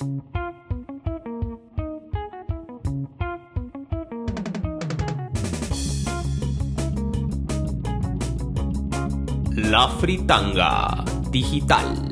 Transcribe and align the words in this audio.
La 0.00 0.06
Fritanga 9.98 11.04
Digital. 11.28 12.10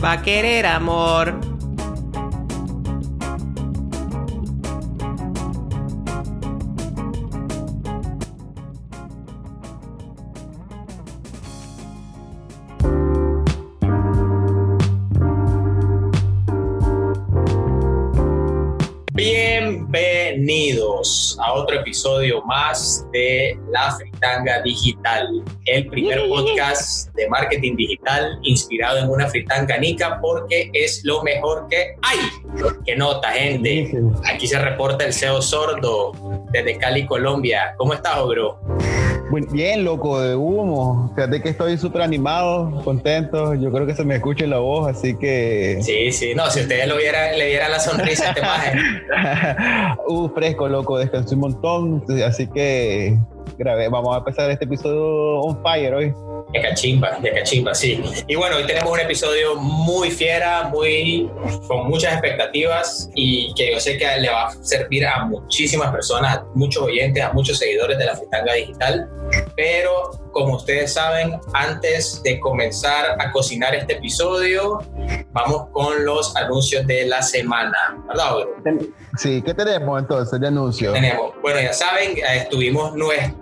Va 0.00 0.12
a 0.12 0.22
querer 0.22 0.66
amor. 0.66 1.55
Episodio 21.96 22.42
más 22.42 23.06
de 23.10 23.58
La 23.70 23.90
Fritanga 23.96 24.60
Digital, 24.60 25.42
el 25.64 25.86
primer 25.86 26.28
podcast 26.28 27.10
de 27.14 27.26
marketing 27.26 27.74
digital 27.74 28.38
inspirado 28.42 28.98
en 28.98 29.08
una 29.08 29.26
fritanga 29.28 29.78
nica 29.78 30.18
porque 30.20 30.70
es 30.74 31.02
lo 31.04 31.22
mejor 31.22 31.68
que 31.70 31.96
hay. 32.02 32.18
¿Qué 32.84 32.96
nota, 32.96 33.30
gente? 33.32 33.90
Aquí 34.30 34.46
se 34.46 34.58
reporta 34.58 35.06
el 35.06 35.14
CEO 35.14 35.40
Sordo 35.40 36.12
desde 36.52 36.76
Cali, 36.76 37.06
Colombia. 37.06 37.74
¿Cómo 37.78 37.94
estás, 37.94 38.22
bro? 38.26 38.60
Muy 39.30 39.42
bien, 39.50 39.84
loco, 39.84 40.20
de 40.20 40.36
humo. 40.36 41.12
Fíjate 41.16 41.42
que 41.42 41.48
estoy 41.48 41.76
súper 41.78 42.02
animado, 42.02 42.82
contento. 42.84 43.54
Yo 43.54 43.72
creo 43.72 43.86
que 43.86 43.94
se 43.94 44.04
me 44.04 44.16
escucha 44.16 44.44
en 44.44 44.50
la 44.50 44.58
voz, 44.58 44.88
así 44.88 45.16
que. 45.16 45.78
Sí, 45.82 46.12
sí. 46.12 46.34
No, 46.34 46.48
si 46.50 46.60
ustedes 46.60 46.86
lo 46.86 46.96
vieran, 46.96 47.36
le 47.36 47.46
vieran 47.48 47.70
la 47.72 47.80
sonrisa 47.80 48.26
a 48.26 48.28
este 48.28 48.40
maje. 48.42 48.78
uh, 50.06 50.28
fresco, 50.28 50.68
loco, 50.68 50.98
descansé 50.98 51.34
un 51.34 51.40
montón. 51.40 52.04
Así 52.24 52.46
que 52.46 53.18
grabé. 53.58 53.88
Vamos 53.88 54.14
a 54.14 54.18
empezar 54.18 54.50
este 54.50 54.64
episodio 54.64 55.40
on 55.40 55.62
fire 55.62 55.94
hoy. 55.94 56.14
De 56.52 56.62
cachimba, 56.62 57.18
de 57.20 57.32
cachimba, 57.32 57.74
sí. 57.74 58.02
Y 58.28 58.36
bueno, 58.36 58.56
hoy 58.56 58.66
tenemos 58.66 58.92
un 58.92 59.00
episodio 59.00 59.56
muy 59.56 60.10
fiera, 60.10 60.68
muy 60.68 61.30
con 61.66 61.88
muchas 61.88 62.12
expectativas 62.12 63.10
y 63.14 63.52
que 63.54 63.72
yo 63.72 63.80
sé 63.80 63.98
que 63.98 64.06
le 64.20 64.30
va 64.30 64.48
a 64.48 64.52
servir 64.62 65.06
a 65.06 65.24
muchísimas 65.24 65.90
personas, 65.90 66.38
a 66.38 66.46
muchos 66.54 66.84
oyentes, 66.84 67.22
a 67.22 67.32
muchos 67.32 67.58
seguidores 67.58 67.98
de 67.98 68.06
la 68.06 68.14
Fritanga 68.14 68.54
Digital. 68.54 69.10
Pero 69.56 70.12
como 70.30 70.56
ustedes 70.56 70.92
saben, 70.92 71.40
antes 71.54 72.22
de 72.22 72.38
comenzar 72.38 73.16
a 73.18 73.32
cocinar 73.32 73.74
este 73.74 73.94
episodio, 73.94 74.78
vamos 75.32 75.68
con 75.72 76.04
los 76.04 76.36
anuncios 76.36 76.86
de 76.86 77.06
la 77.06 77.22
semana, 77.22 77.76
¿verdad? 78.06 78.46
Sí, 79.16 79.42
¿qué 79.42 79.54
tenemos 79.54 79.98
entonces 79.98 80.38
de 80.38 80.46
anuncio? 80.46 80.92
Tenemos, 80.92 81.32
bueno, 81.42 81.60
ya 81.60 81.72
saben, 81.72 82.18
estuvimos 82.34 82.94
nuestro 82.94 83.35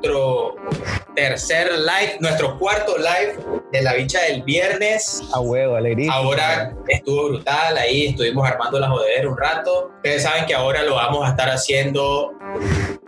tercer 1.14 1.70
live, 1.78 2.16
nuestro 2.20 2.58
cuarto 2.58 2.96
live 2.98 3.36
de 3.72 3.82
la 3.82 3.94
bicha 3.94 4.20
del 4.22 4.42
viernes. 4.42 5.22
A 5.32 5.40
huevo, 5.40 5.76
alegría. 5.76 6.12
Ahora 6.12 6.74
estuvo 6.88 7.28
brutal, 7.28 7.78
ahí 7.78 8.08
estuvimos 8.08 8.46
armando 8.46 8.78
la 8.78 8.88
jodedera 8.88 9.28
un 9.28 9.38
rato. 9.38 9.90
Ustedes 9.96 10.22
saben 10.22 10.46
que 10.46 10.54
ahora 10.54 10.82
lo 10.82 10.96
vamos 10.96 11.26
a 11.26 11.30
estar 11.30 11.48
haciendo 11.48 12.32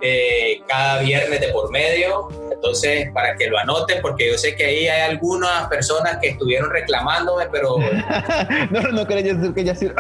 eh, 0.01 0.61
cada 0.69 1.01
viernes 1.01 1.41
de 1.41 1.49
por 1.49 1.71
medio. 1.71 2.29
Entonces, 2.57 3.11
para 3.13 3.37
que 3.37 3.47
lo 3.49 3.59
anoten, 3.59 4.01
porque 4.03 4.31
yo 4.33 4.39
sé 4.39 4.57
que 4.57 4.65
ahí 4.65 4.89
hay 4.89 5.03
algunas 5.11 5.69
personas 5.69 6.19
que 6.21 6.29
estuvieron 6.29 6.71
reclamándome, 6.71 7.47
pero... 7.53 7.77
no, 8.71 8.81
no 8.93 9.07
quería 9.07 9.35
decir 9.35 9.55
que 9.55 9.65
Yacir... 9.65 9.95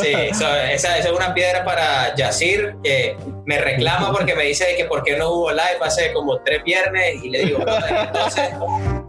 sí, 0.00 0.12
esa, 0.12 0.72
esa, 0.72 0.98
es 0.98 1.10
una 1.10 1.32
piedra 1.34 1.64
para 1.64 2.14
Yacir, 2.16 2.76
que 2.82 3.16
me 3.44 3.58
reclama 3.58 4.10
porque 4.10 4.34
me 4.34 4.44
dice 4.44 4.74
que 4.76 4.86
por 4.86 5.02
qué 5.04 5.16
no 5.16 5.30
hubo 5.30 5.50
live 5.50 5.78
hace 5.82 6.12
como 6.12 6.40
tres 6.40 6.64
viernes, 6.64 7.22
y 7.22 7.30
le 7.30 7.38
digo, 7.40 7.58
entonces, 7.60 8.50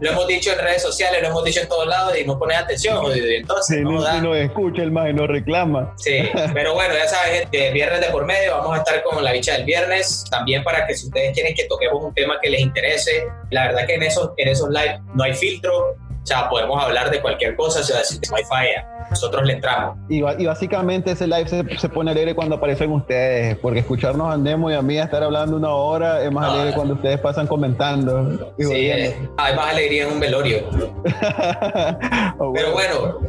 lo 0.00 0.10
hemos 0.10 0.26
dicho 0.26 0.52
en 0.52 0.58
redes 0.58 0.82
sociales, 0.82 1.20
lo 1.22 1.28
hemos 1.28 1.44
dicho 1.44 1.60
en 1.60 1.68
todos 1.68 1.86
lados, 1.86 2.18
y 2.18 2.24
no 2.24 2.38
pones 2.38 2.58
atención, 2.58 3.04
y 3.14 3.36
entonces... 3.36 3.76
Sí, 3.78 3.82
no, 3.82 4.34
escucha 4.34 4.82
el 4.82 4.90
más 4.90 5.10
y 5.10 5.12
no 5.12 5.26
reclama. 5.26 5.94
Sí, 5.96 6.28
pero 6.54 6.74
bueno, 6.74 6.94
ya 6.94 7.08
sabes, 7.08 7.50
viernes 7.50 8.00
de 8.00 8.08
por 8.08 8.24
medio, 8.24 8.52
vamos 8.52 8.74
a 8.74 8.78
estar 8.78 9.02
con 9.02 9.22
la 9.22 9.32
bicha 9.32 9.54
del 9.54 9.64
viernes, 9.64 10.24
también 10.30 10.62
para 10.62 10.86
que 10.86 10.94
si 10.94 11.06
ustedes 11.06 11.32
quieren 11.32 11.54
que 11.54 11.64
toquemos 11.64 12.02
un 12.02 12.14
tema 12.14 12.38
que 12.42 12.50
les 12.50 12.60
interese, 12.60 13.26
la 13.50 13.66
verdad 13.68 13.86
que 13.86 13.94
en 13.94 14.02
esos, 14.02 14.30
en 14.36 14.48
esos 14.48 14.68
live 14.70 15.00
no 15.14 15.24
hay 15.24 15.34
filtro, 15.34 15.96
o 16.26 16.28
sea, 16.28 16.48
podemos 16.48 16.82
hablar 16.82 17.08
de 17.08 17.22
cualquier 17.22 17.54
cosa, 17.54 17.78
o 17.78 17.84
sea, 17.84 18.02
si 18.02 18.18
no 18.28 18.34
hay 18.34 18.42
falla, 18.42 18.84
nosotros 19.08 19.46
le 19.46 19.52
entramos. 19.52 19.96
Y, 20.08 20.16
y 20.16 20.46
básicamente 20.46 21.12
ese 21.12 21.24
live 21.24 21.46
se, 21.46 21.78
se, 21.78 21.88
pone 21.88 22.10
alegre 22.10 22.34
cuando 22.34 22.56
aparecen 22.56 22.90
ustedes, 22.90 23.56
porque 23.58 23.78
escucharnos 23.78 24.34
a 24.34 24.36
Nemo 24.36 24.68
y 24.68 24.74
a 24.74 24.82
mí 24.82 24.98
a 24.98 25.04
estar 25.04 25.22
hablando 25.22 25.56
una 25.56 25.70
hora 25.70 26.24
es 26.24 26.32
más 26.32 26.50
alegre 26.50 26.74
cuando 26.74 26.94
ustedes 26.94 27.20
pasan 27.20 27.46
comentando. 27.46 28.52
Sí, 28.58 28.64
eh, 28.90 29.16
hay 29.36 29.54
más 29.54 29.72
alegría 29.72 30.08
en 30.08 30.14
un 30.14 30.18
velorio. 30.18 30.68
oh, 32.40 32.52
Pero 32.52 32.72
bueno, 32.72 33.20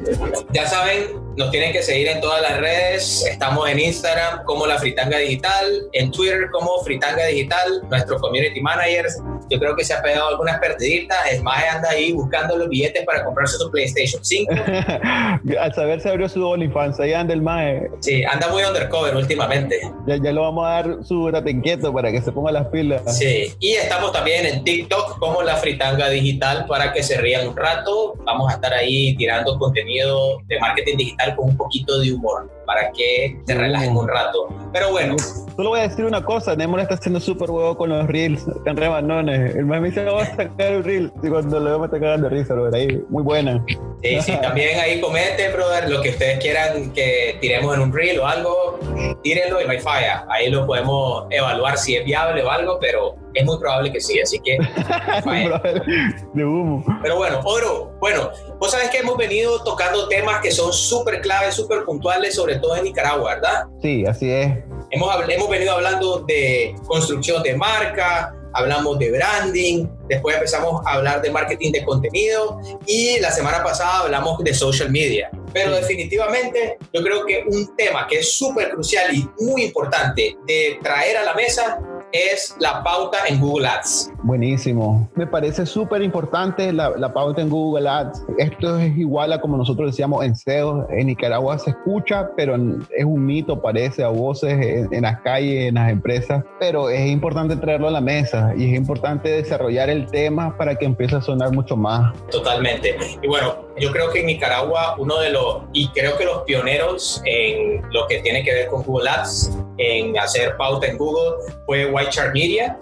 ya 0.51 0.65
saben, 0.65 1.21
nos 1.37 1.51
tienen 1.51 1.73
que 1.73 1.83
seguir 1.83 2.07
en 2.07 2.19
todas 2.19 2.41
las 2.41 2.57
redes. 2.57 3.23
Estamos 3.29 3.69
en 3.69 3.77
Instagram 3.77 4.43
como 4.45 4.65
La 4.65 4.79
Fritanga 4.79 5.19
Digital, 5.19 5.87
en 5.93 6.09
Twitter 6.09 6.49
como 6.51 6.79
Fritanga 6.83 7.27
Digital, 7.27 7.83
nuestro 7.91 8.17
community 8.17 8.59
manager. 8.59 9.05
Yo 9.49 9.59
creo 9.59 9.75
que 9.75 9.83
se 9.83 9.93
ha 9.93 10.01
pegado 10.01 10.29
algunas 10.29 10.59
perdiditas. 10.59 11.17
Es 11.31 11.41
más, 11.41 11.63
anda 11.63 11.89
ahí 11.89 12.11
buscando 12.11 12.57
los 12.57 12.69
billetes 12.69 13.05
para 13.05 13.23
comprarse 13.23 13.57
su 13.57 13.69
PlayStation 13.71 14.23
5. 14.23 14.53
Al 15.59 15.73
saber 15.73 16.01
se 16.01 16.09
abrió 16.09 16.27
su 16.29 16.45
OnlyFans, 16.45 16.99
ahí 16.99 17.13
anda 17.13 17.33
el 17.33 17.41
Mae. 17.41 17.89
Sí, 17.99 18.23
anda 18.23 18.47
muy 18.49 18.63
undercover 18.63 19.15
últimamente. 19.15 19.79
Ya, 20.05 20.17
ya 20.17 20.31
lo 20.31 20.41
vamos 20.41 20.65
a 20.65 20.69
dar 20.69 21.03
su 21.03 21.29
date 21.31 21.51
inquieto 21.51 21.93
para 21.93 22.11
que 22.11 22.21
se 22.21 22.31
ponga 22.31 22.51
las 22.51 22.67
pilas. 22.67 23.17
Sí, 23.17 23.53
y 23.59 23.71
estamos 23.73 24.11
también 24.11 24.45
en 24.45 24.63
TikTok 24.63 25.19
como 25.19 25.41
La 25.41 25.55
Fritanga 25.55 26.09
Digital 26.09 26.65
para 26.67 26.93
que 26.93 27.03
se 27.03 27.17
rían 27.17 27.47
un 27.47 27.55
rato. 27.55 28.15
Vamos 28.25 28.51
a 28.51 28.55
estar 28.55 28.73
ahí 28.73 29.15
tirando 29.15 29.57
contenido 29.57 30.39
de 30.47 30.59
marketing 30.59 30.97
digital 30.97 31.35
con 31.35 31.49
un 31.49 31.57
poquito 31.57 31.99
de 31.99 32.13
humor 32.13 32.56
para 32.67 32.91
que 32.91 33.39
se 33.47 33.55
relajen 33.55 33.95
un 33.95 34.07
rato. 34.07 34.49
Pero 34.73 34.91
bueno. 34.91 35.15
Solo 35.55 35.69
voy 35.69 35.79
a 35.79 35.87
decir 35.87 36.05
una 36.05 36.23
cosa, 36.23 36.55
Nemo 36.55 36.77
está 36.77 36.93
haciendo 36.93 37.19
súper 37.19 37.49
huevo 37.49 37.75
con 37.75 37.89
los 37.89 38.05
reels, 38.05 38.45
están 38.47 38.77
rebanones. 38.77 39.55
El 39.55 39.65
más 39.65 39.81
me 39.81 39.87
dice, 39.87 40.03
vamos 40.03 40.23
a 40.23 40.35
sacar 40.35 40.75
un 40.75 40.83
reel. 40.83 41.11
Y 41.23 41.29
cuando 41.29 41.59
lo 41.59 41.65
veo 41.65 41.79
me 41.79 41.85
está 41.85 41.99
cagando 41.99 42.29
risa, 42.29 42.53
brother, 42.53 42.75
ahí, 42.75 43.03
muy 43.09 43.23
buena. 43.23 43.65
Sí, 44.03 44.21
sí, 44.21 44.33
también 44.41 44.79
ahí 44.79 45.01
comenten, 45.01 45.51
brother, 45.53 45.89
lo 45.89 46.01
que 46.03 46.09
ustedes 46.09 46.37
quieran 46.39 46.91
que 46.91 47.37
tiremos 47.41 47.73
en 47.75 47.81
un 47.81 47.93
reel 47.93 48.19
o 48.19 48.27
algo, 48.27 48.79
tírenlo 49.23 49.59
y 49.61 49.65
no 49.65 49.71
hay 49.71 49.79
falla. 49.79 50.25
Ahí 50.29 50.51
lo 50.51 50.67
podemos 50.67 51.25
evaluar 51.31 51.77
si 51.77 51.95
es 51.95 52.05
viable 52.05 52.43
o 52.43 52.51
algo, 52.51 52.77
pero 52.79 53.15
es 53.33 53.45
muy 53.45 53.57
probable 53.59 53.91
que 53.91 54.01
sí, 54.01 54.19
así 54.19 54.39
que... 54.39 54.57
de 56.33 56.45
humo. 56.45 56.83
Pero 57.01 57.17
bueno, 57.17 57.39
Oro, 57.43 57.93
bueno, 57.99 58.31
vos 58.59 58.71
sabés 58.71 58.89
que 58.89 58.99
hemos 58.99 59.17
venido 59.17 59.63
tocando 59.63 60.07
temas 60.07 60.41
que 60.41 60.51
son 60.51 60.73
súper 60.73 61.21
claves, 61.21 61.55
súper 61.55 61.83
puntuales, 61.83 62.35
sobre 62.35 62.57
todo 62.57 62.75
en 62.75 62.85
Nicaragua, 62.85 63.35
¿verdad? 63.35 63.65
Sí, 63.81 64.05
así 64.05 64.31
es. 64.31 64.51
Hemos, 64.91 65.13
hemos 65.29 65.49
venido 65.49 65.73
hablando 65.73 66.19
de 66.27 66.75
construcción 66.87 67.43
de 67.43 67.55
marca, 67.55 68.33
hablamos 68.53 68.97
de 68.97 69.11
branding, 69.11 69.87
después 70.07 70.35
empezamos 70.35 70.81
a 70.85 70.93
hablar 70.93 71.21
de 71.21 71.29
marketing 71.29 71.71
de 71.71 71.85
contenido 71.85 72.59
y 72.87 73.19
la 73.19 73.31
semana 73.31 73.63
pasada 73.63 73.99
hablamos 73.99 74.39
de 74.39 74.53
social 74.53 74.89
media. 74.89 75.29
Pero 75.53 75.75
definitivamente 75.75 76.77
yo 76.93 77.03
creo 77.03 77.25
que 77.25 77.43
un 77.47 77.75
tema 77.75 78.07
que 78.07 78.19
es 78.19 78.33
súper 78.33 78.71
crucial 78.71 79.13
y 79.13 79.27
muy 79.39 79.63
importante 79.63 80.35
de 80.47 80.79
traer 80.81 81.17
a 81.17 81.23
la 81.23 81.33
mesa 81.35 81.79
es 82.11 82.55
la 82.59 82.83
pauta 82.83 83.27
en 83.27 83.39
Google 83.39 83.67
Ads. 83.67 84.11
Buenísimo. 84.27 85.09
Me 85.15 85.25
parece 85.25 85.65
súper 85.65 86.01
importante 86.01 86.73
la, 86.73 86.89
la, 86.89 87.13
pauta 87.13 87.41
en 87.41 87.49
Google 87.49 87.87
Ads. 87.87 88.25
Esto 88.37 88.77
es 88.77 88.97
igual 88.97 89.31
a 89.31 89.39
como 89.39 89.55
nosotros 89.55 89.91
decíamos 89.91 90.25
en 90.25 90.35
SEO. 90.35 90.85
En 90.91 91.07
Nicaragua 91.07 91.57
se 91.57 91.69
escucha, 91.69 92.31
pero 92.35 92.57
es 92.57 93.05
un 93.05 93.25
mito, 93.25 93.61
parece, 93.61 94.03
a 94.03 94.09
voces 94.09 94.51
en, 94.51 94.93
en 94.93 95.03
las 95.03 95.21
calles, 95.21 95.69
en 95.69 95.75
las 95.75 95.89
empresas. 95.89 96.43
Pero 96.59 96.89
es 96.89 97.09
importante 97.09 97.55
traerlo 97.55 97.87
a 97.87 97.91
la 97.91 98.01
mesa 98.01 98.53
y 98.57 98.65
es 98.65 98.77
importante 98.77 99.29
desarrollar 99.29 99.89
el 99.89 100.07
tema 100.07 100.57
para 100.57 100.75
que 100.75 100.83
empiece 100.83 101.15
a 101.15 101.21
sonar 101.21 101.53
mucho 101.53 101.77
más. 101.77 102.13
Totalmente. 102.29 102.97
Y 103.21 103.27
bueno, 103.29 103.67
yo 103.79 103.91
creo 103.93 104.11
que 104.11 104.19
en 104.19 104.25
Nicaragua 104.25 104.95
uno 104.97 105.19
de 105.19 105.29
los, 105.29 105.61
y 105.71 105.87
creo 105.89 106.17
que 106.17 106.25
los 106.25 106.41
pioneros 106.41 107.21
en 107.25 107.81
lo 107.91 108.07
que 108.07 108.19
tiene 108.19 108.43
que 108.43 108.53
ver 108.53 108.67
con 108.67 108.83
Google 108.83 109.09
Ads, 109.09 109.57
en 109.77 110.17
hacer 110.17 110.57
pauta 110.57 110.87
en 110.87 110.97
Google, 110.97 111.35
fue 111.65 111.85
White 111.85 112.09
Chart 112.09 112.33
Media. 112.33 112.77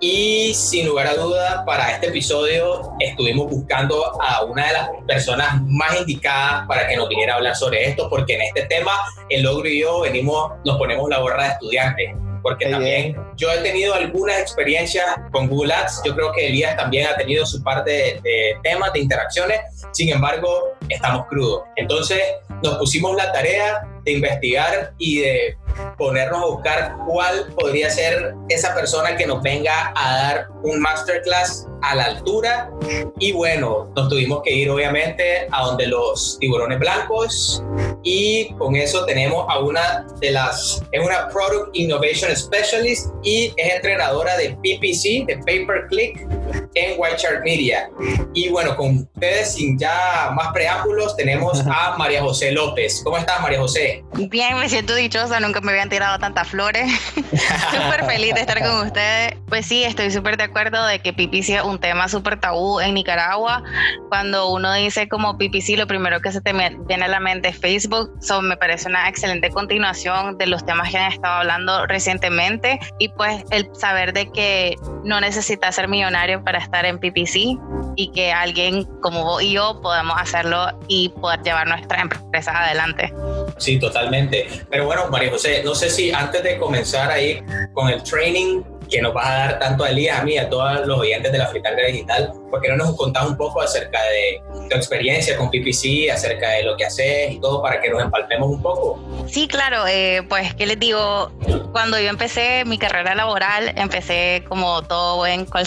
Y 0.00 0.52
sin 0.54 0.83
lugar 0.86 1.06
a 1.06 1.14
duda, 1.14 1.64
para 1.64 1.90
este 1.92 2.08
episodio 2.08 2.92
estuvimos 3.00 3.50
buscando 3.50 4.20
a 4.20 4.44
una 4.44 4.66
de 4.66 4.72
las 4.72 4.90
personas 5.06 5.62
más 5.62 6.00
indicadas 6.00 6.66
para 6.66 6.86
que 6.86 6.96
nos 6.96 7.08
viniera 7.08 7.34
a 7.34 7.36
hablar 7.36 7.56
sobre 7.56 7.84
esto, 7.84 8.08
porque 8.08 8.34
en 8.34 8.42
este 8.42 8.62
tema, 8.66 8.92
el 9.28 9.42
logro 9.42 9.68
y 9.68 9.80
yo 9.80 10.00
venimos, 10.00 10.52
nos 10.64 10.76
ponemos 10.78 11.08
la 11.08 11.18
gorra 11.18 11.44
de 11.44 11.50
estudiante. 11.50 12.16
porque 12.42 12.66
también 12.68 13.16
yo 13.36 13.50
he 13.50 13.58
tenido 13.62 13.94
algunas 13.94 14.38
experiencias 14.38 15.06
con 15.32 15.48
Google 15.48 15.72
Ads, 15.72 16.02
yo 16.04 16.14
creo 16.14 16.30
que 16.32 16.48
Elías 16.48 16.76
también 16.76 17.06
ha 17.06 17.16
tenido 17.16 17.46
su 17.46 17.62
parte 17.62 17.90
de, 17.90 18.20
de 18.22 18.58
temas, 18.62 18.92
de 18.92 19.00
interacciones, 19.00 19.60
sin 19.92 20.10
embargo, 20.10 20.74
estamos 20.90 21.26
crudos. 21.28 21.62
Entonces, 21.76 22.20
nos 22.62 22.76
pusimos 22.76 23.16
la 23.16 23.32
tarea 23.32 23.88
de 24.04 24.12
investigar 24.12 24.92
y 24.98 25.20
de 25.20 25.56
ponernos 25.96 26.42
a 26.42 26.46
buscar 26.46 26.96
cuál 27.06 27.52
podría 27.54 27.90
ser 27.90 28.34
esa 28.48 28.74
persona 28.74 29.16
que 29.16 29.26
nos 29.26 29.42
venga 29.42 29.92
a 29.94 30.16
dar 30.16 30.48
un 30.62 30.80
masterclass 30.80 31.66
a 31.82 31.94
la 31.94 32.04
altura 32.04 32.70
y 33.18 33.32
bueno, 33.32 33.92
nos 33.94 34.08
tuvimos 34.08 34.42
que 34.42 34.52
ir 34.52 34.70
obviamente 34.70 35.46
a 35.50 35.66
donde 35.66 35.86
los 35.86 36.38
tiburones 36.40 36.78
blancos 36.78 37.62
y 38.02 38.52
con 38.54 38.76
eso 38.76 39.04
tenemos 39.04 39.46
a 39.48 39.58
una 39.58 40.06
de 40.20 40.30
las, 40.30 40.82
es 40.92 41.04
una 41.04 41.28
Product 41.28 41.70
Innovation 41.74 42.34
Specialist 42.36 43.08
y 43.22 43.52
es 43.56 43.74
entrenadora 43.74 44.36
de 44.36 44.50
PPC, 44.50 45.26
de 45.26 45.42
Pay 45.44 45.66
Per 45.66 45.86
Click 45.88 46.26
en 46.74 46.98
White 46.98 47.16
Shark 47.18 47.44
Media. 47.44 47.90
Y 48.34 48.48
bueno, 48.50 48.76
con 48.76 49.08
ustedes 49.14 49.54
sin 49.54 49.78
ya 49.78 50.32
más 50.34 50.52
preámbulos 50.52 51.16
tenemos 51.16 51.60
a 51.66 51.96
María 51.96 52.22
José 52.22 52.52
López. 52.52 53.00
¿Cómo 53.04 53.16
estás 53.16 53.40
María 53.40 53.60
José? 53.60 54.04
Bien, 54.14 54.58
me 54.58 54.68
siento 54.68 54.94
dichosa, 54.94 55.40
nunca 55.40 55.60
me 55.64 55.72
habían 55.72 55.88
tirado 55.88 56.18
tantas 56.18 56.48
flores. 56.48 56.92
súper 57.14 58.04
feliz 58.06 58.34
de 58.34 58.40
estar 58.40 58.62
con 58.62 58.86
ustedes. 58.86 59.36
Pues 59.48 59.66
sí, 59.66 59.84
estoy 59.84 60.10
súper 60.10 60.36
de 60.36 60.44
acuerdo 60.44 60.86
de 60.86 61.00
que 61.00 61.12
PPC 61.12 61.50
es 61.50 61.62
un 61.62 61.78
tema 61.78 62.08
súper 62.08 62.38
tabú 62.38 62.80
en 62.80 62.94
Nicaragua. 62.94 63.62
Cuando 64.08 64.50
uno 64.50 64.72
dice 64.74 65.08
como 65.08 65.36
PPC, 65.36 65.76
lo 65.76 65.86
primero 65.86 66.20
que 66.20 66.30
se 66.32 66.40
te 66.40 66.52
viene 66.52 67.04
a 67.04 67.08
la 67.08 67.20
mente 67.20 67.48
es 67.48 67.58
Facebook. 67.58 68.12
So, 68.20 68.42
me 68.42 68.56
parece 68.56 68.88
una 68.88 69.08
excelente 69.08 69.50
continuación 69.50 70.38
de 70.38 70.46
los 70.46 70.64
temas 70.64 70.90
que 70.90 70.98
han 70.98 71.12
estado 71.12 71.36
hablando 71.36 71.86
recientemente. 71.86 72.78
Y 72.98 73.08
pues 73.08 73.44
el 73.50 73.68
saber 73.74 74.12
de 74.12 74.30
que 74.30 74.76
no 75.04 75.20
necesita 75.20 75.72
ser 75.72 75.88
millonario 75.88 76.44
para 76.44 76.58
estar 76.58 76.84
en 76.84 76.98
PPC 76.98 77.58
y 77.96 78.10
que 78.12 78.32
alguien 78.32 78.84
como 79.00 79.24
vos 79.24 79.42
y 79.42 79.52
yo 79.52 79.80
podamos 79.80 80.16
hacerlo 80.20 80.78
y 80.88 81.08
poder 81.08 81.42
llevar 81.42 81.66
nuestra 81.66 82.02
empresa 82.02 82.64
adelante. 82.64 83.12
Sí, 83.56 83.78
totalmente. 83.78 84.46
Pero 84.70 84.86
bueno, 84.86 85.08
María 85.10 85.30
José, 85.30 85.62
no 85.64 85.74
sé 85.74 85.90
si 85.90 86.10
antes 86.10 86.42
de 86.42 86.58
comenzar 86.58 87.10
ahí 87.10 87.40
con 87.72 87.88
el 87.88 88.02
training 88.02 88.62
que 88.90 89.00
nos 89.00 89.14
vas 89.14 89.26
a 89.26 89.34
dar 89.34 89.58
tanto 89.58 89.84
a 89.84 89.90
Elías, 89.90 90.20
a 90.20 90.24
mí, 90.24 90.38
a 90.38 90.48
todos 90.48 90.86
los 90.86 91.00
oyentes 91.00 91.32
de 91.32 91.38
la 91.38 91.46
Fritanga 91.46 91.86
Digital, 91.86 92.32
¿por 92.50 92.60
qué 92.60 92.68
no 92.68 92.76
nos 92.76 92.96
contás 92.96 93.26
un 93.26 93.36
poco 93.36 93.60
acerca 93.60 94.00
de 94.02 94.40
tu 94.68 94.76
experiencia 94.76 95.36
con 95.36 95.50
PPC, 95.50 96.10
acerca 96.12 96.50
de 96.50 96.64
lo 96.64 96.76
que 96.76 96.84
haces 96.84 97.32
y 97.32 97.40
todo 97.40 97.62
para 97.62 97.80
que 97.80 97.90
nos 97.90 98.02
empalpemos 98.02 98.50
un 98.50 98.62
poco? 98.62 99.00
Sí, 99.26 99.48
claro, 99.48 99.86
eh, 99.86 100.22
pues, 100.28 100.54
¿qué 100.54 100.66
les 100.66 100.78
digo? 100.78 101.32
Cuando 101.72 101.98
yo 101.98 102.08
empecé 102.08 102.64
mi 102.64 102.78
carrera 102.78 103.14
laboral, 103.14 103.72
empecé 103.76 104.44
como 104.48 104.82
todo 104.82 105.16
buen 105.16 105.46
call 105.46 105.66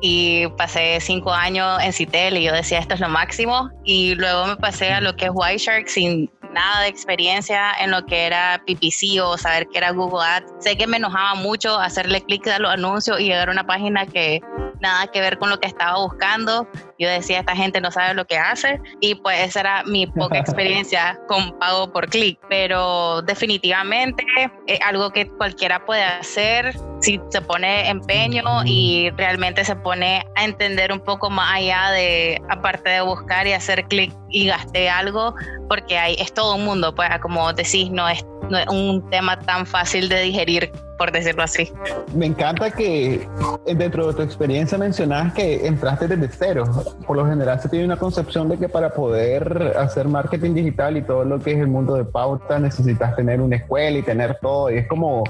y 0.00 0.46
pasé 0.56 0.98
cinco 1.00 1.32
años 1.32 1.80
en 1.82 1.92
Citel 1.92 2.36
y 2.36 2.44
yo 2.44 2.52
decía, 2.52 2.78
esto 2.78 2.94
es 2.94 3.00
lo 3.00 3.08
máximo. 3.08 3.70
Y 3.84 4.14
luego 4.14 4.46
me 4.46 4.56
pasé 4.56 4.92
a 4.92 5.00
lo 5.00 5.16
que 5.16 5.26
es 5.26 5.30
White 5.32 5.58
Shark 5.58 5.88
sin 5.88 6.30
nada 6.52 6.82
de 6.82 6.88
experiencia 6.88 7.72
en 7.80 7.90
lo 7.90 8.04
que 8.04 8.26
era 8.26 8.62
PPC 8.66 9.20
o 9.22 9.36
saber 9.38 9.68
que 9.68 9.78
era 9.78 9.90
Google 9.92 10.24
Ads. 10.24 10.52
Sé 10.58 10.76
que 10.76 10.86
me 10.86 10.96
enojaba 10.96 11.34
mucho 11.34 11.78
hacerle 11.78 12.20
clic 12.22 12.46
a 12.48 12.58
los 12.58 12.72
anuncios 12.72 13.20
y 13.20 13.24
llegar 13.24 13.48
a 13.48 13.52
una 13.52 13.66
página 13.66 14.06
que 14.06 14.40
nada 14.80 15.06
que 15.08 15.20
ver 15.20 15.38
con 15.38 15.50
lo 15.50 15.60
que 15.60 15.66
estaba 15.66 15.98
buscando. 15.98 16.68
Yo 16.98 17.08
decía, 17.08 17.40
esta 17.40 17.56
gente 17.56 17.80
no 17.80 17.90
sabe 17.90 18.14
lo 18.14 18.26
que 18.26 18.38
hace 18.38 18.80
y 19.00 19.14
pues 19.14 19.40
esa 19.40 19.60
era 19.60 19.84
mi 19.84 20.06
poca 20.06 20.38
experiencia 20.38 21.18
con 21.28 21.58
pago 21.58 21.92
por 21.92 22.08
clic, 22.08 22.38
pero 22.48 23.22
definitivamente 23.22 24.24
es 24.66 24.80
algo 24.82 25.10
que 25.10 25.28
cualquiera 25.28 25.84
puede 25.84 26.02
hacer 26.02 26.74
si 27.00 27.20
se 27.30 27.40
pone 27.40 27.88
empeño 27.88 28.44
y 28.64 29.10
realmente 29.16 29.64
se 29.64 29.74
pone 29.76 30.22
a 30.36 30.44
entender 30.44 30.92
un 30.92 31.00
poco 31.00 31.30
más 31.30 31.54
allá 31.54 31.90
de, 31.92 32.40
aparte 32.48 32.90
de 32.90 33.00
buscar 33.00 33.46
y 33.46 33.52
hacer 33.52 33.84
clic 33.84 34.12
y 34.28 34.46
gasté 34.46 34.88
algo, 34.88 35.34
porque 35.68 35.98
hay, 35.98 36.14
es 36.18 36.32
todo 36.32 36.56
un 36.56 36.64
mundo, 36.64 36.94
pues 36.94 37.08
como 37.22 37.52
decís, 37.52 37.90
no 37.90 38.08
es, 38.08 38.24
no 38.50 38.58
es 38.58 38.66
un 38.68 39.08
tema 39.10 39.38
tan 39.38 39.66
fácil 39.66 40.08
de 40.08 40.20
digerir 40.22 40.70
por 41.00 41.12
decirlo 41.12 41.42
así. 41.42 41.72
Me 42.14 42.26
encanta 42.26 42.70
que 42.70 43.26
dentro 43.64 44.08
de 44.08 44.12
tu 44.12 44.20
experiencia 44.20 44.76
mencionas 44.76 45.32
que 45.32 45.66
entraste 45.66 46.06
desde 46.06 46.28
cero. 46.28 46.64
Por 47.06 47.16
lo 47.16 47.24
general 47.24 47.58
se 47.58 47.70
tiene 47.70 47.86
una 47.86 47.96
concepción 47.96 48.50
de 48.50 48.58
que 48.58 48.68
para 48.68 48.90
poder 48.90 49.72
hacer 49.78 50.08
marketing 50.08 50.52
digital 50.52 50.98
y 50.98 51.02
todo 51.02 51.24
lo 51.24 51.38
que 51.38 51.52
es 51.52 51.58
el 51.58 51.68
mundo 51.68 51.94
de 51.94 52.04
pauta 52.04 52.58
necesitas 52.58 53.16
tener 53.16 53.40
una 53.40 53.56
escuela 53.56 53.96
y 53.96 54.02
tener 54.02 54.36
todo. 54.42 54.70
Y 54.70 54.76
es 54.76 54.88
como 54.88 55.24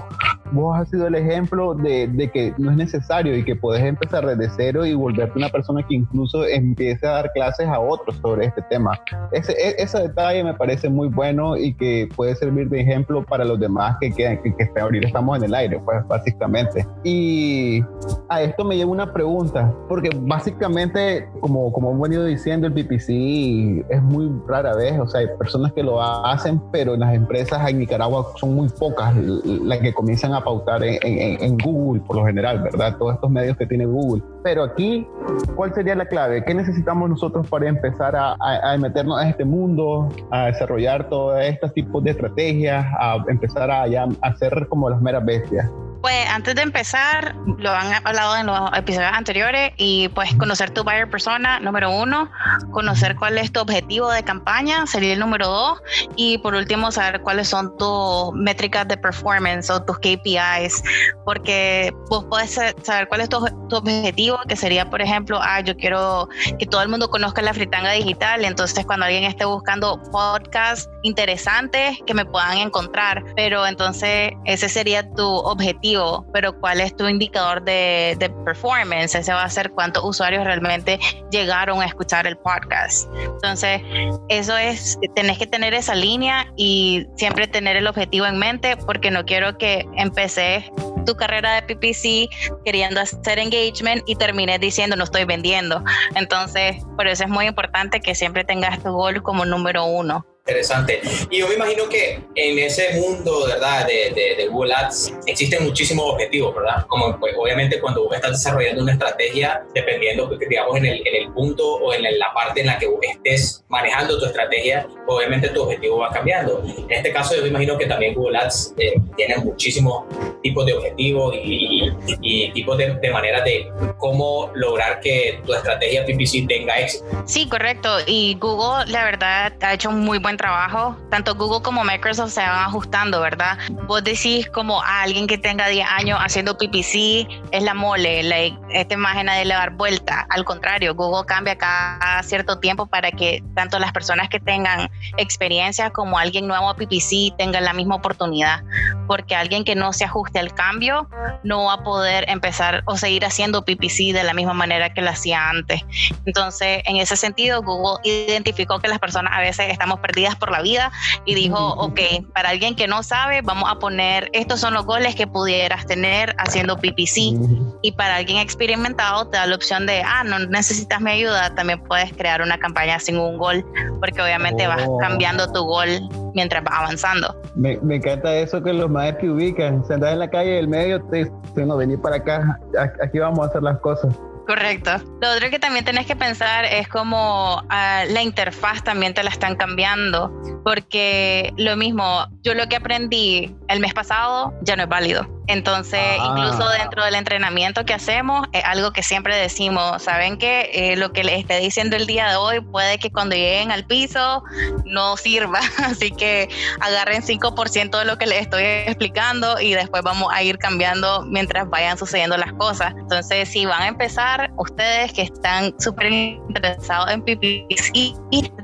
vos 0.52 0.76
has 0.76 0.90
sido 0.90 1.06
el 1.06 1.14
ejemplo 1.14 1.74
de, 1.74 2.08
de 2.08 2.28
que 2.30 2.52
no 2.58 2.72
es 2.72 2.76
necesario 2.76 3.36
y 3.36 3.44
que 3.44 3.54
puedes 3.54 3.84
empezar 3.84 4.26
desde 4.26 4.52
cero 4.56 4.84
y 4.84 4.94
volverte 4.94 5.38
una 5.38 5.50
persona 5.50 5.84
que 5.86 5.94
incluso 5.94 6.44
empiece 6.44 7.06
a 7.06 7.12
dar 7.12 7.32
clases 7.32 7.68
a 7.68 7.78
otros 7.78 8.16
sobre 8.16 8.46
este 8.46 8.62
tema. 8.62 9.00
Ese, 9.32 9.52
e, 9.52 9.76
ese 9.78 10.00
detalle 10.00 10.42
me 10.42 10.54
parece 10.54 10.88
muy 10.88 11.06
bueno 11.06 11.56
y 11.56 11.74
que 11.74 12.08
puede 12.16 12.34
servir 12.34 12.68
de 12.68 12.80
ejemplo 12.80 13.24
para 13.24 13.44
los 13.44 13.60
demás 13.60 13.96
que, 14.00 14.10
que, 14.12 14.40
que, 14.42 14.54
que 14.56 14.80
ahorita 14.80 15.06
estamos 15.06 15.38
en 15.38 15.44
el 15.44 15.54
pues 15.68 16.06
básicamente. 16.06 16.86
Y 17.04 17.82
a 18.28 18.42
esto 18.42 18.64
me 18.64 18.76
lleva 18.76 18.90
una 18.90 19.12
pregunta, 19.12 19.72
porque 19.88 20.10
básicamente, 20.14 21.28
como, 21.40 21.72
como 21.72 21.90
hemos 21.90 22.02
venido 22.02 22.24
diciendo, 22.24 22.66
el 22.66 22.72
PPC 22.72 23.84
es 23.88 24.02
muy 24.02 24.30
rara 24.46 24.74
vez, 24.74 24.98
o 24.98 25.06
sea, 25.06 25.20
hay 25.20 25.28
personas 25.38 25.72
que 25.72 25.82
lo 25.82 26.00
hacen, 26.02 26.60
pero 26.72 26.94
en 26.94 27.00
las 27.00 27.14
empresas 27.14 27.68
en 27.68 27.78
Nicaragua 27.78 28.26
son 28.36 28.54
muy 28.54 28.68
pocas 28.68 29.14
las 29.16 29.78
que 29.78 29.92
comienzan 29.92 30.34
a 30.34 30.42
pautar 30.42 30.82
en, 30.84 30.98
en, 31.02 31.58
Google, 31.58 32.00
por 32.00 32.16
lo 32.16 32.26
general, 32.26 32.62
¿verdad? 32.62 32.96
Todos 32.96 33.14
estos 33.14 33.30
medios 33.30 33.56
que 33.56 33.66
tiene 33.66 33.86
Google. 33.86 34.22
Pero 34.42 34.64
aquí, 34.64 35.06
¿cuál 35.54 35.74
sería 35.74 35.94
la 35.94 36.06
clave? 36.06 36.42
¿Qué 36.44 36.54
necesitamos 36.54 37.10
nosotros 37.10 37.46
para 37.48 37.68
empezar 37.68 38.16
a, 38.16 38.36
a, 38.40 38.72
a 38.72 38.78
meternos 38.78 39.22
en 39.22 39.28
este 39.28 39.44
mundo, 39.44 40.08
a 40.30 40.46
desarrollar 40.46 41.08
todos 41.08 41.40
estos 41.42 41.74
tipos 41.74 42.02
de 42.04 42.12
estrategias, 42.12 42.86
a 42.98 43.22
empezar 43.28 43.70
a, 43.70 43.86
ya, 43.86 44.04
a 44.04 44.28
hacer 44.28 44.66
como 44.68 44.88
las 44.88 45.00
meras 45.02 45.24
bestias? 45.24 45.70
Pues 46.00 46.26
antes 46.30 46.54
de 46.54 46.62
empezar, 46.62 47.34
lo 47.58 47.70
han 47.70 47.92
hablado 48.06 48.36
en 48.36 48.46
los 48.46 48.70
episodios 48.74 49.12
anteriores 49.12 49.72
y 49.76 50.08
pues 50.08 50.34
conocer 50.36 50.70
tu 50.70 50.82
buyer 50.82 51.10
persona, 51.10 51.60
número 51.60 51.90
uno, 51.90 52.30
conocer 52.72 53.16
cuál 53.16 53.36
es 53.36 53.52
tu 53.52 53.60
objetivo 53.60 54.10
de 54.10 54.22
campaña, 54.22 54.86
sería 54.86 55.12
el 55.12 55.20
número 55.20 55.46
dos, 55.46 55.82
y 56.16 56.38
por 56.38 56.54
último 56.54 56.90
saber 56.90 57.20
cuáles 57.20 57.48
son 57.48 57.76
tus 57.76 58.32
métricas 58.32 58.88
de 58.88 58.96
performance 58.96 59.68
o 59.68 59.82
tus 59.84 59.98
KPIs, 59.98 60.82
porque 61.26 61.92
vos 62.08 62.24
puedes 62.30 62.58
saber 62.82 63.06
cuál 63.08 63.20
es 63.20 63.28
tu, 63.28 63.36
objetivo, 63.36 64.38
que 64.48 64.56
sería, 64.56 64.88
por 64.88 65.02
ejemplo, 65.02 65.38
ah, 65.42 65.60
yo 65.60 65.76
quiero 65.76 66.28
que 66.58 66.66
todo 66.66 66.80
el 66.82 66.88
mundo 66.88 67.10
conozca 67.10 67.42
la 67.42 67.52
fritanga 67.52 67.92
digital, 67.92 68.44
entonces 68.44 68.86
cuando 68.86 69.04
alguien 69.04 69.24
esté 69.24 69.44
buscando 69.44 70.00
podcasts 70.10 70.88
interesantes 71.02 71.98
que 72.06 72.14
me 72.14 72.24
puedan 72.24 72.58
encontrar, 72.58 73.22
pero 73.36 73.66
entonces 73.66 74.32
ese 74.46 74.68
sería 74.68 75.08
tu 75.10 75.24
objetivo 75.24 75.89
pero 76.32 76.58
¿cuál 76.60 76.80
es 76.80 76.94
tu 76.96 77.08
indicador 77.08 77.62
de, 77.62 78.32
performance? 78.44 79.14
Ese 79.14 79.32
va 79.32 79.44
a 79.44 79.50
ser 79.50 79.70
cuántos 79.70 80.04
usuarios 80.04 80.44
realmente 80.44 80.98
llegaron 81.30 81.80
a 81.80 81.86
escuchar 81.86 82.26
el 82.26 82.36
podcast. 82.36 83.08
Entonces, 83.14 83.82
eso 84.28 84.56
es, 84.56 84.98
tenés 85.14 85.38
que 85.38 85.46
tener 85.46 85.74
esa 85.74 85.94
línea 85.94 86.46
y 86.56 87.06
siempre 87.16 87.46
tener 87.46 87.76
el 87.76 87.86
objetivo 87.86 88.26
en 88.26 88.38
mente 88.38 88.76
porque 88.76 89.10
no 89.10 89.24
quiero 89.24 89.58
que 89.58 89.86
empecé 89.96 90.70
tu 91.06 91.14
carrera 91.16 91.60
de 91.60 91.62
PPC 91.62 92.62
queriendo 92.64 93.00
hacer 93.00 93.38
engagement 93.38 94.02
y 94.06 94.16
termines 94.16 94.60
diciendo 94.60 94.96
no 94.96 95.04
estoy 95.04 95.24
vendiendo. 95.24 95.82
Entonces, 96.14 96.76
por 96.96 97.06
eso 97.06 97.24
es 97.24 97.30
muy 97.30 97.46
importante 97.46 98.00
que 98.00 98.14
siempre 98.14 98.44
tengas 98.44 98.82
tu 98.82 98.90
gol 98.92 99.22
como 99.22 99.44
número 99.44 99.84
uno. 99.84 100.26
Interesante. 100.46 101.00
Y 101.30 101.38
yo 101.38 101.48
me 101.48 101.54
imagino 101.54 101.88
que 101.88 102.18
en 102.34 102.58
ese 102.58 102.94
mundo, 102.94 103.46
¿verdad? 103.46 103.86
De, 103.86 104.10
de, 104.14 104.36
de, 104.36 104.48
Google 104.48 104.74
Ads 104.74 105.14
existen 105.26 105.64
muchísimos 105.64 106.04
objetivos, 106.06 106.54
¿verdad? 106.54 106.86
Como 106.88 107.18
pues, 107.20 107.34
obviamente 107.38 107.80
cuando 107.80 108.12
estás 108.12 108.32
desarrollando 108.32 108.82
una 108.82 108.92
estrategia, 108.92 109.62
dependiendo, 109.74 110.28
pues, 110.28 110.40
digamos, 110.48 110.76
en 110.76 110.86
el, 110.86 111.06
en 111.06 111.22
el 111.22 111.32
punto 111.32 111.74
o 111.76 111.92
en 111.92 112.02
la 112.18 112.32
parte 112.32 112.60
en 112.60 112.66
la 112.66 112.78
que 112.78 112.88
estés 113.02 113.64
manejando 113.68 114.18
tu 114.18 114.26
estrategia, 114.26 114.88
obviamente 115.06 115.50
tu 115.50 115.62
objetivo 115.62 115.98
va 115.98 116.10
cambiando. 116.10 116.64
En 116.64 116.90
este 116.90 117.12
caso, 117.12 117.36
yo 117.36 117.42
me 117.42 117.48
imagino 117.48 117.78
que 117.78 117.86
también 117.86 118.14
Google 118.14 118.38
Ads 118.38 118.74
eh, 118.78 118.94
tiene 119.16 119.36
muchísimos 119.36 120.04
tipos 120.42 120.66
de 120.66 120.72
objetivos 120.72 121.34
y, 121.36 121.90
y, 122.22 122.50
tipos 122.52 122.76
de, 122.78 122.94
de 122.94 123.10
maneras 123.10 123.44
de 123.44 123.70
cómo 123.98 124.50
lograr 124.54 125.00
que 125.00 125.40
tu 125.46 125.54
estrategia 125.54 126.04
PPC 126.04 126.48
tenga 126.48 126.78
éxito. 126.78 127.04
Sí, 127.26 127.48
correcto. 127.48 127.98
Y 128.06 128.36
Google, 128.40 128.90
la 128.90 129.04
verdad, 129.04 129.52
ha 129.60 129.74
hecho 129.74 129.90
muy 129.90 130.18
buen 130.18 130.29
trabajo. 130.36 130.96
Tanto 131.10 131.34
Google 131.34 131.62
como 131.62 131.84
Microsoft 131.84 132.32
se 132.32 132.40
van 132.40 132.66
ajustando, 132.66 133.20
¿verdad? 133.20 133.58
Vos 133.86 134.04
decís 134.04 134.48
como 134.50 134.82
a 134.82 135.02
alguien 135.02 135.26
que 135.26 135.38
tenga 135.38 135.68
10 135.68 135.86
años 135.88 136.18
haciendo 136.20 136.56
PPC 136.56 137.26
es 137.52 137.62
la 137.62 137.74
mole, 137.74 138.22
like, 138.22 138.56
esta 138.70 138.94
imagen 138.94 139.26
de 139.26 139.44
dar 139.44 139.70
vuelta. 139.70 140.26
Al 140.30 140.44
contrario, 140.44 140.94
Google 140.94 141.26
cambia 141.26 141.56
cada 141.56 142.22
cierto 142.22 142.58
tiempo 142.58 142.86
para 142.86 143.10
que 143.10 143.42
tanto 143.54 143.78
las 143.78 143.92
personas 143.92 144.28
que 144.28 144.40
tengan 144.40 144.90
experiencia 145.16 145.90
como 145.90 146.18
alguien 146.18 146.46
nuevo 146.46 146.68
a 146.68 146.76
PPC 146.76 147.36
tengan 147.36 147.64
la 147.64 147.72
misma 147.72 147.96
oportunidad. 147.96 148.62
Porque 149.10 149.34
alguien 149.34 149.64
que 149.64 149.74
no 149.74 149.92
se 149.92 150.04
ajuste 150.04 150.38
al 150.38 150.54
cambio 150.54 151.08
no 151.42 151.64
va 151.64 151.72
a 151.72 151.82
poder 151.82 152.30
empezar 152.30 152.84
o 152.86 152.96
seguir 152.96 153.24
haciendo 153.24 153.64
PPC 153.64 154.12
de 154.12 154.22
la 154.22 154.34
misma 154.34 154.54
manera 154.54 154.94
que 154.94 155.02
lo 155.02 155.10
hacía 155.10 155.48
antes. 155.48 155.82
Entonces, 156.26 156.80
en 156.84 156.94
ese 156.94 157.16
sentido, 157.16 157.60
Google 157.60 157.98
identificó 158.04 158.78
que 158.78 158.86
las 158.86 159.00
personas 159.00 159.32
a 159.34 159.40
veces 159.40 159.66
estamos 159.68 159.98
perdidas 159.98 160.36
por 160.36 160.52
la 160.52 160.62
vida 160.62 160.92
y 161.24 161.34
dijo, 161.34 161.58
ok, 161.58 161.98
para 162.32 162.50
alguien 162.50 162.76
que 162.76 162.86
no 162.86 163.02
sabe, 163.02 163.42
vamos 163.42 163.68
a 163.68 163.80
poner, 163.80 164.30
estos 164.32 164.60
son 164.60 164.74
los 164.74 164.86
goles 164.86 165.16
que 165.16 165.26
pudieras 165.26 165.86
tener 165.86 166.36
haciendo 166.38 166.76
PPC. 166.76 167.34
Y 167.82 167.90
para 167.96 168.14
alguien 168.14 168.38
experimentado, 168.38 169.26
te 169.26 169.38
da 169.38 169.46
la 169.48 169.56
opción 169.56 169.86
de, 169.86 170.02
ah, 170.02 170.22
no 170.22 170.38
necesitas 170.38 171.00
mi 171.00 171.10
ayuda, 171.10 171.52
también 171.56 171.82
puedes 171.82 172.12
crear 172.12 172.42
una 172.42 172.58
campaña 172.58 173.00
sin 173.00 173.18
un 173.18 173.38
gol, 173.38 173.66
porque 173.98 174.22
obviamente 174.22 174.68
vas 174.68 174.84
oh. 174.86 174.98
cambiando 174.98 175.52
tu 175.52 175.64
gol 175.64 176.00
mientras 176.34 176.62
vas 176.64 176.74
avanzando. 176.78 177.34
Me, 177.54 177.78
encanta 177.90 178.34
eso 178.34 178.62
que 178.62 178.72
los 178.72 178.90
maestros 178.90 179.20
te 179.20 179.30
ubican, 179.30 179.84
se 179.84 179.94
andan 179.94 180.14
en 180.14 180.18
la 180.20 180.30
calle 180.30 180.52
del 180.52 180.68
medio, 180.68 181.02
te 181.04 181.24
dicen, 181.24 181.68
no, 181.68 181.76
venir 181.76 182.00
para 182.00 182.16
acá, 182.16 182.58
aquí 183.02 183.18
vamos 183.18 183.40
a 183.40 183.50
hacer 183.50 183.62
las 183.62 183.78
cosas. 183.80 184.14
Correcto. 184.46 184.90
Lo 185.20 185.30
otro 185.30 185.48
que 185.48 185.60
también 185.60 185.84
tenés 185.84 186.06
que 186.06 186.16
pensar 186.16 186.64
es 186.64 186.88
como 186.88 187.62
ah, 187.68 188.02
la 188.08 188.20
interfaz 188.20 188.82
también 188.82 189.14
te 189.14 189.22
la 189.22 189.30
están 189.30 189.54
cambiando, 189.54 190.32
porque 190.64 191.52
lo 191.56 191.76
mismo, 191.76 192.26
yo 192.42 192.54
lo 192.54 192.66
que 192.66 192.74
aprendí 192.74 193.54
el 193.68 193.78
mes 193.78 193.94
pasado 193.94 194.52
ya 194.62 194.74
no 194.74 194.82
es 194.82 194.88
válido. 194.88 195.24
Entonces, 195.46 196.00
ah. 196.20 196.26
incluso 196.30 196.68
dentro 196.70 197.04
del 197.04 197.14
entrenamiento 197.14 197.84
que 197.84 197.94
hacemos, 197.94 198.46
es 198.52 198.64
algo 198.64 198.92
que 198.92 199.02
siempre 199.02 199.36
decimos, 199.36 200.02
saben 200.02 200.38
que 200.38 200.70
eh, 200.72 200.96
lo 200.96 201.12
que 201.12 201.24
les 201.24 201.40
esté 201.40 201.58
diciendo 201.58 201.96
el 201.96 202.06
día 202.06 202.28
de 202.28 202.36
hoy 202.36 202.60
puede 202.60 202.98
que 202.98 203.10
cuando 203.10 203.34
lleguen 203.34 203.72
al 203.72 203.84
piso 203.84 204.42
no 204.84 205.16
sirva, 205.16 205.60
así 205.84 206.10
que 206.10 206.48
agarren 206.80 207.22
5% 207.22 207.98
de 207.98 208.04
lo 208.04 208.18
que 208.18 208.26
les 208.26 208.42
estoy 208.42 208.62
explicando 208.62 209.60
y 209.60 209.74
después 209.74 210.02
vamos 210.02 210.32
a 210.32 210.42
ir 210.42 210.58
cambiando 210.58 211.22
mientras 211.26 211.68
vayan 211.68 211.98
sucediendo 211.98 212.36
las 212.36 212.52
cosas. 212.54 212.94
Entonces, 212.96 213.48
si 213.48 213.66
van 213.66 213.82
a 213.82 213.88
empezar, 213.88 214.50
ustedes 214.56 215.12
que 215.12 215.22
están 215.22 215.74
súper 215.80 216.12
interesados 216.12 217.10
en 217.10 217.22
PPC, 217.22 218.14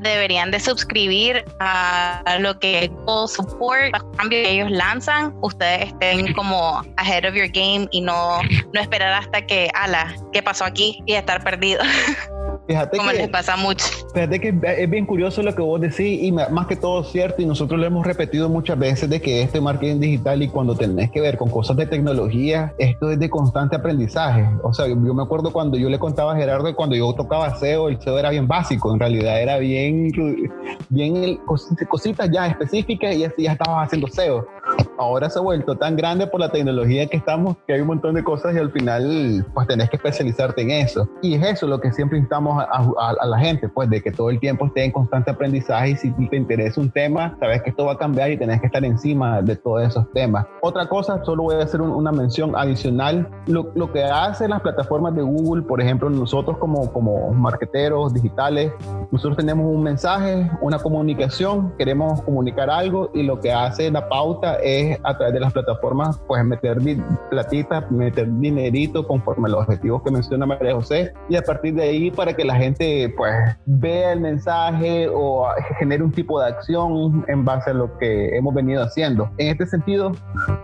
deberían 0.00 0.50
de 0.50 0.60
suscribir 0.60 1.44
a 1.60 2.36
lo 2.40 2.58
que 2.58 2.90
Google 3.04 3.28
Support, 3.28 3.92
los 3.92 4.16
cambios 4.16 4.42
que 4.44 4.50
ellos 4.50 4.70
lanzan, 4.70 5.34
ustedes 5.40 5.88
estén 5.88 6.32
como 6.34 6.75
ahead 6.96 7.24
of 7.28 7.34
your 7.34 7.48
game 7.48 7.88
y 7.90 8.00
no, 8.00 8.40
no 8.72 8.80
esperar 8.80 9.12
hasta 9.12 9.46
que, 9.46 9.70
ala, 9.74 10.14
¿qué 10.32 10.42
pasó 10.42 10.64
aquí? 10.64 11.02
Y 11.06 11.14
estar 11.14 11.42
perdido. 11.42 11.80
Fíjate 12.66 12.96
Como 12.96 13.12
les 13.12 13.28
pasa 13.28 13.56
mucho. 13.56 13.86
Fíjate 14.12 14.40
que 14.40 14.54
es 14.78 14.90
bien 14.90 15.06
curioso 15.06 15.42
lo 15.42 15.54
que 15.54 15.62
vos 15.62 15.80
decís 15.80 16.22
y 16.22 16.32
más 16.32 16.66
que 16.66 16.74
todo 16.74 17.04
cierto 17.04 17.40
y 17.42 17.46
nosotros 17.46 17.78
lo 17.78 17.86
hemos 17.86 18.04
repetido 18.04 18.48
muchas 18.48 18.78
veces 18.78 19.08
de 19.08 19.20
que 19.20 19.42
este 19.42 19.60
marketing 19.60 20.00
digital 20.00 20.42
y 20.42 20.48
cuando 20.48 20.74
tenés 20.74 21.10
que 21.12 21.20
ver 21.20 21.36
con 21.36 21.48
cosas 21.48 21.76
de 21.76 21.86
tecnología, 21.86 22.74
esto 22.78 23.10
es 23.10 23.18
de 23.20 23.30
constante 23.30 23.76
aprendizaje. 23.76 24.48
O 24.62 24.72
sea, 24.72 24.88
yo 24.88 24.96
me 24.96 25.22
acuerdo 25.22 25.52
cuando 25.52 25.76
yo 25.76 25.88
le 25.88 25.98
contaba 25.98 26.32
a 26.32 26.36
Gerardo 26.36 26.64
que 26.64 26.74
cuando 26.74 26.96
yo 26.96 27.12
tocaba 27.14 27.54
SEO, 27.56 27.88
el 27.88 28.00
SEO 28.00 28.18
era 28.18 28.30
bien 28.30 28.48
básico, 28.48 28.92
en 28.92 28.98
realidad 28.98 29.40
era 29.40 29.58
bien, 29.58 30.10
bien 30.88 31.38
cositas 31.88 32.30
ya 32.32 32.48
específicas 32.48 33.14
y 33.14 33.24
así 33.24 33.42
ya 33.44 33.52
estabas 33.52 33.86
haciendo 33.86 34.08
SEO 34.08 34.55
ahora 34.98 35.30
se 35.30 35.38
ha 35.38 35.42
vuelto 35.42 35.76
tan 35.76 35.96
grande 35.96 36.26
por 36.26 36.40
la 36.40 36.50
tecnología 36.50 37.06
que 37.06 37.16
estamos 37.16 37.56
que 37.66 37.74
hay 37.74 37.80
un 37.80 37.88
montón 37.88 38.14
de 38.14 38.24
cosas 38.24 38.54
y 38.54 38.58
al 38.58 38.70
final 38.70 39.46
pues 39.54 39.66
tenés 39.66 39.90
que 39.90 39.96
especializarte 39.96 40.62
en 40.62 40.70
eso. 40.70 41.08
Y 41.22 41.34
es 41.34 41.42
eso 41.44 41.66
lo 41.66 41.80
que 41.80 41.92
siempre 41.92 42.18
instamos 42.18 42.62
a, 42.62 43.26
la 43.26 43.38
gente, 43.38 43.68
pues 43.68 43.90
de 43.90 44.02
que 44.02 44.10
todo 44.10 44.30
el 44.30 44.38
tiempo 44.38 44.66
esté 44.66 44.84
en 44.84 44.92
constante 44.92 45.30
aprendizaje 45.30 45.90
y 45.90 45.96
si 45.96 46.10
te 46.12 46.36
interesa 46.36 46.80
un 46.80 46.90
tema, 46.90 47.36
sabes 47.40 47.62
que 47.62 47.70
esto 47.70 47.84
va 47.86 47.92
a 47.92 47.98
cambiar 47.98 48.30
y 48.30 48.36
tenés 48.36 48.60
que 48.60 48.66
estar 48.66 48.84
encima 48.84 49.42
de 49.42 49.56
todos 49.56 49.82
esos 49.82 50.10
temas. 50.12 50.46
Otra 50.60 50.88
cosa, 50.88 51.24
solo 51.24 51.44
voy 51.44 51.56
a 51.56 51.64
hacer 51.64 51.80
una 51.80 52.12
mención 52.12 52.54
adicional, 52.56 53.28
lo, 53.46 53.70
lo, 53.74 53.92
que 53.92 54.04
hacen 54.04 54.50
las 54.50 54.60
plataformas 54.60 55.14
de 55.14 55.22
Google, 55.22 55.62
por 55.62 55.80
ejemplo, 55.80 56.10
nosotros 56.10 56.58
como, 56.58 56.92
como 56.92 57.32
marqueteros 57.32 58.14
digitales, 58.14 58.72
nosotros 59.10 59.36
tenemos 59.36 59.66
un 59.66 59.82
mensaje, 59.82 60.50
una 60.60 60.78
comunicación, 60.78 61.72
queremos 61.78 62.22
comunicar 62.22 62.70
algo 62.70 63.10
y 63.14 63.22
lo 63.22 63.40
que 63.40 63.52
hace 63.52 63.90
la 63.90 64.08
pauta 64.08 64.56
es 64.66 64.98
a 65.04 65.16
través 65.16 65.34
de 65.34 65.40
las 65.40 65.52
plataformas, 65.52 66.18
pues 66.26 66.44
meter 66.44 66.78
platita, 67.30 67.86
meter 67.90 68.28
dinerito 68.40 69.06
conforme 69.06 69.48
a 69.48 69.52
los 69.52 69.60
objetivos 69.62 70.02
que 70.02 70.10
menciona 70.10 70.46
María 70.46 70.74
José 70.74 71.12
y 71.28 71.36
a 71.36 71.42
partir 71.42 71.74
de 71.74 71.82
ahí 71.82 72.10
para 72.10 72.34
que 72.34 72.44
la 72.44 72.56
gente 72.56 73.12
pues 73.16 73.32
vea 73.66 74.12
el 74.12 74.20
mensaje 74.20 75.08
o 75.12 75.48
genere 75.78 76.02
un 76.02 76.12
tipo 76.12 76.40
de 76.40 76.48
acción 76.48 77.24
en 77.28 77.44
base 77.44 77.70
a 77.70 77.74
lo 77.74 77.96
que 77.98 78.36
hemos 78.36 78.54
venido 78.54 78.82
haciendo. 78.82 79.30
En 79.38 79.48
este 79.48 79.66
sentido, 79.66 80.12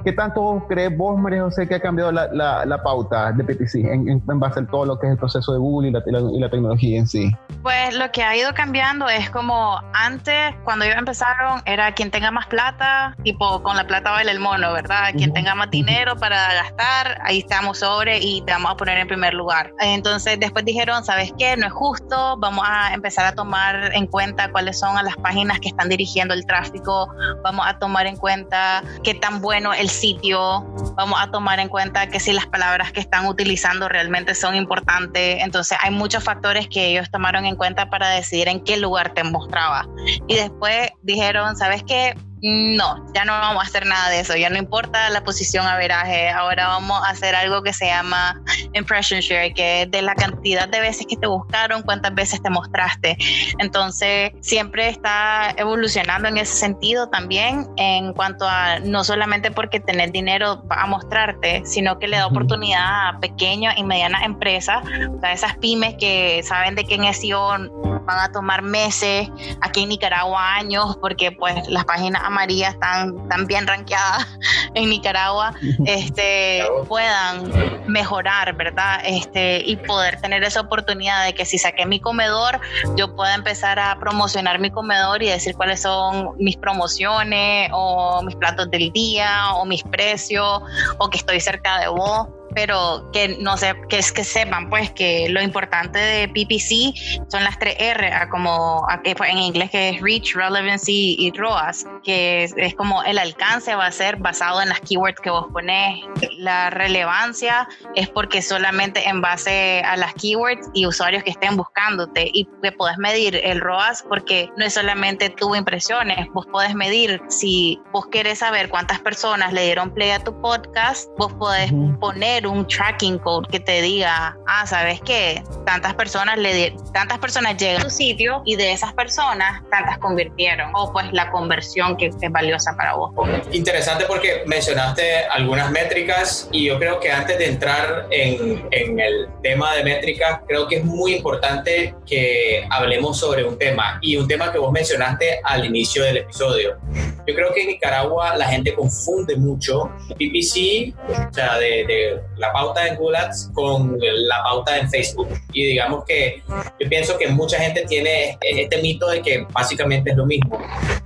¿qué 0.04 0.12
tanto 0.12 0.64
crees 0.68 0.96
vos, 0.96 1.18
María 1.18 1.42
José, 1.42 1.68
que 1.68 1.76
ha 1.76 1.80
cambiado 1.80 2.12
la, 2.12 2.28
la, 2.32 2.82
pauta 2.82 3.30
de 3.32 3.44
PTC 3.44 3.76
en, 3.76 4.08
en, 4.08 4.40
base 4.40 4.60
a 4.60 4.66
todo 4.66 4.84
lo 4.84 4.98
que 4.98 5.06
es 5.06 5.12
el 5.12 5.18
proceso 5.18 5.52
de 5.52 5.58
Google 5.58 5.88
y 5.88 5.92
la, 5.92 6.02
y 6.32 6.40
la 6.40 6.50
tecnología 6.50 6.98
en 6.98 7.06
sí? 7.06 7.30
Pues 7.62 7.94
lo 7.96 8.10
que 8.10 8.22
ha 8.22 8.36
ido 8.36 8.52
cambiando 8.54 9.08
es 9.08 9.30
como 9.30 9.80
antes, 9.92 10.54
cuando 10.64 10.84
ellos 10.84 10.96
empezaron, 10.98 11.60
era 11.64 11.92
quien 11.92 12.10
tenga 12.10 12.30
más 12.30 12.46
plata, 12.46 13.14
tipo 13.22 13.62
con 13.62 13.76
la 13.76 13.86
plata 13.92 14.10
baila 14.10 14.32
el 14.32 14.40
mono, 14.40 14.72
¿verdad? 14.72 15.12
Quien 15.12 15.34
tenga 15.34 15.54
más 15.54 15.70
dinero 15.70 16.16
para 16.16 16.54
gastar, 16.54 17.18
ahí 17.24 17.40
estamos 17.40 17.80
sobre 17.80 18.18
y 18.20 18.40
te 18.40 18.52
vamos 18.52 18.72
a 18.72 18.74
poner 18.74 18.96
en 18.96 19.06
primer 19.06 19.34
lugar. 19.34 19.70
Entonces 19.80 20.40
después 20.40 20.64
dijeron, 20.64 21.04
¿sabes 21.04 21.30
qué? 21.38 21.58
No 21.58 21.66
es 21.66 21.74
justo, 21.74 22.38
vamos 22.38 22.64
a 22.66 22.94
empezar 22.94 23.26
a 23.26 23.34
tomar 23.34 23.94
en 23.94 24.06
cuenta 24.06 24.50
cuáles 24.50 24.80
son 24.80 24.94
las 25.04 25.14
páginas 25.16 25.60
que 25.60 25.68
están 25.68 25.90
dirigiendo 25.90 26.32
el 26.32 26.46
tráfico, 26.46 27.12
vamos 27.44 27.66
a 27.68 27.78
tomar 27.78 28.06
en 28.06 28.16
cuenta 28.16 28.82
qué 29.04 29.12
tan 29.12 29.42
bueno 29.42 29.74
el 29.74 29.90
sitio, 29.90 30.62
vamos 30.94 31.20
a 31.20 31.30
tomar 31.30 31.60
en 31.60 31.68
cuenta 31.68 32.06
que 32.06 32.18
si 32.18 32.32
las 32.32 32.46
palabras 32.46 32.92
que 32.92 33.00
están 33.00 33.26
utilizando 33.26 33.90
realmente 33.90 34.34
son 34.34 34.54
importantes. 34.54 35.42
Entonces 35.42 35.76
hay 35.82 35.90
muchos 35.90 36.24
factores 36.24 36.66
que 36.66 36.86
ellos 36.86 37.10
tomaron 37.10 37.44
en 37.44 37.56
cuenta 37.56 37.90
para 37.90 38.08
decidir 38.08 38.48
en 38.48 38.64
qué 38.64 38.78
lugar 38.78 39.12
te 39.12 39.22
mostraba. 39.22 39.86
Y 40.28 40.36
después 40.36 40.88
dijeron, 41.02 41.56
¿sabes 41.56 41.82
qué? 41.86 42.14
No, 42.44 43.06
ya 43.14 43.24
no 43.24 43.32
vamos 43.34 43.62
a 43.62 43.66
hacer 43.68 43.86
nada 43.86 44.08
de 44.08 44.18
eso, 44.18 44.34
ya 44.34 44.50
no 44.50 44.58
importa 44.58 45.08
la 45.10 45.22
posición 45.22 45.64
a 45.64 45.76
veraje, 45.76 46.28
ahora 46.28 46.66
vamos 46.66 47.00
a 47.04 47.10
hacer 47.10 47.36
algo 47.36 47.62
que 47.62 47.72
se 47.72 47.86
llama 47.86 48.42
impression 48.72 49.20
share, 49.20 49.54
que 49.54 49.82
es 49.82 49.90
de 49.92 50.02
la 50.02 50.16
cantidad 50.16 50.68
de 50.68 50.80
veces 50.80 51.06
que 51.08 51.16
te 51.16 51.28
buscaron, 51.28 51.82
cuántas 51.82 52.12
veces 52.16 52.42
te 52.42 52.50
mostraste. 52.50 53.16
Entonces, 53.58 54.32
siempre 54.40 54.88
está 54.88 55.54
evolucionando 55.56 56.26
en 56.26 56.38
ese 56.38 56.56
sentido 56.56 57.08
también 57.08 57.68
en 57.76 58.12
cuanto 58.12 58.44
a 58.48 58.80
no 58.80 59.04
solamente 59.04 59.52
porque 59.52 59.78
tener 59.78 60.10
dinero 60.10 60.64
a 60.68 60.86
mostrarte, 60.88 61.62
sino 61.64 62.00
que 62.00 62.08
le 62.08 62.16
da 62.16 62.26
oportunidad 62.26 63.08
a 63.08 63.20
pequeñas 63.20 63.78
y 63.78 63.84
medianas 63.84 64.24
empresas, 64.24 64.82
o 64.84 65.20
sea, 65.20 65.32
esas 65.32 65.56
pymes 65.58 65.94
que 65.94 66.42
saben 66.42 66.74
de 66.74 66.82
que 66.82 66.96
en 66.96 67.14
SEO 67.14 67.56
van 68.04 68.18
a 68.18 68.32
tomar 68.32 68.62
meses, 68.62 69.28
aquí 69.60 69.84
en 69.84 69.90
Nicaragua 69.90 70.56
años, 70.56 70.98
porque 71.00 71.30
pues 71.30 71.68
las 71.68 71.84
páginas 71.84 72.22
María 72.32 72.70
están, 72.70 73.28
tan 73.28 73.46
bien 73.46 73.66
rankeadas 73.66 74.26
en 74.74 74.90
Nicaragua, 74.90 75.54
este, 75.86 76.64
puedan 76.88 77.50
mejorar, 77.86 78.54
¿verdad? 78.54 79.00
Este, 79.04 79.62
y 79.64 79.76
poder 79.76 80.20
tener 80.20 80.42
esa 80.42 80.60
oportunidad 80.60 81.24
de 81.24 81.34
que 81.34 81.44
si 81.44 81.58
saqué 81.58 81.86
mi 81.86 82.00
comedor, 82.00 82.60
yo 82.96 83.14
pueda 83.14 83.34
empezar 83.34 83.78
a 83.78 83.98
promocionar 83.98 84.58
mi 84.58 84.70
comedor 84.70 85.22
y 85.22 85.28
decir 85.28 85.54
cuáles 85.56 85.82
son 85.82 86.36
mis 86.38 86.56
promociones 86.56 87.70
o 87.72 88.22
mis 88.22 88.34
platos 88.36 88.70
del 88.70 88.90
día 88.92 89.54
o 89.54 89.64
mis 89.64 89.82
precios 89.84 90.62
o 90.98 91.10
que 91.10 91.18
estoy 91.18 91.40
cerca 91.40 91.78
de 91.78 91.88
vos 91.88 92.28
pero 92.54 93.10
que 93.12 93.36
no 93.40 93.56
sé, 93.56 93.74
que 93.88 93.98
es 93.98 94.12
que 94.12 94.24
sepan 94.24 94.68
pues 94.70 94.90
que 94.90 95.28
lo 95.28 95.42
importante 95.42 95.98
de 95.98 96.28
PPC 96.28 97.28
son 97.30 97.44
las 97.44 97.58
tres 97.58 97.76
R, 97.78 98.10
como 98.30 98.86
en 99.04 99.38
inglés 99.38 99.70
que 99.70 99.90
es 99.90 100.00
Reach, 100.00 100.34
Relevancy 100.34 101.16
y 101.18 101.30
ROAS, 101.32 101.86
que 102.04 102.44
es, 102.44 102.74
como 102.74 103.02
el 103.02 103.18
alcance 103.18 103.74
va 103.74 103.86
a 103.86 103.92
ser 103.92 104.16
basado 104.16 104.62
en 104.62 104.68
las 104.68 104.80
keywords 104.80 105.20
que 105.20 105.30
vos 105.30 105.46
ponés. 105.52 106.04
La 106.38 106.70
relevancia 106.70 107.68
es 107.94 108.08
porque 108.08 108.42
solamente 108.42 109.08
en 109.08 109.20
base 109.20 109.82
a 109.84 109.96
las 109.96 110.14
keywords 110.14 110.68
y 110.74 110.86
usuarios 110.86 111.22
que 111.22 111.30
estén 111.30 111.56
buscándote 111.56 112.30
y 112.32 112.48
que 112.62 112.72
podés 112.72 112.98
medir 112.98 113.40
el 113.42 113.60
ROAS 113.60 114.04
porque 114.08 114.50
no 114.56 114.64
es 114.64 114.74
solamente 114.74 115.30
tu 115.30 115.54
impresiones, 115.54 116.28
vos 116.32 116.46
podés 116.46 116.74
medir 116.74 117.20
si 117.28 117.80
vos 117.92 118.06
querés 118.06 118.40
saber 118.40 118.68
cuántas 118.68 119.00
personas 119.00 119.52
le 119.52 119.64
dieron 119.64 119.92
play 119.92 120.10
a 120.10 120.22
tu 120.22 120.40
podcast, 120.40 121.08
vos 121.18 121.32
podés 121.34 121.72
poner 122.00 122.41
un 122.46 122.66
tracking 122.66 123.18
code 123.18 123.48
que 123.48 123.60
te 123.60 123.82
diga, 123.82 124.36
ah, 124.46 124.66
sabes 124.66 125.00
que 125.00 125.42
tantas 125.64 125.94
personas 125.94 126.38
le 126.38 126.74
tantas 126.92 127.18
personas 127.18 127.56
llegan 127.56 127.80
a 127.80 127.84
tu 127.84 127.90
sitio 127.90 128.42
y 128.44 128.56
de 128.56 128.72
esas 128.72 128.92
personas 128.92 129.62
tantas 129.70 129.98
convirtieron 129.98 130.70
o 130.74 130.92
pues 130.92 131.06
la 131.12 131.30
conversión 131.30 131.96
que 131.96 132.06
es 132.06 132.16
valiosa 132.30 132.74
para 132.76 132.94
vos. 132.94 133.12
Interesante 133.52 134.04
porque 134.06 134.42
mencionaste 134.46 135.24
algunas 135.26 135.70
métricas 135.70 136.48
y 136.52 136.66
yo 136.66 136.78
creo 136.78 137.00
que 137.00 137.10
antes 137.10 137.38
de 137.38 137.46
entrar 137.46 138.06
en, 138.10 138.66
en 138.70 139.00
el 139.00 139.28
tema 139.42 139.74
de 139.74 139.84
métricas, 139.84 140.40
creo 140.46 140.66
que 140.66 140.76
es 140.76 140.84
muy 140.84 141.14
importante 141.14 141.94
que 142.06 142.66
hablemos 142.70 143.18
sobre 143.18 143.44
un 143.44 143.58
tema 143.58 143.98
y 144.02 144.16
un 144.16 144.28
tema 144.28 144.52
que 144.52 144.58
vos 144.58 144.72
mencionaste 144.72 145.40
al 145.44 145.64
inicio 145.64 146.04
del 146.04 146.18
episodio. 146.18 146.78
Yo 147.26 147.34
creo 147.34 147.52
que 147.54 147.62
en 147.62 147.68
Nicaragua 147.68 148.36
la 148.36 148.46
gente 148.48 148.74
confunde 148.74 149.36
mucho. 149.36 149.90
PPC, 150.18 150.94
o 151.08 151.32
sea, 151.32 151.58
de, 151.58 152.20
la 152.36 152.52
pauta 152.52 152.86
en 152.86 152.96
Google 152.96 153.18
Ads 153.18 153.50
con 153.54 153.98
la 154.00 154.42
pauta 154.42 154.78
en 154.78 154.90
Facebook. 154.90 155.28
Y 155.52 155.66
digamos 155.66 156.04
que 156.04 156.42
yo 156.80 156.88
pienso 156.88 157.16
que 157.18 157.28
mucha 157.28 157.58
gente 157.58 157.84
tiene 157.86 158.38
este 158.40 158.80
mito 158.82 159.08
de 159.08 159.22
que 159.22 159.46
básicamente 159.52 160.10
es 160.10 160.16
lo 160.16 160.26
mismo. 160.26 160.58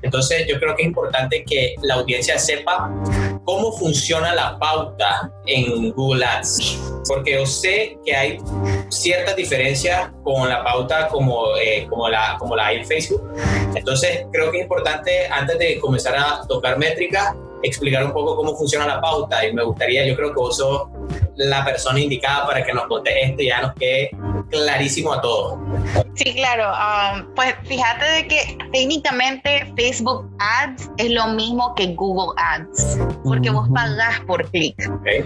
Entonces 0.03 0.47
yo 0.47 0.59
creo 0.59 0.77
que 0.77 0.83
es 0.83 0.89
importante 0.89 1.45
que 1.45 1.75
la 1.83 1.95
audiencia 1.95 2.39
sepa 2.39 2.91
cómo 3.45 3.73
funciona 3.73 4.35
la 4.35 4.59
pauta 4.59 5.31
en 5.47 5.93
Google 5.93 6.25
Ads, 6.25 6.79
porque 7.09 7.33
yo 7.33 7.47
sé 7.47 7.99
que 8.05 8.15
hay 8.15 8.39
ciertas 8.89 9.37
diferencias 9.37 10.11
con 10.23 10.49
la 10.49 10.63
pauta 10.65 11.09
como, 11.09 11.57
eh, 11.57 11.87
como, 11.89 12.09
la, 12.09 12.37
como 12.39 12.57
la 12.57 12.67
hay 12.67 12.79
en 12.79 12.87
Facebook. 12.87 13.33
Entonces 13.75 14.27
creo 14.33 14.51
que 14.51 14.59
es 14.59 14.63
importante 14.65 15.29
antes 15.29 15.59
de 15.59 15.79
comenzar 15.79 16.17
a 16.17 16.47
tocar 16.49 16.79
métricas, 16.79 17.35
explicar 17.63 18.05
un 18.05 18.13
poco 18.13 18.37
cómo 18.37 18.57
funciona 18.57 18.87
la 18.87 19.01
pauta 19.01 19.47
y 19.47 19.53
me 19.53 19.63
gustaría, 19.63 20.07
yo 20.07 20.15
creo 20.15 20.29
que 20.29 20.41
vos 20.41 20.57
sos 20.57 20.89
la 21.37 21.65
persona 21.65 22.01
indicada 22.01 22.47
para 22.47 22.65
que 22.65 22.73
nos 22.73 22.87
conte 22.87 23.23
esto 23.23 23.43
y 23.43 23.47
ya 23.47 23.63
nos 23.63 23.75
quede 23.75 24.11
clarísimo 24.51 25.13
a 25.13 25.21
todos. 25.21 25.59
Sí, 26.15 26.35
claro. 26.35 26.73
Um, 26.73 27.35
pues 27.35 27.55
fíjate 27.65 28.05
de 28.05 28.29
que 28.29 28.59
técnicamente 28.73 29.73
Facebook 29.77 30.31
Ads 30.39 30.91
es 30.99 31.11
lo 31.11 31.29
mismo 31.29 31.75
que 31.75 31.95
Google 31.95 32.33
Ads, 32.37 32.99
porque 33.25 33.51
vos 33.51 33.69
pagás 33.75 34.21
por 34.21 34.49
clic, 34.51 34.77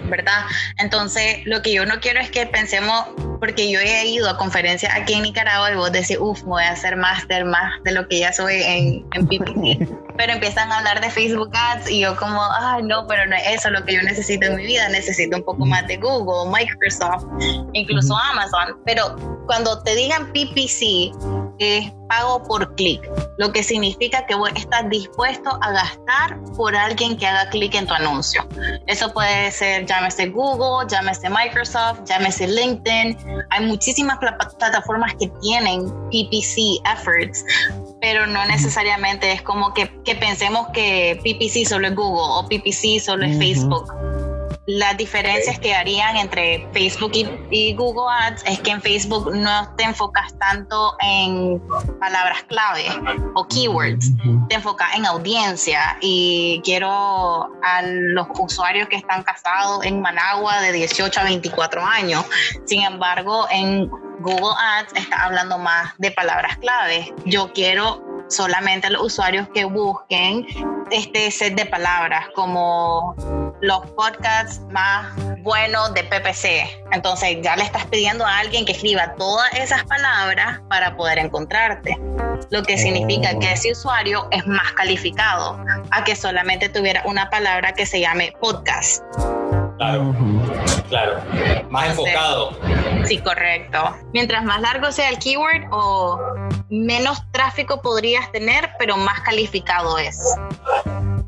¿verdad? 0.09 0.45
Entonces, 0.79 1.39
lo 1.45 1.63
que 1.63 1.73
yo 1.73 1.87
no 1.87 2.01
quiero 2.01 2.21
es 2.21 2.31
que 2.31 2.47
pensemos, 2.47 3.07
porque 3.39 3.71
yo 3.71 3.79
he 3.81 4.07
ido 4.07 4.29
a 4.29 4.37
conferencias 4.37 4.93
aquí 4.95 5.15
en 5.15 5.23
Nicaragua 5.23 5.71
y 5.71 5.77
vos 5.77 5.93
decís, 5.93 6.19
uff, 6.19 6.43
voy 6.43 6.65
a 6.65 6.73
hacer 6.73 6.97
máster 6.97 7.45
más 7.45 7.73
de 7.85 7.93
lo 7.93 8.09
que 8.09 8.21
ya 8.21 8.33
soy 8.33 8.63
en, 8.63 9.07
en 9.13 9.27
PPC. 9.27 9.89
pero 10.21 10.35
empiezan 10.35 10.71
a 10.71 10.79
hablar 10.79 11.01
de 11.01 11.09
Facebook 11.09 11.51
Ads 11.55 11.91
y 11.91 12.01
yo 12.01 12.15
como, 12.17 12.43
ay, 12.61 12.83
no, 12.83 13.07
pero 13.07 13.25
no 13.25 13.35
es 13.37 13.43
eso 13.47 13.71
lo 13.71 13.83
que 13.87 13.95
yo 13.95 14.03
necesito 14.03 14.49
en 14.49 14.57
mi 14.57 14.67
vida, 14.67 14.87
necesito 14.91 15.39
un 15.39 15.43
poco 15.43 15.65
más 15.65 15.87
de 15.87 15.97
Google, 15.97 16.53
Microsoft, 16.53 17.25
incluso 17.73 18.15
Amazon. 18.15 18.77
Pero 18.85 19.10
cuando 19.47 19.83
te 19.83 19.95
digan 19.95 20.33
PPC, 20.33 21.13
es 21.59 21.93
pago 22.09 22.43
por 22.43 22.75
clic, 22.75 23.01
lo 23.39 23.53
que 23.53 23.63
significa 23.63 24.27
que 24.27 24.35
estás 24.57 24.89
dispuesto 24.89 25.51
a 25.63 25.73
gastar 25.73 26.43
por 26.57 26.75
alguien 26.75 27.17
que 27.17 27.27
haga 27.27 27.49
clic 27.51 27.75
en 27.75 27.87
tu 27.87 27.95
anuncio. 27.95 28.47
Eso 28.87 29.13
puede 29.13 29.51
ser, 29.51 29.87
llámese 29.87 30.29
Google, 30.29 30.89
llámese 30.89 31.29
Microsoft, 31.29 32.01
llámese 32.07 32.49
LinkedIn. 32.49 33.17
Hay 33.51 33.67
muchísimas 33.67 34.19
plataformas 34.19 35.15
que 35.21 35.29
tienen 35.43 35.87
PPC 36.11 36.81
efforts, 36.93 37.45
pero 38.01 38.27
no 38.27 38.45
necesariamente 38.47 39.31
es 39.33 39.43
como 39.43 39.73
que, 39.75 39.91
que 40.05 40.15
pensemos 40.15 40.67
que 40.73 41.21
PPC 41.23 41.69
solo 41.69 41.89
es 41.89 41.95
Google 41.95 42.39
o 42.39 42.49
PPC 42.49 43.01
solo 43.01 43.27
es 43.27 43.37
Facebook 43.39 44.10
las 44.79 44.97
diferencias 44.97 45.59
que 45.59 45.75
harían 45.75 46.17
entre 46.17 46.69
Facebook 46.73 47.13
y, 47.51 47.75
Google 47.75 48.13
Ads 48.13 48.45
es 48.47 48.61
que 48.61 48.71
en 48.71 48.81
Facebook 48.81 49.35
no 49.35 49.75
te 49.77 49.85
enfocas 49.85 50.37
tanto 50.39 50.97
en 51.01 51.61
palabras 51.99 52.43
clave 52.45 52.87
o 53.35 53.47
keywords, 53.47 54.13
te 54.49 54.57
enfocas 54.57 54.95
en 54.95 55.07
audiencia 55.07 55.97
y 56.01 56.61
quiero 56.65 57.51
a 57.63 57.83
los 57.83 58.27
usuarios 58.39 58.89
que 58.89 58.97
están 58.97 59.23
casados 59.23 59.85
en 59.85 60.01
Managua 60.01 60.61
de 60.61 60.73
18 60.73 61.21
a 61.21 61.25
24 61.25 61.85
años. 61.85 62.25
Sin 62.67 62.83
embargo, 62.83 63.47
en 63.51 63.89
Google 64.21 64.55
Ads 64.57 64.93
está 64.95 65.25
hablando 65.25 65.59
más 65.59 65.95
de 65.99 66.11
palabras 66.11 66.59
clave. 66.59 67.13
Yo 67.25 67.53
quiero 67.53 68.25
solamente 68.29 68.87
a 68.87 68.91
los 68.91 69.03
usuarios 69.03 69.49
que 69.53 69.65
busquen 69.65 70.47
este 70.91 71.31
set 71.31 71.55
de 71.55 71.67
palabras 71.67 72.29
como 72.35 73.50
los 73.61 73.81
podcasts 73.91 74.61
más 74.71 75.15
buenos 75.43 75.93
de 75.95 76.05
PPC. 76.05 76.85
Entonces 76.93 77.39
ya 77.43 77.57
le 77.57 77.65
estás 77.65 77.87
pidiendo 77.87 78.25
a 78.25 78.39
alguien 78.39 78.65
que 78.65 78.73
escriba 78.73 79.15
todas 79.17 79.53
esas 79.55 79.85
palabras 79.85 80.61
para 80.69 80.97
poder 80.97 81.19
encontrarte. 81.19 81.97
Lo 82.51 82.63
que 82.63 82.79
significa 82.79 83.39
que 83.39 83.53
ese 83.53 83.73
usuario 83.73 84.27
es 84.31 84.47
más 84.47 84.73
calificado 84.73 85.63
a 85.91 86.05
que 86.05 86.17
solamente 86.17 86.69
tuviera 86.69 87.03
una 87.05 87.29
palabra 87.31 87.73
que 87.73 87.87
se 87.87 88.01
llame 88.01 88.33
podcast. 88.41 89.03
Claro, 89.79 90.15
claro. 90.89 91.23
Más 91.71 91.91
enfocado. 91.91 92.59
Sí, 93.07 93.19
correcto. 93.19 93.97
Mientras 94.13 94.45
más 94.45 94.61
largo 94.61 94.93
sea 94.93 95.09
el 95.09 95.19
keyword 95.19 95.69
o 95.71 96.21
menos 96.69 97.23
tráfico 97.33 97.81
podrías 97.81 98.31
tener, 98.31 98.71
pero 98.79 98.99
más 98.99 99.21
calificado 99.21 99.99
es. 99.99 100.19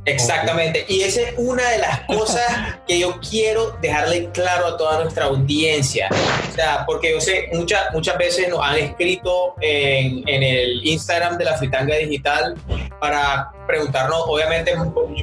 Exactamente, 0.04 0.84
y 0.88 1.02
esa 1.02 1.20
es 1.20 1.34
una 1.36 1.68
de 1.70 1.78
las 1.78 2.00
cosas 2.00 2.44
que 2.88 2.98
yo 2.98 3.20
quiero 3.20 3.76
dejarle 3.80 4.30
claro 4.30 4.66
a 4.66 4.76
toda 4.76 5.02
nuestra 5.02 5.26
audiencia. 5.26 6.08
O 6.50 6.54
sea, 6.54 6.84
porque 6.86 7.12
yo 7.12 7.20
sé, 7.20 7.48
muchas, 7.52 7.92
muchas 7.92 8.18
veces 8.18 8.48
nos 8.48 8.60
han 8.62 8.76
escrito 8.76 9.54
en, 9.60 10.28
en 10.28 10.42
el 10.42 10.84
Instagram 10.86 11.38
de 11.38 11.44
la 11.44 11.56
Fritanga 11.56 11.96
Digital 11.96 12.56
para 13.00 13.52
preguntarnos, 13.72 14.24
obviamente 14.26 14.74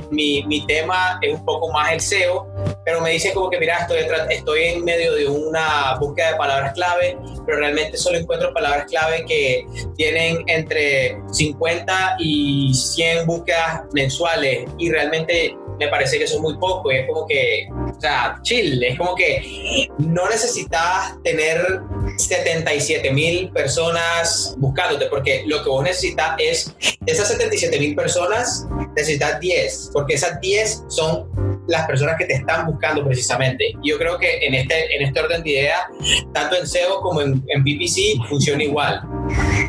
mi, 0.10 0.44
mi, 0.44 0.66
tema 0.66 1.20
es 1.22 1.36
un 1.36 1.46
poco 1.46 1.72
más 1.72 1.94
el 1.94 2.02
SEO, 2.02 2.48
pero 2.84 3.00
me 3.00 3.12
dicen 3.12 3.32
como 3.36 3.48
que 3.48 3.60
mira, 3.60 3.78
estoy, 3.78 4.00
estoy 4.32 4.64
en 4.64 4.84
medio 4.84 5.14
de 5.14 5.28
una 5.28 5.96
búsqueda 6.00 6.32
de 6.32 6.38
palabras 6.38 6.74
clave, 6.74 7.16
pero 7.46 7.60
realmente 7.60 7.96
solo 7.96 8.18
encuentro 8.18 8.52
palabras 8.52 8.86
clave 8.90 9.24
que 9.28 9.68
tienen 9.96 10.44
entre 10.48 11.22
50 11.32 12.16
y 12.18 12.74
100 12.74 13.28
búsquedas 13.28 13.82
mensuales 13.94 14.68
y 14.80 14.90
realmente 14.90 15.56
me 15.78 15.88
parece 15.88 16.18
que 16.18 16.24
es 16.24 16.40
muy 16.40 16.58
poco. 16.58 16.90
es 16.90 17.06
como 17.08 17.28
que, 17.28 17.68
o 18.00 18.02
sea, 18.02 18.40
chill. 18.44 18.82
Es 18.82 18.98
como 18.98 19.14
que 19.14 19.90
no 19.98 20.30
necesitas 20.30 21.22
tener 21.22 21.82
77 22.18 23.12
mil 23.12 23.52
personas 23.52 24.56
buscándote, 24.58 25.08
porque 25.08 25.44
lo 25.46 25.62
que 25.62 25.70
vos 25.70 25.84
necesitas 25.84 26.36
es, 26.38 26.74
esas 27.06 27.28
77 27.28 27.78
mil 27.78 27.96
personas, 27.96 28.66
necesitas 28.96 29.38
10, 29.42 29.90
porque 29.92 30.14
esas 30.14 30.40
10 30.40 30.84
son 30.88 31.49
las 31.70 31.86
personas 31.86 32.16
que 32.18 32.26
te 32.26 32.34
están 32.34 32.66
buscando 32.66 33.06
precisamente. 33.06 33.74
Yo 33.84 33.98
creo 33.98 34.18
que 34.18 34.46
en 34.46 34.56
este, 34.56 34.96
en 34.96 35.04
este 35.04 35.20
orden 35.20 35.44
de 35.44 35.50
idea, 35.52 35.88
tanto 36.34 36.58
en 36.58 36.68
SEO 36.68 37.00
como 37.02 37.22
en, 37.22 37.44
en 37.48 37.64
PPC, 37.64 38.28
funciona 38.28 38.64
igual. 38.64 39.02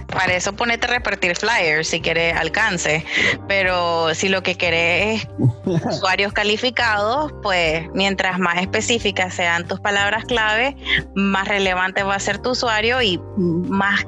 Para 0.08 0.34
eso 0.34 0.54
ponete 0.54 0.86
a 0.86 0.90
repartir 0.90 1.36
flyers 1.36 1.88
si 1.88 2.00
quieres 2.00 2.34
alcance, 2.36 3.04
pero 3.46 4.14
si 4.14 4.28
lo 4.28 4.42
que 4.42 4.56
querés 4.56 5.22
es 5.22 5.28
usuarios 5.84 6.32
calificados, 6.32 7.32
pues 7.42 7.88
mientras 7.94 8.38
más 8.38 8.60
específicas 8.60 9.34
sean 9.34 9.68
tus 9.68 9.78
palabras 9.80 10.24
clave, 10.24 10.76
más 11.14 11.46
relevante 11.46 12.02
va 12.02 12.14
a 12.14 12.20
ser 12.20 12.38
tu 12.38 12.50
usuario 12.50 13.00
y 13.02 13.20
más 13.36 14.04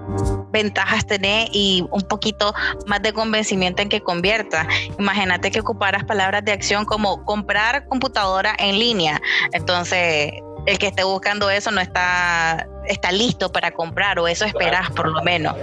ventajas 0.52 1.06
tenés 1.06 1.48
y 1.52 1.84
un 1.90 2.02
poquito 2.02 2.54
más 2.86 3.02
de 3.02 3.12
convencimiento 3.12 3.82
en 3.82 3.88
que 3.88 4.00
convierta. 4.00 4.66
Imagínate 4.98 5.50
que 5.50 5.60
ocuparas 5.60 6.04
palabras 6.04 6.44
de 6.44 6.52
acción 6.52 6.84
como 6.84 7.24
comprar 7.24 7.86
computadora 7.88 8.54
en 8.58 8.78
línea. 8.78 9.20
Entonces, 9.52 10.32
el 10.66 10.78
que 10.78 10.88
esté 10.88 11.04
buscando 11.04 11.50
eso 11.50 11.70
no 11.70 11.80
está 11.80 12.68
está 12.86 13.12
listo 13.12 13.50
para 13.50 13.70
comprar 13.70 14.18
o 14.18 14.28
eso 14.28 14.44
esperas 14.44 14.90
por 14.90 15.08
lo 15.08 15.22
menos. 15.22 15.54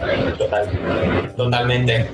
totalmente. 1.36 2.10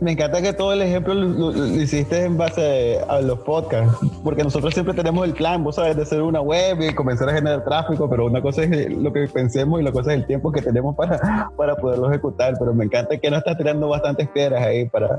Me 0.00 0.12
encanta 0.12 0.42
que 0.42 0.52
todo 0.52 0.72
el 0.72 0.82
ejemplo 0.82 1.14
lo, 1.14 1.66
hiciste 1.66 2.24
en 2.24 2.36
base 2.36 3.00
a 3.08 3.20
los 3.20 3.38
podcasts, 3.40 3.96
porque 4.24 4.44
nosotros 4.44 4.74
siempre 4.74 4.94
tenemos 4.94 5.26
el 5.26 5.34
plan, 5.34 5.62
vos 5.62 5.76
sabes, 5.76 5.96
de 5.96 6.02
hacer 6.02 6.22
una 6.22 6.40
web 6.40 6.80
y 6.80 6.94
comenzar 6.94 7.28
a 7.28 7.34
generar 7.34 7.64
tráfico, 7.64 8.08
pero 8.08 8.26
una 8.26 8.40
cosa 8.40 8.62
es 8.62 8.90
lo 8.90 9.12
que 9.12 9.26
pensemos 9.28 9.80
y 9.80 9.84
la 9.84 9.92
cosa 9.92 10.12
es 10.12 10.20
el 10.20 10.26
tiempo 10.26 10.52
que 10.52 10.62
tenemos 10.62 10.94
para, 10.96 11.50
para 11.56 11.76
poderlo 11.76 12.10
ejecutar, 12.10 12.54
pero 12.58 12.74
me 12.74 12.84
encanta 12.84 13.18
que 13.18 13.30
no 13.30 13.38
estás 13.38 13.56
tirando 13.56 13.88
bastantes 13.88 14.28
piedras 14.28 14.62
ahí 14.62 14.88
para... 14.88 15.18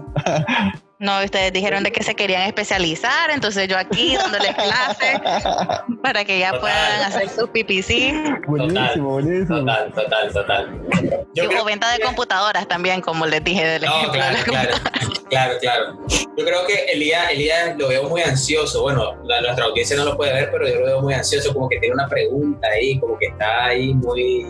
No, 1.00 1.24
ustedes 1.24 1.52
dijeron 1.52 1.84
de 1.84 1.92
que 1.92 2.04
se 2.04 2.16
querían 2.16 2.44
especializar, 2.44 3.32
entonces 3.32 3.68
yo 3.68 3.78
aquí 3.78 4.16
dándoles 4.16 4.54
clases 4.56 5.20
para 6.02 6.24
que 6.24 6.40
ya 6.40 6.60
puedan 6.60 7.02
hacer 7.02 7.30
sus 7.30 7.50
PPC. 7.50 8.46
Buenísimo, 8.48 9.20
Total, 9.48 9.92
total, 9.94 10.32
total. 10.32 11.26
Yo 11.34 11.46
y 11.46 11.66
venta 11.66 11.92
de 11.92 12.00
computadoras 12.00 12.68
también, 12.68 13.02
como 13.02 13.26
les 13.26 13.44
dije 13.44 13.66
del 13.66 13.84
ejemplo. 13.84 14.12
Claro, 14.14 14.38
claro, 14.46 14.74
claro, 15.30 15.54
claro. 15.60 15.98
Yo 16.38 16.46
creo 16.46 16.66
que 16.68 16.86
Elías, 16.94 17.32
Elías 17.32 17.76
lo 17.78 17.88
veo 17.88 18.08
muy 18.08 18.22
ansioso. 18.22 18.84
Bueno, 18.84 19.16
la, 19.24 19.42
nuestra 19.42 19.66
audiencia 19.66 19.96
no 19.98 20.06
lo 20.06 20.16
puede 20.16 20.34
ver, 20.34 20.50
pero 20.52 20.68
yo 20.68 20.80
lo 20.80 20.86
veo 20.86 21.02
muy 21.02 21.14
ansioso, 21.14 21.54
como 21.54 21.70
que 21.70 21.80
tiene 21.80 21.96
una 21.96 22.08
pregunta 22.08 22.68
ahí, 22.68 23.00
como 23.00 23.18
que 23.18 23.28
está 23.28 23.66
ahí 23.66 23.94
muy... 23.94 24.46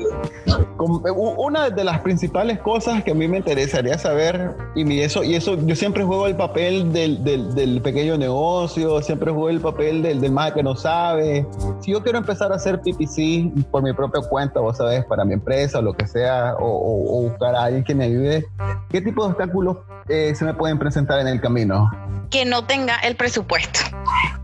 Una 0.77 1.69
de 1.69 1.83
las 1.83 2.01
principales 2.01 2.59
cosas 2.59 3.03
que 3.03 3.11
a 3.11 3.13
mí 3.13 3.27
me 3.27 3.37
interesaría 3.37 3.97
saber, 3.97 4.51
y 4.75 4.99
eso, 4.99 5.23
y 5.23 5.35
eso 5.35 5.57
yo 5.65 5.75
siempre 5.75 6.03
juego 6.03 6.27
el 6.33 6.37
papel 6.37 6.91
del, 6.91 7.23
del, 7.23 7.53
del 7.53 7.81
pequeño 7.81 8.17
negocio, 8.17 9.01
siempre 9.01 9.31
juego 9.31 9.49
el 9.49 9.61
papel 9.61 10.01
del, 10.01 10.19
del 10.19 10.31
más 10.31 10.51
que 10.53 10.63
no 10.63 10.75
sabe. 10.75 11.45
Si 11.81 11.91
yo 11.91 12.01
quiero 12.01 12.17
empezar 12.17 12.51
a 12.51 12.55
hacer 12.55 12.81
PPC 12.81 13.69
por 13.69 13.83
mi 13.83 13.93
propia 13.93 14.21
cuenta, 14.27 14.59
vos 14.59 14.77
sabes, 14.77 15.05
para 15.05 15.23
mi 15.25 15.33
empresa 15.33 15.79
o 15.79 15.81
lo 15.81 15.93
que 15.93 16.07
sea, 16.07 16.55
o, 16.59 17.21
buscar 17.29 17.55
a 17.55 17.65
alguien 17.65 17.83
que 17.83 17.93
me 17.93 18.05
ayude, 18.05 18.45
¿qué 18.89 19.01
tipo 19.01 19.23
de 19.23 19.29
obstáculos 19.29 19.77
eh, 20.09 20.33
se 20.35 20.43
me 20.43 20.53
pueden 20.55 20.79
presentar 20.79 21.19
en 21.19 21.27
el 21.27 21.39
camino? 21.39 21.89
que 22.31 22.45
no 22.45 22.65
tenga 22.65 22.95
el 23.03 23.15
presupuesto. 23.15 23.79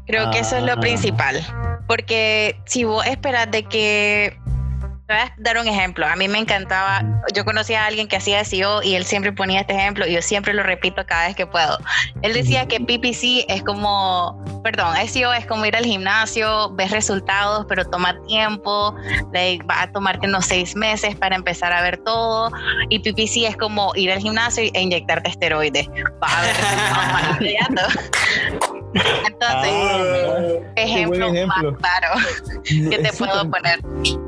Creo 0.06 0.30
que 0.30 0.40
eso 0.40 0.58
es 0.58 0.64
lo 0.64 0.74
Ah. 0.74 0.80
principal. 0.80 1.38
Porque 1.88 2.56
si 2.66 2.84
vos 2.84 3.04
esperas 3.08 3.50
de 3.50 3.64
que 3.64 4.38
te 5.10 5.16
voy 5.16 5.24
a 5.24 5.34
dar 5.38 5.58
un 5.58 5.68
ejemplo. 5.68 6.06
A 6.06 6.16
mí 6.16 6.28
me 6.28 6.38
encantaba, 6.38 7.04
yo 7.34 7.44
conocí 7.44 7.74
a 7.74 7.88
alguien 7.88 8.08
que 8.08 8.18
hacía 8.18 8.46
SEO 8.46 8.84
y 8.84 8.94
él 8.94 9.06
siempre 9.06 9.34
ponía 9.34 9.62
este 9.62 9.74
ejemplo 9.74 10.06
y 10.06 10.14
yo 10.14 10.22
siempre 10.22 10.54
lo 10.54 10.62
repito 10.62 11.04
cada 11.08 11.26
vez 11.26 11.36
que 11.36 11.48
puedo. 11.48 11.80
Él 12.22 12.34
decía 12.34 12.68
que 12.68 12.80
PPC 12.80 13.46
es 13.48 13.64
como, 13.64 14.40
perdón, 14.64 14.96
SEO 15.08 15.34
es 15.34 15.48
como 15.48 15.66
ir 15.66 15.76
al 15.76 15.84
gimnasio, 15.84 16.70
ves 16.76 16.92
resultados, 16.92 17.66
pero 17.68 17.86
toma 17.86 18.22
tiempo, 18.28 18.96
like, 19.34 19.66
va 19.66 19.82
a 19.82 19.92
tomarte 19.92 20.28
unos 20.28 20.46
seis 20.46 20.76
meses 20.76 21.16
para 21.16 21.36
empezar 21.36 21.74
a 21.74 21.82
ver 21.82 21.98
todo. 22.04 22.52
Y 22.90 23.00
PPC 23.00 23.48
es 23.48 23.58
como 23.58 23.92
ir 23.96 24.12
al 24.12 24.20
gimnasio 24.20 24.70
e 24.72 24.80
inyectarte 24.80 25.32
esteroides. 25.32 25.88
Vas 26.20 26.34
a 26.34 26.42
ver 26.42 26.56
resultados. 27.40 28.69
Entonces, 28.94 29.72
Ah, 29.72 30.72
ejemplo, 30.76 31.10
buen 31.30 31.48
más 31.48 31.58
ejemplo. 31.58 31.78
claro 31.78 32.08
que 32.64 32.98
te 32.98 33.08
Es 33.10 33.18
puedo 33.18 33.50
poner. 33.50 33.80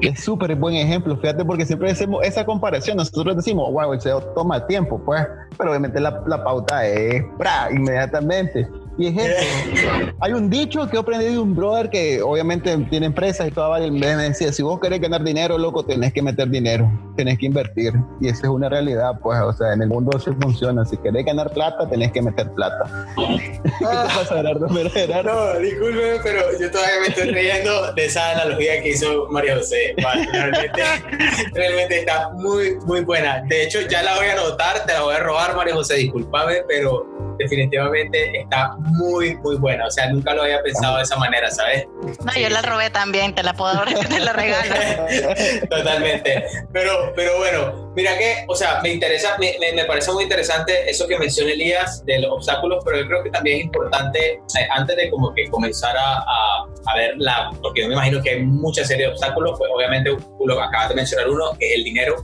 Es 0.02 0.24
súper 0.24 0.56
buen 0.56 0.76
ejemplo, 0.76 1.18
fíjate, 1.18 1.44
porque 1.46 1.66
siempre 1.66 1.92
hacemos 1.92 2.24
esa 2.24 2.46
comparación. 2.46 2.98
Nosotros 2.98 3.36
decimos, 3.36 3.72
wow, 3.72 3.94
el 3.94 4.02
SEO 4.02 4.22
toma 4.36 4.66
tiempo, 4.68 5.02
pues, 5.04 5.26
pero 5.58 5.72
obviamente 5.72 6.00
la, 6.00 6.22
la 6.28 6.44
pauta 6.44 6.86
es 6.86 7.24
¡pra! 7.38 7.70
inmediatamente. 7.72 8.68
Y 8.98 9.08
es 9.08 9.18
eso. 9.18 10.14
Hay 10.20 10.34
un 10.34 10.50
dicho 10.50 10.88
que 10.90 10.98
he 10.98 11.00
aprendido 11.00 11.32
de 11.32 11.40
un 11.40 11.56
brother 11.56 11.90
que 11.90 12.22
obviamente 12.22 12.76
tiene 12.90 13.08
empresas 13.08 13.48
y 13.48 13.52
toda 13.52 13.70
vale. 13.70 13.90
Me 13.90 14.08
decía, 14.16 14.52
si 14.52 14.64
vos 14.64 14.80
querés 14.80 15.00
ganar 15.00 15.24
dinero, 15.24 15.58
loco, 15.58 15.84
tenés 15.84 16.14
que 16.14 16.22
meter 16.22 16.50
dinero, 16.50 16.92
tenés 17.16 17.38
que 17.38 17.46
invertir. 17.46 17.94
Y 18.20 18.28
esa 18.28 18.44
es 18.44 18.50
una 18.50 18.70
realidad, 18.70 19.20
pues, 19.22 19.40
o 19.40 19.54
sea, 19.54 19.74
en 19.74 19.82
el 19.82 19.90
mundo 19.90 20.12
así 20.16 20.32
funciona. 20.42 20.86
Si 20.86 20.98
querés 20.98 21.26
ganar 21.26 21.52
plata, 21.52 21.90
tenés 21.90 22.12
que 22.12 22.22
meter 22.22 22.52
plata. 22.52 23.08
¿Qué 23.16 23.62
te 23.80 23.86
pasa, 23.86 24.36
Gerardo? 24.36 24.68
Gerardo. 24.90 25.54
No, 25.54 25.60
discúlpeme, 25.60 26.20
pero 26.24 26.42
yo 26.60 26.72
todavía 26.72 27.00
me 27.02 27.08
estoy 27.08 27.30
riendo 27.30 27.94
de 27.94 28.06
esa 28.06 28.32
analogía 28.32 28.82
que 28.82 28.90
hizo 28.90 29.28
María 29.30 29.58
José. 29.58 29.96
Vale, 30.04 30.28
realmente, 30.32 30.82
realmente 31.54 32.00
está 32.00 32.30
muy, 32.34 32.76
muy 32.86 33.02
buena. 33.02 33.42
De 33.48 33.64
hecho, 33.64 33.80
ya 33.90 34.04
la 34.04 34.16
voy 34.16 34.28
a 34.28 34.34
anotar, 34.34 34.86
te 34.86 34.94
la 34.94 35.02
voy 35.02 35.16
a 35.16 35.20
robar, 35.20 35.56
María 35.56 35.74
José, 35.74 35.96
discúlpame, 35.96 36.64
pero 36.68 37.31
definitivamente 37.44 38.40
está 38.40 38.76
muy, 38.78 39.36
muy 39.38 39.58
buena. 39.58 39.88
O 39.88 39.92
sea, 39.92 40.10
nunca 40.10 40.34
lo 40.34 40.44
había 40.44 40.62
pensado 40.62 40.98
de 40.98 41.04
esa 41.04 41.16
manera, 41.18 41.50
¿sabes? 41.52 41.86
No, 42.26 42.34
yo 42.40 42.50
la 42.50 42.62
robé 42.62 42.90
también, 42.90 43.34
te 43.36 43.44
la 43.44 43.54
puedo, 43.54 43.82
te 44.10 44.20
la 44.20 44.34
regalo. 44.34 44.76
Totalmente. 45.70 46.46
Pero, 46.74 47.14
pero 47.16 47.38
bueno, 47.38 47.92
mira 47.96 48.18
que, 48.18 48.46
o 48.48 48.56
sea, 48.56 48.80
me 48.82 48.90
interesa, 48.94 49.36
me, 49.40 49.54
me- 49.60 49.74
me 49.74 49.86
parece 49.86 50.12
muy 50.12 50.24
interesante 50.24 50.90
eso 50.90 51.08
que 51.08 51.18
menciona 51.18 51.52
Elías 51.52 52.04
de 52.06 52.20
los 52.20 52.32
obstáculos, 52.32 52.84
pero 52.86 52.98
yo 53.00 53.08
creo 53.08 53.24
que 53.24 53.30
también 53.30 53.60
es 53.60 53.66
importante, 53.66 54.34
eh, 54.34 54.68
antes 54.72 54.96
de 54.96 55.10
como 55.10 55.34
que 55.34 55.50
comenzar 55.50 55.96
a, 55.98 56.18
a, 56.18 56.66
a 56.88 56.96
ver 56.98 57.14
la, 57.18 57.50
porque 57.62 57.82
yo 57.82 57.88
me 57.88 57.94
imagino 57.94 58.22
que 58.22 58.32
hay 58.32 58.42
mucha 58.44 58.84
serie 58.86 59.06
de 59.08 59.12
obstáculos, 59.12 59.56
pues 59.58 59.70
obviamente 59.74 60.10
lo 60.12 60.56
que 60.56 60.62
acabas 60.62 60.90
de 60.90 60.96
mencionar 60.96 61.30
uno, 61.30 61.52
que 61.60 61.70
es 61.70 61.76
el 61.78 61.84
dinero. 61.84 62.16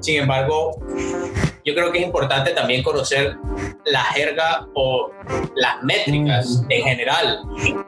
Sin 0.00 0.20
embargo, 0.22 0.72
yo 1.64 1.74
creo 1.74 1.90
que 1.90 1.98
es 1.98 2.04
importante 2.04 2.52
también 2.52 2.82
conocer 2.82 3.34
la 3.84 4.02
jerga 4.04 4.55
o 4.74 5.10
las 5.54 5.82
métricas 5.82 6.62
en 6.68 6.82
general 6.82 7.40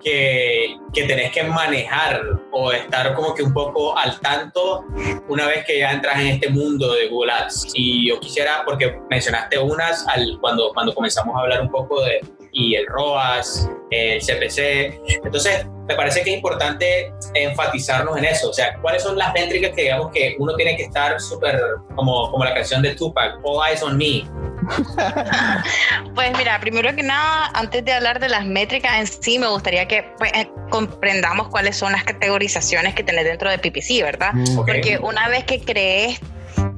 que, 0.02 0.76
que 0.92 1.04
tenés 1.04 1.32
que 1.32 1.44
manejar 1.44 2.20
o 2.52 2.72
estar 2.72 3.14
como 3.14 3.34
que 3.34 3.42
un 3.42 3.52
poco 3.52 3.96
al 3.96 4.18
tanto 4.20 4.84
una 5.28 5.46
vez 5.46 5.64
que 5.64 5.78
ya 5.80 5.92
entras 5.92 6.18
en 6.20 6.28
este 6.28 6.48
mundo 6.48 6.92
de 6.94 7.08
Google 7.08 7.32
Ads. 7.32 7.72
Y 7.74 8.08
yo 8.08 8.18
quisiera, 8.20 8.62
porque 8.64 8.98
mencionaste 9.10 9.58
unas 9.58 10.06
al, 10.08 10.38
cuando, 10.40 10.72
cuando 10.72 10.94
comenzamos 10.94 11.36
a 11.36 11.40
hablar 11.40 11.62
un 11.62 11.70
poco 11.70 12.02
de 12.02 12.20
y 12.52 12.74
el 12.74 12.86
ROAS, 12.86 13.70
el 13.90 14.20
CPC. 14.20 15.00
Entonces, 15.24 15.66
me 15.86 15.94
parece 15.94 16.22
que 16.22 16.30
es 16.30 16.36
importante 16.36 17.12
enfatizarnos 17.34 18.16
en 18.18 18.24
eso. 18.24 18.50
O 18.50 18.52
sea, 18.52 18.78
¿cuáles 18.80 19.02
son 19.02 19.16
las 19.16 19.32
métricas 19.32 19.72
que 19.74 19.82
digamos 19.82 20.10
que 20.12 20.36
uno 20.38 20.54
tiene 20.56 20.76
que 20.76 20.84
estar 20.84 21.20
súper, 21.20 21.60
como, 21.94 22.30
como 22.30 22.44
la 22.44 22.54
canción 22.54 22.82
de 22.82 22.94
Tupac, 22.94 23.38
All 23.42 23.68
Eyes 23.68 23.82
on 23.82 23.96
Me? 23.96 24.24
Pues 26.14 26.36
mira, 26.36 26.58
primero 26.60 26.94
que 26.94 27.02
nada, 27.02 27.50
antes 27.54 27.84
de 27.84 27.92
hablar 27.92 28.18
de 28.20 28.28
las 28.28 28.44
métricas 28.44 28.98
en 28.98 29.06
sí, 29.06 29.38
me 29.38 29.46
gustaría 29.46 29.86
que 29.86 30.02
pues, 30.18 30.32
eh, 30.34 30.50
comprendamos 30.70 31.48
cuáles 31.48 31.76
son 31.76 31.92
las 31.92 32.04
categorizaciones 32.04 32.94
que 32.94 33.02
tenés 33.04 33.24
dentro 33.24 33.50
de 33.50 33.58
PPC, 33.58 34.02
¿verdad? 34.02 34.32
Mm. 34.34 34.56
Porque 34.56 34.98
una 34.98 35.28
vez 35.28 35.44
que 35.44 35.60
crees 35.60 36.20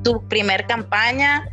tu 0.03 0.27
primer 0.29 0.67
campaña, 0.67 1.47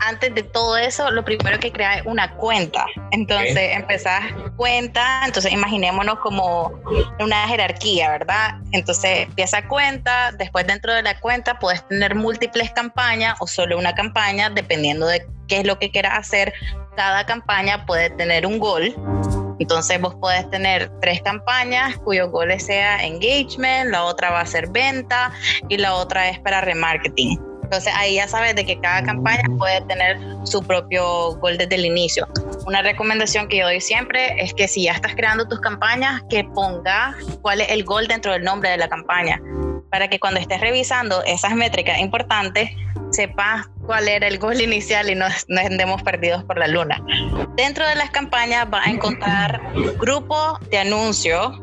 antes 0.00 0.34
de 0.34 0.42
todo 0.42 0.76
eso, 0.76 1.10
lo 1.10 1.24
primero 1.24 1.58
que 1.58 1.72
creas 1.72 1.98
es 1.98 2.06
una 2.06 2.34
cuenta. 2.34 2.86
Entonces, 3.10 3.52
Ok. 3.52 3.80
empezás 3.80 4.22
cuenta, 4.56 5.22
entonces 5.26 5.52
imaginémonos 5.52 6.18
como 6.20 6.72
una 7.20 7.46
jerarquía, 7.48 8.10
¿verdad? 8.10 8.56
Entonces, 8.72 9.26
empieza 9.28 9.66
cuenta, 9.66 10.32
después 10.32 10.66
dentro 10.66 10.92
de 10.92 11.02
la 11.02 11.18
cuenta 11.20 11.58
puedes 11.58 11.86
tener 11.88 12.14
múltiples 12.14 12.70
campañas 12.70 13.36
o 13.40 13.46
solo 13.46 13.78
una 13.78 13.94
campaña, 13.94 14.50
dependiendo 14.50 15.06
de 15.06 15.26
qué 15.46 15.60
es 15.60 15.66
lo 15.66 15.78
que 15.78 15.90
quieras 15.90 16.18
hacer. 16.18 16.52
Cada 16.96 17.26
campaña 17.26 17.86
puede 17.86 18.10
tener 18.10 18.46
un 18.46 18.58
gol. 18.58 18.94
Entonces 19.58 20.00
vos 20.00 20.14
podés 20.16 20.48
tener 20.50 20.90
tres 21.00 21.22
campañas 21.22 21.96
cuyos 21.98 22.30
goles 22.30 22.66
sea 22.66 23.04
engagement, 23.04 23.90
la 23.90 24.04
otra 24.04 24.30
va 24.30 24.40
a 24.40 24.46
ser 24.46 24.68
venta 24.70 25.32
y 25.68 25.76
la 25.76 25.94
otra 25.94 26.28
es 26.28 26.38
para 26.40 26.60
remarketing. 26.60 27.40
Entonces 27.64 27.92
ahí 27.96 28.16
ya 28.16 28.28
sabes 28.28 28.54
de 28.54 28.66
que 28.66 28.78
cada 28.80 29.02
campaña 29.02 29.44
puede 29.58 29.80
tener 29.82 30.18
su 30.44 30.62
propio 30.62 31.36
gol 31.38 31.56
desde 31.56 31.76
el 31.76 31.86
inicio. 31.86 32.28
Una 32.66 32.82
recomendación 32.82 33.48
que 33.48 33.58
yo 33.58 33.64
doy 33.64 33.80
siempre 33.80 34.34
es 34.38 34.52
que 34.52 34.68
si 34.68 34.84
ya 34.84 34.92
estás 34.92 35.14
creando 35.14 35.48
tus 35.48 35.60
campañas, 35.60 36.22
que 36.28 36.44
pongas 36.44 37.16
cuál 37.40 37.62
es 37.62 37.70
el 37.70 37.84
gol 37.84 38.06
dentro 38.06 38.32
del 38.32 38.42
nombre 38.42 38.70
de 38.70 38.76
la 38.76 38.88
campaña, 38.88 39.40
para 39.94 40.08
que 40.08 40.18
cuando 40.18 40.40
estés 40.40 40.60
revisando 40.60 41.22
esas 41.22 41.54
métricas 41.54 42.00
importantes, 42.00 42.68
sepas 43.12 43.68
cuál 43.86 44.08
era 44.08 44.26
el 44.26 44.40
gol 44.40 44.60
inicial 44.60 45.08
y 45.08 45.14
no, 45.14 45.24
no 45.46 45.60
andemos 45.60 46.02
perdidos 46.02 46.42
por 46.42 46.58
la 46.58 46.66
luna. 46.66 47.00
Dentro 47.54 47.86
de 47.86 47.94
las 47.94 48.10
campañas 48.10 48.68
vas 48.68 48.88
a 48.88 48.90
encontrar 48.90 49.60
grupos 50.00 50.58
de 50.68 50.78
anuncios 50.78 51.60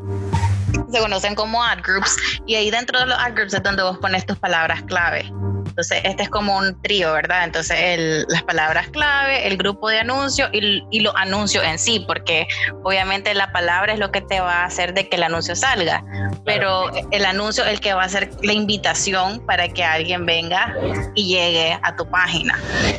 se 0.90 0.98
conocen 1.00 1.34
como 1.34 1.62
ad 1.62 1.78
groups 1.82 2.16
y 2.46 2.54
ahí 2.54 2.70
dentro 2.70 2.98
de 3.00 3.06
los 3.06 3.18
ad 3.18 3.32
groups 3.34 3.54
es 3.54 3.62
donde 3.62 3.82
vos 3.82 3.98
pones 3.98 4.26
tus 4.26 4.38
palabras 4.38 4.82
clave. 4.82 5.30
Entonces, 5.64 6.02
este 6.04 6.24
es 6.24 6.28
como 6.28 6.58
un 6.58 6.80
trío, 6.82 7.12
¿verdad? 7.14 7.44
Entonces, 7.44 7.76
el- 7.80 8.26
las 8.28 8.42
palabras 8.42 8.88
clave, 8.88 9.46
el 9.46 9.56
grupo 9.56 9.88
de 9.88 10.00
anuncios 10.00 10.50
y, 10.52 10.82
y 10.90 11.00
los 11.00 11.14
anuncios 11.16 11.64
en 11.64 11.78
sí, 11.78 12.04
porque 12.06 12.46
obviamente 12.82 13.32
la 13.32 13.52
palabra 13.52 13.94
es 13.94 13.98
lo 13.98 14.10
que 14.10 14.20
te 14.20 14.40
va 14.40 14.62
a 14.62 14.64
hacer 14.66 14.92
de 14.92 15.08
que 15.08 15.16
el 15.16 15.22
anuncio 15.22 15.56
salga, 15.56 16.04
pero 16.44 16.90
el 17.10 17.24
anuncio 17.24 17.64
es 17.64 17.70
el 17.70 17.80
que 17.80 17.94
va 17.94 18.02
a 18.04 18.08
ser 18.08 18.30
la 18.42 18.52
invitación 18.52 19.46
para 19.46 19.66
que 19.68 19.82
alguien 19.82 20.26
venga 20.26 20.74
y 21.14 21.28
llegue 21.34 21.78
a 21.82 21.96
tu 21.96 22.06
página, 22.10 22.58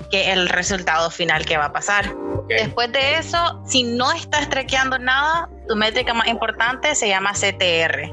que 0.09 0.21
es 0.21 0.27
el 0.29 0.49
resultado 0.49 1.11
final 1.11 1.45
que 1.45 1.57
va 1.57 1.65
a 1.65 1.73
pasar. 1.73 2.11
Después 2.49 2.91
de 2.91 3.17
eso, 3.17 3.61
si 3.67 3.83
no 3.83 4.11
estás 4.13 4.49
traqueando 4.49 4.97
nada, 4.97 5.47
tu 5.67 5.75
métrica 5.75 6.13
más 6.13 6.27
importante 6.27 6.93
se 6.95 7.07
llama 7.07 7.31
CTR. 7.33 8.11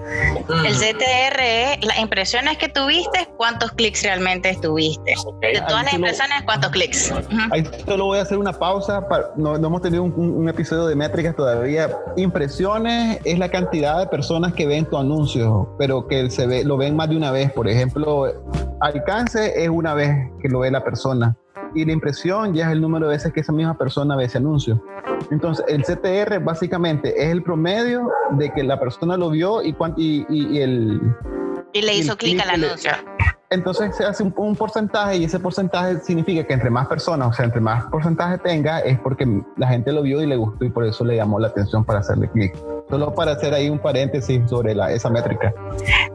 Mm, 0.48 0.64
El 0.66 0.74
CTR 0.74 1.40
es 1.40 1.84
las 1.84 1.98
impresiones 1.98 2.58
que 2.58 2.68
tuviste, 2.68 3.28
cuántos 3.36 3.72
clics 3.72 4.02
realmente 4.02 4.56
tuviste. 4.62 5.14
De 5.40 5.60
todas 5.60 5.74
Ahí 5.78 5.84
las 5.84 5.92
lo- 5.92 5.98
impresiones, 5.98 6.42
cuántos 6.44 6.70
clics. 6.70 7.12
Ahí 7.50 7.64
solo 7.86 8.06
voy 8.06 8.18
a 8.18 8.22
hacer 8.22 8.38
una 8.38 8.52
pausa. 8.52 9.08
para- 9.08 9.30
no, 9.36 9.58
no 9.58 9.66
hemos 9.68 9.82
tenido 9.82 10.02
un, 10.02 10.12
un- 10.16 10.36
un 10.38 10.48
episodio 10.48 10.86
de 10.86 10.94
métricas 10.96 11.34
todavía. 11.36 11.90
Impresiones 12.16 13.18
es 13.24 13.38
la 13.38 13.48
cantidad 13.50 13.98
de 13.98 14.06
personas 14.06 14.52
que 14.54 14.66
ven 14.66 14.84
tu 14.86 14.96
anuncio, 14.96 15.74
pero 15.78 16.06
que 16.06 16.30
se 16.30 16.46
ve, 16.46 16.64
lo 16.64 16.76
ven 16.76 16.94
más 16.96 17.08
de 17.10 17.16
una 17.16 17.30
vez. 17.30 17.50
Por 17.52 17.68
ejemplo, 17.68 18.26
alcance 18.80 19.62
es 19.62 19.68
una 19.68 19.94
vez 19.94 20.10
que 20.40 20.48
lo 20.48 20.60
ve 20.60 20.70
la 20.70 20.82
persona. 20.82 21.36
Y 21.74 21.84
la 21.84 21.92
impresión 21.92 22.52
ya 22.54 22.66
es 22.66 22.72
el 22.72 22.80
número 22.80 23.06
de 23.06 23.12
veces 23.16 23.32
que 23.32 23.40
esa 23.40 23.52
misma 23.52 23.76
persona 23.78 24.16
ve 24.16 24.24
ese 24.24 24.38
anuncio. 24.38 24.82
Entonces, 25.30 25.64
el 25.68 25.82
CTR 25.82 26.40
básicamente 26.42 27.14
es 27.22 27.30
el 27.30 27.42
promedio 27.42 28.08
de 28.32 28.50
que 28.52 28.62
la 28.64 28.78
persona 28.80 29.16
lo 29.16 29.30
vio 29.30 29.62
y, 29.62 29.76
y, 29.96 30.26
y- 30.28 30.56
y 30.56 30.58
el, 30.60 31.00
Y 31.72 31.82
le 31.82 31.96
hizo 31.96 32.16
clic 32.16 32.40
al 32.40 32.50
anuncio. 32.62 32.92
Entonces 33.54 33.96
se 33.96 34.04
hace 34.04 34.22
un, 34.22 34.32
un 34.36 34.54
porcentaje 34.54 35.16
y 35.16 35.24
ese 35.24 35.40
porcentaje 35.40 35.98
significa 36.00 36.46
que 36.46 36.52
entre 36.54 36.70
más 36.70 36.86
personas, 36.86 37.28
o 37.28 37.32
sea, 37.32 37.44
entre 37.44 37.60
más 37.60 37.84
porcentaje 37.86 38.38
tenga, 38.38 38.78
es 38.78 38.96
porque 39.00 39.26
la 39.56 39.66
gente 39.66 39.90
lo 39.92 40.02
vio 40.02 40.22
y 40.22 40.26
le 40.26 40.36
gustó 40.36 40.64
y 40.64 40.70
por 40.70 40.84
eso 40.86 41.04
le 41.04 41.16
llamó 41.16 41.40
la 41.40 41.48
atención 41.48 41.84
para 41.84 41.98
hacerle 41.98 42.30
clic. 42.30 42.54
Solo 42.88 43.12
para 43.14 43.32
hacer 43.32 43.52
ahí 43.54 43.68
un 43.68 43.78
paréntesis 43.78 44.40
sobre 44.48 44.74
la, 44.74 44.90
esa 44.92 45.10
métrica. 45.10 45.52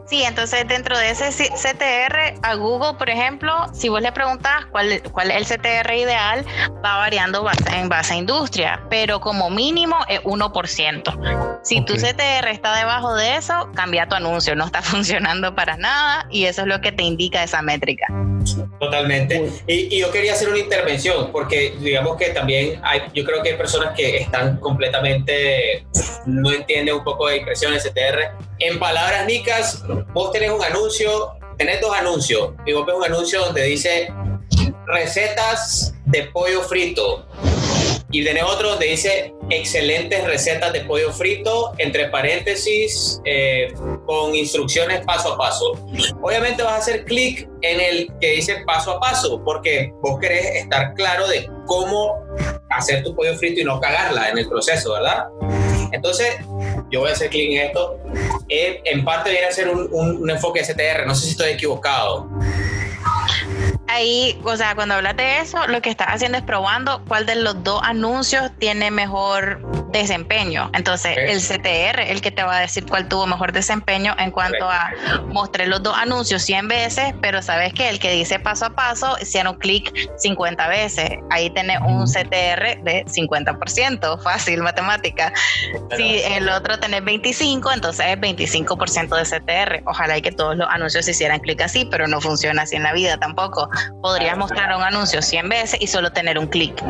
Sí, 0.06 0.22
entonces 0.22 0.66
dentro 0.68 0.96
de 0.98 1.10
ese 1.10 1.30
CTR, 1.30 2.38
a 2.42 2.54
Google, 2.54 2.94
por 2.98 3.10
ejemplo, 3.10 3.52
si 3.72 3.88
vos 3.88 4.00
le 4.00 4.12
preguntas 4.12 4.66
cuál, 4.70 5.02
cuál 5.12 5.30
es 5.30 5.50
el 5.50 5.58
CTR 5.58 5.92
ideal, 5.94 6.44
va 6.84 6.98
variando 6.98 7.42
base- 7.42 7.64
en 7.78 7.88
base 7.88 8.14
a 8.14 8.16
industria, 8.16 8.82
pero 8.88 9.20
como 9.20 9.50
mínimo 9.50 9.96
es 10.08 10.22
1%. 10.22 11.58
Si 11.62 11.84
tu. 11.84 11.94
CTR 11.96 12.48
está 12.48 12.76
debajo 12.76 13.14
de 13.14 13.36
eso, 13.36 13.70
cambia 13.74 14.06
tu 14.06 14.14
anuncio, 14.14 14.54
no 14.54 14.66
está 14.66 14.80
funcionando 14.82 15.54
para 15.54 15.76
nada 15.76 16.26
y 16.30 16.44
eso 16.44 16.62
es 16.62 16.68
lo 16.68 16.80
que 16.80 16.92
te 16.92 17.02
indica 17.02 17.25
esa 17.34 17.62
métrica. 17.62 18.06
Totalmente. 18.80 19.50
Y, 19.66 19.96
y, 19.96 20.00
yo 20.00 20.10
quería 20.10 20.32
hacer 20.32 20.48
una 20.48 20.58
intervención 20.58 21.32
porque 21.32 21.74
digamos 21.80 22.16
que 22.16 22.30
también 22.30 22.80
hay, 22.84 23.02
yo 23.14 23.24
creo 23.24 23.42
que 23.42 23.50
hay 23.50 23.56
personas 23.56 23.94
que 23.94 24.18
están 24.18 24.58
completamente, 24.58 25.86
no 26.26 26.52
entienden 26.52 26.96
un 26.96 27.04
poco 27.04 27.28
de 27.28 27.38
impresión 27.38 27.72
CTR. 27.74 28.36
En 28.58 28.78
palabras 28.78 29.26
nicas, 29.26 29.82
vos 30.12 30.30
tenés 30.32 30.50
un 30.50 30.62
anuncio, 30.62 31.32
tenés 31.58 31.80
dos 31.80 31.96
anuncios 31.96 32.50
y 32.66 32.72
vos 32.72 32.86
ves 32.86 32.96
un 32.96 33.04
anuncio 33.04 33.40
donde 33.40 33.62
dice 33.64 34.12
recetas 34.86 35.94
de 36.04 36.22
pollo 36.24 36.62
frito 36.62 37.26
y 38.10 38.24
tenés 38.24 38.44
otro 38.44 38.70
donde 38.70 38.86
dice 38.86 39.34
excelentes 39.50 40.24
recetas 40.24 40.72
de 40.72 40.80
pollo 40.82 41.12
frito, 41.12 41.72
entre 41.78 42.08
paréntesis, 42.08 43.20
eh, 43.24 43.72
con 44.04 44.34
instrucciones 44.34 45.04
paso 45.04 45.34
a 45.34 45.38
paso. 45.38 45.72
Obviamente 46.22 46.62
vas 46.62 46.72
a 46.74 46.76
hacer 46.78 47.04
clic 47.04 47.48
en 47.62 47.80
el 47.80 48.12
que 48.20 48.32
dice 48.32 48.62
paso 48.64 48.92
a 48.92 49.00
paso, 49.00 49.42
porque 49.44 49.92
vos 50.02 50.20
querés 50.20 50.62
estar 50.62 50.94
claro 50.94 51.26
de 51.26 51.50
cómo 51.66 52.14
hacer 52.70 53.02
tu 53.02 53.14
pollo 53.14 53.36
frito 53.36 53.60
y 53.60 53.64
no 53.64 53.80
cagarla 53.80 54.30
en 54.30 54.38
el 54.38 54.48
proceso, 54.48 54.92
¿verdad? 54.92 55.26
Entonces, 55.92 56.36
yo 56.90 57.00
voy 57.00 57.10
a 57.10 57.12
hacer 57.12 57.30
clic 57.30 57.50
en 57.50 57.66
esto. 57.66 57.98
Eh, 58.48 58.80
en 58.84 59.04
parte 59.04 59.30
viene 59.30 59.46
a 59.46 59.52
ser 59.52 59.68
un, 59.68 59.88
un, 59.92 60.22
un 60.22 60.30
enfoque 60.30 60.64
STR, 60.64 61.06
no 61.06 61.14
sé 61.14 61.24
si 61.24 61.30
estoy 61.32 61.50
equivocado 61.50 62.28
ahí, 63.88 64.40
o 64.44 64.56
sea, 64.56 64.74
cuando 64.74 64.94
hablas 64.94 65.16
de 65.16 65.40
eso, 65.40 65.66
lo 65.66 65.80
que 65.80 65.90
estás 65.90 66.08
haciendo 66.08 66.38
es 66.38 66.44
probando 66.44 67.02
cuál 67.06 67.26
de 67.26 67.36
los 67.36 67.62
dos 67.64 67.80
anuncios 67.82 68.50
tiene 68.58 68.90
mejor 68.90 69.85
desempeño. 69.92 70.70
Entonces, 70.74 71.16
el 71.16 71.40
CTR, 71.40 72.00
el 72.00 72.20
que 72.20 72.30
te 72.30 72.42
va 72.42 72.58
a 72.58 72.60
decir 72.60 72.86
cuál 72.86 73.08
tuvo 73.08 73.26
mejor 73.26 73.52
desempeño 73.52 74.14
en 74.18 74.30
cuanto 74.30 74.68
a 74.68 74.90
mostré 75.28 75.66
los 75.66 75.82
dos 75.82 75.96
anuncios 75.96 76.42
100 76.42 76.68
veces, 76.68 77.14
pero 77.20 77.42
sabes 77.42 77.72
que 77.72 77.88
el 77.88 77.98
que 77.98 78.10
dice 78.10 78.38
paso 78.38 78.66
a 78.66 78.70
paso, 78.70 79.16
hicieron 79.20 79.56
clic 79.56 79.92
50 80.18 80.68
veces. 80.68 81.10
Ahí 81.30 81.50
tenés 81.50 81.78
un 81.86 82.04
CTR 82.06 82.82
de 82.82 83.04
50%, 83.06 84.20
fácil 84.22 84.62
matemática. 84.62 85.32
si 85.96 86.20
el 86.22 86.48
otro 86.48 86.78
tenés 86.78 87.04
25, 87.04 87.72
entonces 87.72 88.06
es 88.06 88.18
25% 88.18 89.16
de 89.16 89.24
CTR. 89.24 89.82
Ojalá 89.86 90.18
y 90.18 90.22
que 90.22 90.32
todos 90.32 90.56
los 90.56 90.68
anuncios 90.68 91.08
hicieran 91.08 91.40
clic 91.40 91.60
así, 91.62 91.84
pero 91.90 92.06
no 92.06 92.20
funciona 92.20 92.62
así 92.62 92.76
en 92.76 92.82
la 92.82 92.92
vida 92.92 93.18
tampoco. 93.18 93.68
Podrías 94.02 94.36
mostrar 94.36 94.74
un 94.76 94.82
anuncio 94.82 95.22
100 95.22 95.48
veces 95.48 95.80
y 95.80 95.86
solo 95.86 96.12
tener 96.12 96.38
un 96.38 96.46
clic. 96.46 96.82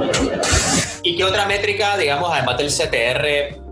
¿Y 1.02 1.16
qué 1.16 1.24
otra 1.24 1.46
métrica, 1.46 1.96
digamos, 1.96 2.30
además 2.32 2.59
del 2.59 2.68
CTR, 2.68 2.86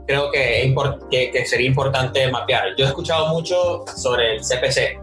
creo 0.06 0.30
que, 0.30 1.30
que, 1.32 1.46
sería 1.46 1.66
importante 1.66 2.30
mapear? 2.30 2.74
Yo 2.76 2.84
he 2.84 2.88
escuchado 2.88 3.28
mucho 3.28 3.84
sobre 3.96 4.36
el 4.36 4.40
CPC. 4.40 5.00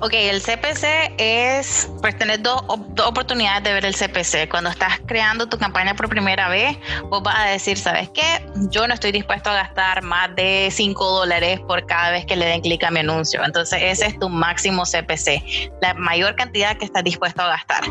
Ok, 0.00 0.14
el 0.14 0.42
CPC 0.42 1.14
es, 1.16 1.88
pues 2.00 2.18
tener 2.18 2.42
dos, 2.42 2.60
dos, 2.88 3.06
oportunidades 3.06 3.62
de 3.62 3.72
ver 3.72 3.84
el 3.84 3.94
CPC. 3.94 4.48
Cuando 4.50 4.68
estás 4.68 5.00
creando 5.06 5.48
tu 5.48 5.58
campaña 5.58 5.94
por 5.94 6.08
primera 6.08 6.48
vez, 6.48 6.76
vos 7.04 7.22
vas 7.22 7.38
a 7.38 7.44
decir, 7.44 7.78
¿sabes 7.78 8.10
qué? 8.10 8.44
Yo 8.70 8.88
no 8.88 8.94
estoy 8.94 9.12
dispuesto 9.12 9.50
a 9.50 9.54
gastar 9.54 10.02
más 10.02 10.34
de 10.34 10.68
5 10.72 11.08
dólares 11.08 11.60
por 11.60 11.86
cada 11.86 12.10
vez 12.10 12.26
que 12.26 12.34
le 12.34 12.46
den 12.46 12.62
clic 12.62 12.82
a 12.82 12.90
mi 12.90 12.98
anuncio. 12.98 13.44
Entonces 13.44 13.80
ese 13.80 14.06
es 14.06 14.18
tu 14.18 14.28
máximo 14.28 14.82
CPC, 14.84 15.70
la 15.80 15.94
mayor 15.94 16.34
cantidad 16.34 16.76
que 16.76 16.84
estás 16.84 17.04
dispuesto 17.04 17.42
a 17.42 17.48
gastar. 17.48 17.84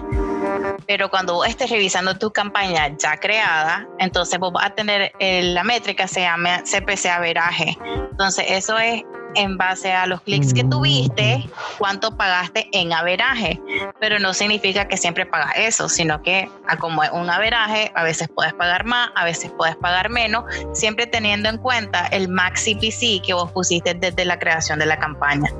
Pero 0.87 1.09
cuando 1.09 1.35
vos 1.35 1.47
estés 1.47 1.69
revisando 1.69 2.17
tu 2.17 2.31
campaña 2.31 2.95
ya 2.97 3.17
creada, 3.17 3.87
entonces 3.99 4.39
vos 4.39 4.51
vas 4.51 4.65
a 4.65 4.69
tener 4.71 5.11
eh, 5.19 5.43
la 5.43 5.63
métrica, 5.63 6.07
se 6.07 6.21
llama 6.21 6.63
CPC 6.63 7.05
averaje. 7.07 7.77
Entonces 8.11 8.45
eso 8.49 8.77
es 8.77 9.03
en 9.35 9.57
base 9.57 9.91
a 9.91 10.05
los 10.05 10.21
clics 10.21 10.53
que 10.53 10.63
tuviste, 10.63 11.47
cuánto 11.77 12.15
pagaste 12.17 12.67
en 12.71 12.93
averaje. 12.93 13.59
Pero 13.99 14.19
no 14.19 14.33
significa 14.33 14.87
que 14.87 14.97
siempre 14.97 15.25
pagas 15.25 15.53
eso, 15.55 15.89
sino 15.89 16.21
que 16.21 16.49
a 16.67 16.77
como 16.77 17.03
es 17.03 17.11
un 17.11 17.29
averaje, 17.29 17.91
a 17.95 18.03
veces 18.03 18.29
puedes 18.33 18.53
pagar 18.53 18.85
más, 18.85 19.09
a 19.15 19.25
veces 19.25 19.51
puedes 19.57 19.75
pagar 19.75 20.09
menos, 20.09 20.45
siempre 20.73 21.07
teniendo 21.07 21.49
en 21.49 21.57
cuenta 21.57 22.07
el 22.07 22.27
max 22.27 22.65
CPC 22.65 23.21
que 23.25 23.33
vos 23.33 23.51
pusiste 23.51 23.93
desde 23.93 24.25
la 24.25 24.39
creación 24.39 24.79
de 24.79 24.85
la 24.85 24.99
campaña. 24.99 25.51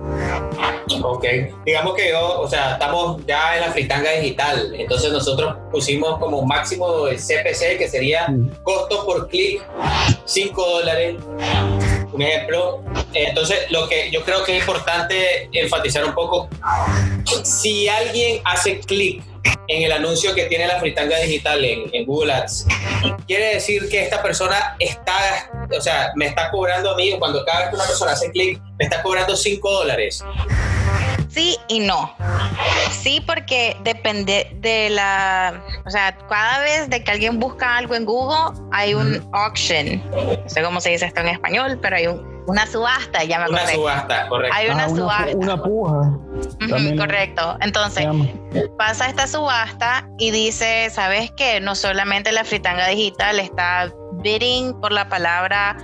Ok, 1.04 1.26
digamos 1.66 1.96
que 1.96 2.10
yo, 2.10 2.42
o 2.42 2.48
sea, 2.48 2.74
estamos 2.74 3.26
ya 3.26 3.56
en 3.56 3.62
la 3.62 3.72
fritanga 3.72 4.12
digital, 4.12 4.74
entonces 4.76 5.12
nosotros 5.12 5.56
pusimos 5.72 6.20
como 6.20 6.42
máximo 6.44 7.08
el 7.08 7.18
CPC, 7.18 7.78
que 7.78 7.88
sería 7.88 8.28
costo 8.64 9.06
por 9.06 9.28
clic, 9.30 9.62
5 10.26 10.70
dólares 10.70 11.16
un 12.14 12.22
ejemplo. 12.22 12.82
Entonces, 13.14 13.61
lo 13.70 13.88
que 13.88 14.10
yo 14.12 14.24
creo 14.24 14.44
que 14.44 14.58
es 14.58 14.60
importante 14.62 15.50
enfatizar 15.54 16.04
un 16.06 16.14
poco, 16.14 16.50
si 17.44 17.88
alguien 17.88 18.42
hace 18.46 18.80
clic 18.80 19.24
en 19.68 19.84
el 19.84 19.92
anuncio 19.92 20.36
que 20.36 20.46
tiene 20.46 20.68
la 20.68 20.80
fritanga 20.80 21.18
digital 21.20 21.64
en, 21.64 22.06
Google 22.06 22.34
Ads, 22.34 22.68
quiere 23.28 23.56
decir 23.56 23.90
que 23.90 24.04
esta 24.04 24.22
persona 24.22 24.76
está, 24.80 25.50
o 25.76 25.82
sea, 25.82 26.12
me 26.16 26.28
está 26.28 26.52
cobrando 26.52 26.92
a 26.92 26.96
mí, 26.96 27.14
cuando 27.18 27.44
cada 27.46 27.62
vez 27.62 27.70
que 27.70 27.76
una 27.76 27.86
persona 27.86 28.12
hace 28.12 28.32
clic, 28.32 28.62
me 28.78 28.86
está 28.86 29.02
cobrando 29.02 29.36
5 29.36 29.72
dólares. 29.72 30.24
Sí 31.30 31.58
y 31.70 31.80
no. 31.80 32.14
Sí, 32.92 33.24
porque 33.26 33.78
depende 33.84 34.52
de 34.56 34.90
la, 34.90 35.64
o 35.86 35.90
sea, 35.90 36.18
cada 36.28 36.60
vez 36.60 36.90
de 36.90 37.04
que 37.04 37.12
alguien 37.12 37.40
busca 37.40 37.78
algo 37.78 37.96
en 37.96 38.04
Google, 38.04 38.60
hay 38.72 38.94
un 38.94 39.26
auction. 39.32 40.04
No 40.12 40.50
sé 40.50 40.62
cómo 40.62 40.82
se 40.82 40.90
dice 40.90 41.06
esto 41.06 41.22
en 41.22 41.30
español, 41.30 41.80
pero 41.82 41.96
hay 41.96 42.08
una 42.48 42.66
subasta, 42.68 43.24
ya 43.24 43.40
me 43.40 43.50
Una 43.50 43.68
subasta, 43.68 44.28
correcto. 44.28 44.56
Hay 44.58 44.70
una, 44.70 44.86
Ah, 44.86 44.90
subasta. 44.90 45.38
Una 45.38 45.62
puja. 45.62 46.18
Correcto. 46.98 47.58
Entonces, 47.62 48.06
pasa 48.78 49.08
esta 49.08 49.28
subasta 49.28 50.08
y 50.18 50.32
dice, 50.32 50.90
¿sabes 50.92 51.32
qué? 51.38 51.60
No 51.60 51.76
solamente 51.76 52.32
la 52.32 52.44
fritanga 52.44 52.88
digital 52.88 53.40
está 53.40 53.92
bidding 54.24 54.80
por 54.82 54.92
la 54.92 55.08
palabra 55.10 55.78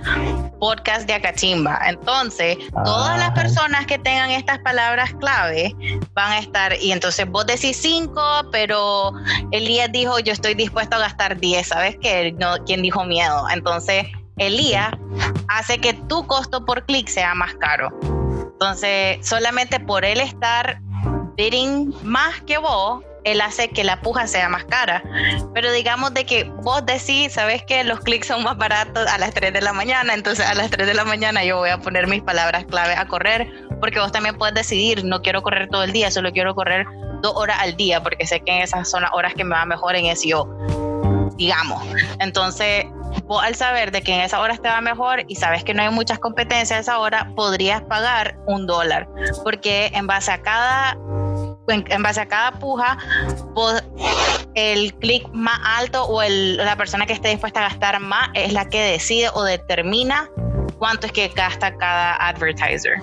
podcast 0.60 1.06
de 1.06 1.14
Acachimba. 1.14 1.78
Entonces, 1.88 2.56
todas 2.84 3.18
las 3.18 3.30
Ah. 3.30 3.34
personas 3.34 3.86
que 3.86 3.98
tengan 3.98 4.30
estas 4.30 4.58
palabras 4.60 5.12
clave 5.20 5.74
van 6.14 6.32
a 6.32 6.38
estar, 6.38 6.74
y 6.80 6.90
entonces 6.92 7.28
vos 7.28 7.46
decís 7.46 7.76
cinco, 7.80 8.20
pero 8.50 9.12
Elías 9.52 9.90
dijo, 9.92 10.18
yo 10.18 10.32
estoy 10.32 10.54
dispuesto 10.54 10.96
a 10.96 10.98
gastar 11.00 11.38
10, 11.38 11.68
¿sabes 11.68 11.96
qué? 12.02 12.32
No, 12.38 12.56
¿Quién 12.66 12.82
dijo 12.82 13.04
miedo? 13.04 13.46
Entonces, 13.52 14.06
Elías 14.38 14.92
hace 15.48 15.78
que 15.78 15.94
tu 15.94 16.26
costo 16.26 16.64
por 16.64 16.84
clic 16.86 17.08
sea 17.08 17.34
más 17.34 17.54
caro. 17.54 17.90
Entonces, 18.52 19.18
solamente 19.26 19.80
por 19.80 20.04
él 20.04 20.20
estar 20.20 20.80
bidding 21.36 21.94
más 22.02 22.40
que 22.42 22.58
vos, 22.58 23.02
él 23.24 23.40
hace 23.40 23.68
que 23.70 23.84
la 23.84 24.00
puja 24.00 24.26
sea 24.26 24.48
más 24.48 24.64
cara. 24.64 25.02
Pero 25.54 25.70
digamos 25.72 26.14
de 26.14 26.24
que 26.24 26.44
vos 26.62 26.84
decís, 26.84 27.32
sabes 27.32 27.62
que 27.62 27.84
los 27.84 28.00
clics 28.00 28.26
son 28.26 28.42
más 28.42 28.56
baratos 28.56 29.06
a 29.06 29.18
las 29.18 29.34
3 29.34 29.52
de 29.52 29.60
la 29.60 29.72
mañana, 29.72 30.14
entonces 30.14 30.46
a 30.46 30.54
las 30.54 30.70
3 30.70 30.86
de 30.86 30.94
la 30.94 31.04
mañana 31.04 31.44
yo 31.44 31.58
voy 31.58 31.70
a 31.70 31.78
poner 31.78 32.06
mis 32.06 32.22
palabras 32.22 32.64
clave 32.66 32.94
a 32.94 33.06
correr, 33.06 33.48
porque 33.80 34.00
vos 34.00 34.12
también 34.12 34.36
puedes 34.36 34.54
decidir, 34.54 35.04
no 35.04 35.22
quiero 35.22 35.42
correr 35.42 35.68
todo 35.68 35.84
el 35.84 35.92
día, 35.92 36.10
solo 36.10 36.32
quiero 36.32 36.54
correr 36.54 36.86
dos 37.22 37.34
horas 37.36 37.58
al 37.60 37.76
día, 37.76 38.02
porque 38.02 38.26
sé 38.26 38.40
que 38.40 38.62
esas 38.62 38.90
son 38.90 39.02
las 39.02 39.12
horas 39.12 39.34
que 39.34 39.44
me 39.44 39.54
va 39.54 39.64
mejor 39.64 39.96
en 39.96 40.14
SEO, 40.16 40.48
digamos. 41.38 41.82
Entonces, 42.18 42.84
vos 43.24 43.42
al 43.42 43.54
saber 43.54 43.90
de 43.90 44.02
que 44.02 44.12
en 44.14 44.20
esas 44.20 44.40
horas 44.40 44.60
te 44.60 44.68
va 44.68 44.80
mejor 44.82 45.24
y 45.28 45.36
sabes 45.36 45.64
que 45.64 45.72
no 45.72 45.82
hay 45.82 45.90
muchas 45.90 46.18
competencias 46.18 46.80
esa 46.80 46.98
hora, 46.98 47.32
podrías 47.34 47.80
pagar 47.82 48.36
un 48.46 48.66
dólar, 48.66 49.08
porque 49.44 49.90
en 49.94 50.06
base 50.06 50.30
a 50.30 50.42
cada 50.42 50.98
en, 51.70 52.02
base 52.02 52.20
a 52.22 52.26
cada 52.26 52.52
puja, 52.52 52.96
el 54.54 54.94
clic 54.94 55.28
más 55.32 55.60
alto 55.62 56.04
o 56.04 56.22
el- 56.22 56.56
la 56.56 56.76
persona 56.76 57.04
que 57.06 57.12
esté 57.12 57.28
dispuesta 57.28 57.60
a 57.60 57.64
gastar 57.64 58.00
más 58.00 58.28
es 58.34 58.52
la 58.52 58.68
que 58.68 58.80
decide 58.80 59.28
o 59.34 59.42
determina 59.42 60.30
cuánto 60.78 61.06
es 61.06 61.12
que 61.12 61.28
gasta 61.28 61.76
cada 61.76 62.14
advertiser. 62.16 62.94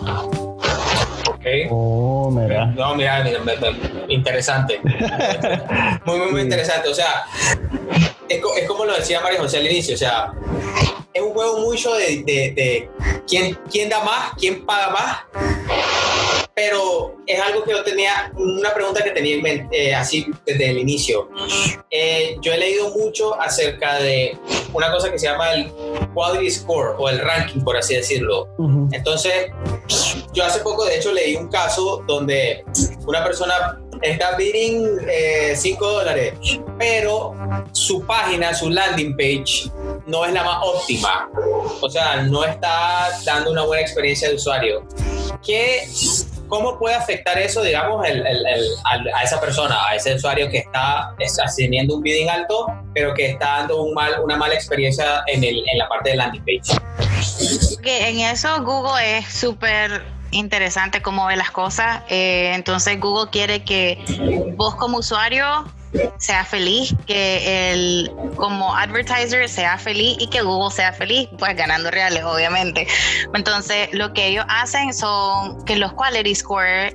Ok. 1.28 1.46
Oh, 1.70 2.30
mira. 2.32 2.66
No, 2.68 2.96
mira, 2.96 3.24
mira, 3.24 3.40
me- 3.40 3.56
me- 3.58 4.14
interesante. 4.14 4.80
muy, 6.06 6.18
muy, 6.20 6.32
muy 6.32 6.42
Sí. 6.42 6.46
interesante. 6.48 6.90
O 6.90 6.94
sea, 6.94 7.26
es 8.30 8.68
como 8.68 8.86
lo 8.86 8.96
decía 8.96 9.22
María 9.22 9.40
José 9.40 9.58
al 9.58 9.66
inicio, 9.66 9.96
o 9.96 9.98
sea, 9.98 10.32
es 11.14 11.22
un 11.22 11.32
juego 11.34 11.60
mucho 11.60 11.94
de, 11.96 12.24
de, 12.24 12.52
de 12.56 12.90
quién, 13.28 13.58
quién 13.72 13.90
da 13.90 14.04
más, 14.04 14.34
quién 14.38 14.66
paga 14.66 14.90
más, 14.92 15.18
pero 16.56 17.18
es 17.28 17.38
algo 17.42 17.66
que 17.66 17.72
yo 17.72 17.84
tenía, 17.84 18.32
una 18.38 18.74
pregunta 18.74 19.04
que 19.04 19.12
tenía 19.12 19.36
en 19.36 19.42
mente, 19.42 19.90
eh, 19.90 19.94
así 19.94 20.26
desde 20.46 20.70
el 20.70 20.78
inicio. 20.78 21.30
Eh, 21.92 22.38
yo 22.42 22.54
he 22.54 22.58
leído 22.58 22.92
mucho 22.92 23.40
acerca 23.40 23.96
de 23.96 24.38
una 24.74 24.90
cosa 24.90 25.12
que 25.12 25.20
se 25.20 25.28
llama 25.28 25.52
el 25.52 25.70
Quality 26.14 26.50
Score 26.50 26.96
o 26.98 27.10
el 27.10 27.20
ranking, 27.20 27.60
por 27.60 27.76
así 27.76 27.96
decirlo. 27.96 28.48
Ujú. 28.58 28.88
Entonces, 28.94 29.48
yo 30.32 30.46
hace 30.46 30.62
poco, 30.62 30.86
de 30.86 30.96
hecho, 30.96 31.12
leí 31.12 31.36
un 31.36 31.50
caso 31.50 32.02
donde 32.08 32.64
una 33.06 33.22
persona 33.22 33.82
está 34.02 34.38
bidding 34.38 34.98
5 35.56 35.90
dólares, 35.90 36.34
pero 36.80 37.34
su 37.74 38.06
página, 38.06 38.54
su 38.54 38.70
landing 38.70 39.18
page, 39.18 39.70
no 40.08 40.24
es 40.24 40.32
la 40.32 40.44
más 40.44 40.60
óptima. 40.64 41.30
O 41.82 41.90
sea, 41.90 42.22
no 42.24 42.46
está 42.46 43.10
dando 43.26 43.52
una 43.52 43.64
buena 43.64 43.82
experiencia 43.82 44.30
de 44.30 44.36
usuario. 44.36 44.88
¿Qué 45.46 45.88
¿cómo 46.48 46.78
puede 46.78 46.96
afectar 46.96 47.38
eso, 47.38 47.62
digamos, 47.64 48.06
el, 48.08 48.26
el, 48.26 48.46
el, 48.46 48.78
a 49.14 49.24
esa 49.24 49.40
persona, 49.40 49.78
a 49.88 49.96
ese 49.96 50.16
usuario 50.16 50.50
que 50.50 50.60
está, 50.60 51.16
teniendo 51.56 51.96
un 51.96 52.02
bidding 52.02 52.30
alto, 52.30 52.68
pero 52.94 53.14
que 53.14 53.32
está 53.32 53.60
dando 53.60 53.84
un 53.84 53.94
mal, 53.94 54.20
una 54.24 54.38
mala 54.38 54.56
experiencia 54.56 55.24
en, 55.28 55.44
el, 55.44 55.58
en 55.72 55.78
la 55.78 55.88
parte 55.88 56.12
de 56.12 56.16
landing 56.18 56.44
page? 56.44 57.82
Que 57.82 58.10
en 58.10 58.20
eso 58.20 58.62
Google 58.64 59.18
es 59.18 59.28
súper 59.28 60.15
interesante 60.32 61.02
cómo 61.02 61.26
ve 61.28 61.36
las 61.36 61.52
cosas. 61.52 62.04
Eh, 62.10 62.52
entonces 62.56 63.00
Google 63.00 63.30
quiere 63.32 63.64
que 63.64 64.04
vos 64.58 64.76
como 64.76 64.98
usuario 64.98 65.66
sea 66.18 66.44
feliz, 66.44 66.94
que 67.06 67.72
el 67.72 68.12
como 68.36 68.76
advertiser 68.76 69.48
sea 69.48 69.78
feliz 69.78 70.18
y 70.20 70.28
que 70.28 70.42
Google 70.42 70.72
sea 70.72 70.94
feliz, 70.94 71.30
pues 71.38 71.56
ganando 71.56 71.92
reales, 71.92 72.24
obviamente. 72.24 72.88
Entonces, 73.34 73.90
lo 73.94 74.14
que 74.14 74.28
ellos 74.28 74.46
hacen 74.50 74.94
son 74.94 75.64
que 75.66 75.76
los 75.76 75.94
quality 75.94 76.36
score 76.36 76.94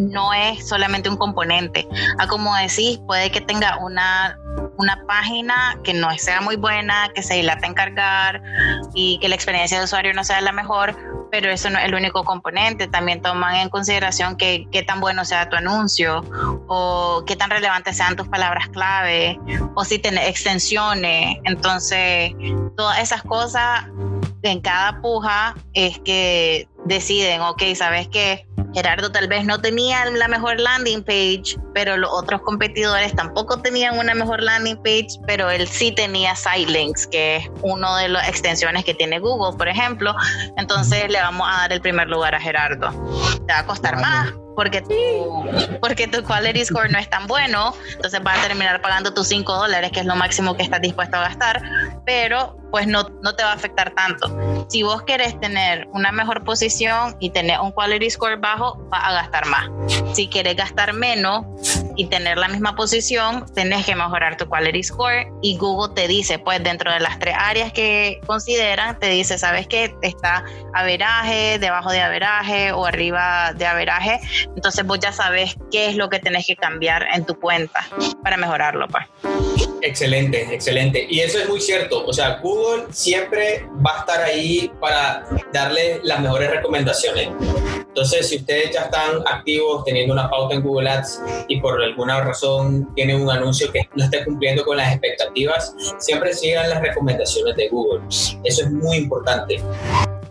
no 0.00 0.32
es 0.32 0.68
solamente 0.68 1.08
un 1.08 1.16
componente. 1.16 1.86
A 2.18 2.26
como 2.26 2.54
decís, 2.56 3.00
puede 3.06 3.30
que 3.30 3.40
tenga 3.40 3.78
una 3.78 4.38
una 4.78 5.04
página 5.06 5.78
que 5.84 5.94
no 5.94 6.10
sea 6.18 6.40
muy 6.40 6.56
buena, 6.56 7.10
que 7.14 7.22
se 7.22 7.34
dilata 7.34 7.66
en 7.66 7.74
cargar 7.74 8.42
y 8.94 9.18
que 9.20 9.28
la 9.28 9.34
experiencia 9.34 9.78
de 9.78 9.84
usuario 9.84 10.12
no 10.14 10.24
sea 10.24 10.40
la 10.40 10.52
mejor, 10.52 10.96
pero 11.30 11.50
eso 11.50 11.70
no 11.70 11.78
es 11.78 11.86
el 11.86 11.94
único 11.94 12.24
componente. 12.24 12.88
También 12.88 13.22
toman 13.22 13.56
en 13.56 13.68
consideración 13.68 14.36
que, 14.36 14.66
qué 14.70 14.82
tan 14.82 15.00
bueno 15.00 15.24
sea 15.24 15.48
tu 15.48 15.56
anuncio 15.56 16.24
o 16.68 17.24
qué 17.26 17.36
tan 17.36 17.50
relevantes 17.50 17.96
sean 17.96 18.16
tus 18.16 18.28
palabras 18.28 18.68
clave 18.68 19.38
o 19.74 19.84
si 19.84 19.98
tienes 19.98 20.28
extensiones. 20.28 21.38
Entonces, 21.44 22.32
todas 22.76 22.98
esas 22.98 23.22
cosas 23.22 23.86
en 24.42 24.60
cada 24.60 25.00
puja 25.00 25.54
es 25.72 25.98
que 26.00 26.68
deciden, 26.84 27.40
ok, 27.42 27.62
sabes 27.74 28.08
que 28.08 28.46
Gerardo 28.74 29.10
tal 29.12 29.28
vez 29.28 29.44
no 29.44 29.60
tenía 29.60 30.04
la 30.06 30.28
mejor 30.28 30.58
landing 30.58 31.02
page, 31.02 31.56
pero 31.74 31.96
los 31.96 32.10
otros 32.10 32.40
competidores 32.42 33.14
tampoco 33.14 33.60
tenían 33.60 33.98
una 33.98 34.14
mejor 34.14 34.42
landing 34.42 34.76
page, 34.76 35.08
pero 35.26 35.50
él 35.50 35.66
sí 35.68 35.92
tenía 35.92 36.34
Sidelinks, 36.34 37.06
que 37.06 37.36
es 37.36 37.50
una 37.62 37.98
de 37.98 38.08
las 38.08 38.28
extensiones 38.28 38.84
que 38.84 38.94
tiene 38.94 39.18
Google, 39.18 39.56
por 39.56 39.68
ejemplo. 39.68 40.14
Entonces 40.56 41.10
le 41.10 41.20
vamos 41.20 41.46
a 41.50 41.58
dar 41.62 41.72
el 41.72 41.80
primer 41.80 42.08
lugar 42.08 42.34
a 42.34 42.40
Gerardo. 42.40 42.90
Te 43.46 43.52
va 43.52 43.60
a 43.60 43.66
costar 43.66 44.00
más, 44.00 44.32
porque 44.54 44.82
tu, 44.82 45.78
porque 45.80 46.06
tu 46.08 46.22
quality 46.22 46.64
score 46.64 46.90
no 46.90 46.98
es 46.98 47.08
tan 47.08 47.26
bueno, 47.26 47.74
entonces 47.94 48.22
vas 48.22 48.38
a 48.38 48.48
terminar 48.48 48.80
pagando 48.80 49.12
tus 49.14 49.28
5 49.28 49.52
dólares, 49.54 49.90
que 49.92 50.00
es 50.00 50.06
lo 50.06 50.16
máximo 50.16 50.56
que 50.56 50.62
estás 50.62 50.80
dispuesto 50.80 51.16
a 51.16 51.20
gastar, 51.20 51.62
pero 52.04 52.56
pues 52.72 52.86
no, 52.86 53.06
no 53.22 53.34
te 53.36 53.44
va 53.44 53.50
a 53.50 53.54
afectar 53.54 53.90
tanto. 53.94 54.66
Si 54.68 54.82
vos 54.82 55.02
querés 55.02 55.38
tener 55.38 55.86
una 55.92 56.10
mejor 56.10 56.42
posición 56.42 57.14
y 57.20 57.30
tener 57.30 57.60
un 57.60 57.70
quality 57.70 58.10
score 58.10 58.38
bajo, 58.40 58.76
vas 58.88 59.02
a 59.04 59.12
gastar 59.12 59.46
más. 59.46 59.70
Si 60.14 60.26
quieres 60.26 60.56
gastar 60.56 60.94
menos 60.94 61.44
y 61.96 62.06
tener 62.06 62.38
la 62.38 62.48
misma 62.48 62.74
posición, 62.74 63.44
tenés 63.54 63.84
que 63.84 63.94
mejorar 63.94 64.38
tu 64.38 64.48
quality 64.48 64.82
score 64.82 65.26
y 65.42 65.58
Google 65.58 65.94
te 65.94 66.08
dice, 66.08 66.38
pues 66.38 66.62
dentro 66.62 66.90
de 66.90 67.00
las 67.00 67.18
tres 67.18 67.36
áreas 67.38 67.72
que 67.74 68.20
consideran, 68.26 68.98
te 68.98 69.08
dice, 69.08 69.36
sabes 69.36 69.66
que 69.66 69.94
está 70.00 70.42
averaje, 70.72 71.58
debajo 71.58 71.90
de 71.90 72.00
averaje 72.00 72.72
o 72.72 72.86
arriba 72.86 73.52
de 73.52 73.66
averaje, 73.66 74.18
entonces 74.54 74.84
vos 74.84 74.98
ya 75.00 75.12
sabes 75.12 75.56
qué 75.70 75.88
es 75.88 75.96
lo 75.96 76.08
que 76.08 76.18
tenés 76.18 76.46
que 76.46 76.56
cambiar 76.56 77.06
en 77.14 77.24
tu 77.24 77.38
cuenta 77.38 77.86
para 78.22 78.36
mejorarlo. 78.36 78.86
Pues. 78.88 79.06
Excelente, 79.82 80.48
excelente. 80.54 81.06
Y 81.08 81.20
eso 81.20 81.38
es 81.38 81.48
muy 81.48 81.60
cierto. 81.60 82.06
O 82.06 82.12
sea, 82.12 82.38
Google 82.40 82.86
siempre 82.90 83.66
va 83.84 83.96
a 83.96 84.00
estar 84.00 84.22
ahí 84.22 84.70
para 84.80 85.24
darle 85.52 86.00
las 86.04 86.20
mejores 86.20 86.50
recomendaciones. 86.50 87.28
Entonces, 87.88 88.28
si 88.28 88.36
ustedes 88.36 88.70
ya 88.72 88.82
están 88.82 89.22
activos 89.26 89.84
teniendo 89.84 90.14
una 90.14 90.30
pauta 90.30 90.54
en 90.54 90.62
Google 90.62 90.88
Ads 90.88 91.20
y 91.48 91.60
por 91.60 91.82
alguna 91.82 92.22
razón 92.22 92.88
tienen 92.94 93.20
un 93.20 93.30
anuncio 93.30 93.70
que 93.70 93.86
no 93.94 94.04
esté 94.04 94.24
cumpliendo 94.24 94.64
con 94.64 94.76
las 94.76 94.92
expectativas, 94.92 95.74
siempre 95.98 96.32
sigan 96.32 96.70
las 96.70 96.80
recomendaciones 96.80 97.56
de 97.56 97.68
Google. 97.68 98.02
Eso 98.08 98.62
es 98.62 98.70
muy 98.70 98.96
importante. 98.96 99.60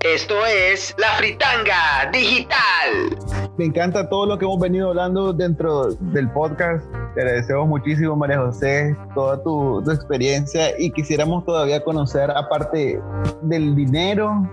Esto 0.03 0.43
es 0.47 0.95
La 0.97 1.09
Fritanga 1.09 2.09
Digital. 2.11 3.15
Me 3.59 3.65
encanta 3.65 4.09
todo 4.09 4.25
lo 4.25 4.39
que 4.39 4.45
hemos 4.45 4.59
venido 4.59 4.89
hablando 4.89 5.31
dentro 5.31 5.93
del 5.93 6.27
podcast. 6.31 6.83
Te 7.13 7.21
agradecemos 7.21 7.67
muchísimo, 7.67 8.15
María 8.15 8.39
José, 8.39 8.97
toda 9.13 9.43
tu, 9.43 9.79
tu 9.83 9.91
experiencia 9.91 10.71
y 10.79 10.89
quisiéramos 10.91 11.45
todavía 11.45 11.83
conocer, 11.83 12.31
aparte 12.31 12.99
del 13.43 13.75
dinero, 13.75 14.49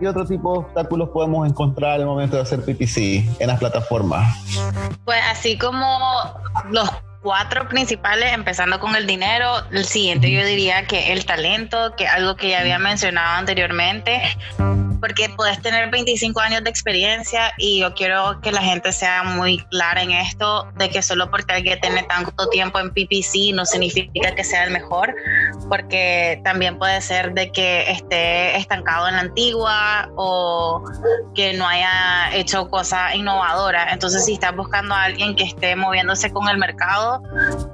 ¿qué 0.00 0.06
otro 0.06 0.26
tipo 0.26 0.52
de 0.52 0.58
obstáculos 0.66 1.08
podemos 1.08 1.48
encontrar 1.48 1.92
al 1.92 2.04
momento 2.04 2.36
de 2.36 2.42
hacer 2.42 2.60
PPC 2.60 3.40
en 3.40 3.46
las 3.46 3.58
plataformas? 3.58 4.36
Pues 5.06 5.20
así 5.30 5.56
como 5.56 5.86
los 6.70 6.90
cuatro 7.22 7.68
principales, 7.68 8.32
empezando 8.32 8.80
con 8.80 8.96
el 8.96 9.06
dinero. 9.06 9.64
El 9.70 9.84
siguiente 9.84 10.30
yo 10.30 10.44
diría 10.44 10.86
que 10.86 11.12
el 11.12 11.24
talento, 11.24 11.94
que 11.96 12.06
algo 12.06 12.36
que 12.36 12.50
ya 12.50 12.60
había 12.60 12.78
mencionado 12.78 13.38
anteriormente, 13.38 14.20
porque 15.00 15.30
puedes 15.30 15.60
tener 15.62 15.90
25 15.90 16.38
años 16.40 16.62
de 16.62 16.70
experiencia 16.70 17.52
y 17.56 17.80
yo 17.80 17.94
quiero 17.94 18.40
que 18.42 18.52
la 18.52 18.60
gente 18.60 18.92
sea 18.92 19.22
muy 19.22 19.58
clara 19.70 20.02
en 20.02 20.10
esto, 20.12 20.70
de 20.76 20.90
que 20.90 21.02
solo 21.02 21.30
porque 21.30 21.54
alguien 21.54 21.80
tiene 21.80 22.02
tanto 22.04 22.48
tiempo 22.48 22.78
en 22.78 22.90
PPC 22.90 23.54
no 23.54 23.64
significa 23.64 24.34
que 24.34 24.44
sea 24.44 24.64
el 24.64 24.70
mejor, 24.70 25.14
porque 25.68 26.40
también 26.44 26.78
puede 26.78 27.00
ser 27.00 27.32
de 27.32 27.50
que 27.50 27.90
esté 27.90 28.56
estancado 28.56 29.08
en 29.08 29.14
la 29.14 29.20
antigua 29.20 30.10
o 30.16 30.84
que 31.34 31.54
no 31.54 31.66
haya 31.66 32.34
hecho 32.34 32.68
cosas 32.68 33.14
innovadoras. 33.14 33.92
Entonces, 33.92 34.24
si 34.24 34.34
estás 34.34 34.54
buscando 34.54 34.94
a 34.94 35.04
alguien 35.04 35.34
que 35.34 35.44
esté 35.44 35.76
moviéndose 35.76 36.30
con 36.30 36.48
el 36.48 36.58
mercado, 36.58 37.09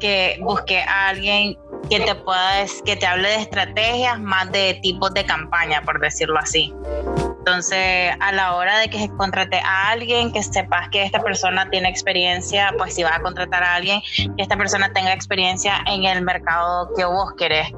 que 0.01 0.39
busque 0.41 0.81
a 0.81 1.09
alguien 1.09 1.57
que 1.89 2.01
te 2.01 2.15
pueda, 2.15 2.65
que 2.85 2.97
te 2.97 3.07
hable 3.07 3.29
de 3.29 3.37
estrategias 3.37 4.21
más 4.21 4.51
de 4.53 4.79
tipos 4.83 5.13
de 5.15 5.25
campaña, 5.25 5.83
por 5.83 6.01
decirlo 6.01 6.39
así. 6.39 6.73
Entonces, 7.39 8.13
a 8.19 8.33
la 8.33 8.57
hora 8.57 8.79
de 8.81 8.89
que 8.89 9.09
contrate 9.17 9.61
a 9.61 9.91
alguien, 9.91 10.33
que 10.33 10.43
sepas 10.43 10.89
que 10.89 11.05
esta 11.05 11.21
persona 11.21 11.71
tiene 11.71 11.89
experiencia, 11.89 12.75
pues 12.77 12.95
si 12.95 13.05
vas 13.05 13.13
a 13.13 13.21
contratar 13.21 13.63
a 13.63 13.77
alguien, 13.77 14.01
que 14.37 14.43
esta 14.43 14.57
persona 14.57 14.93
tenga 14.93 15.13
experiencia 15.13 15.81
en 15.87 16.05
el 16.05 16.23
mercado 16.23 16.91
que 16.97 17.05
vos 17.05 17.35
querés. 17.39 17.69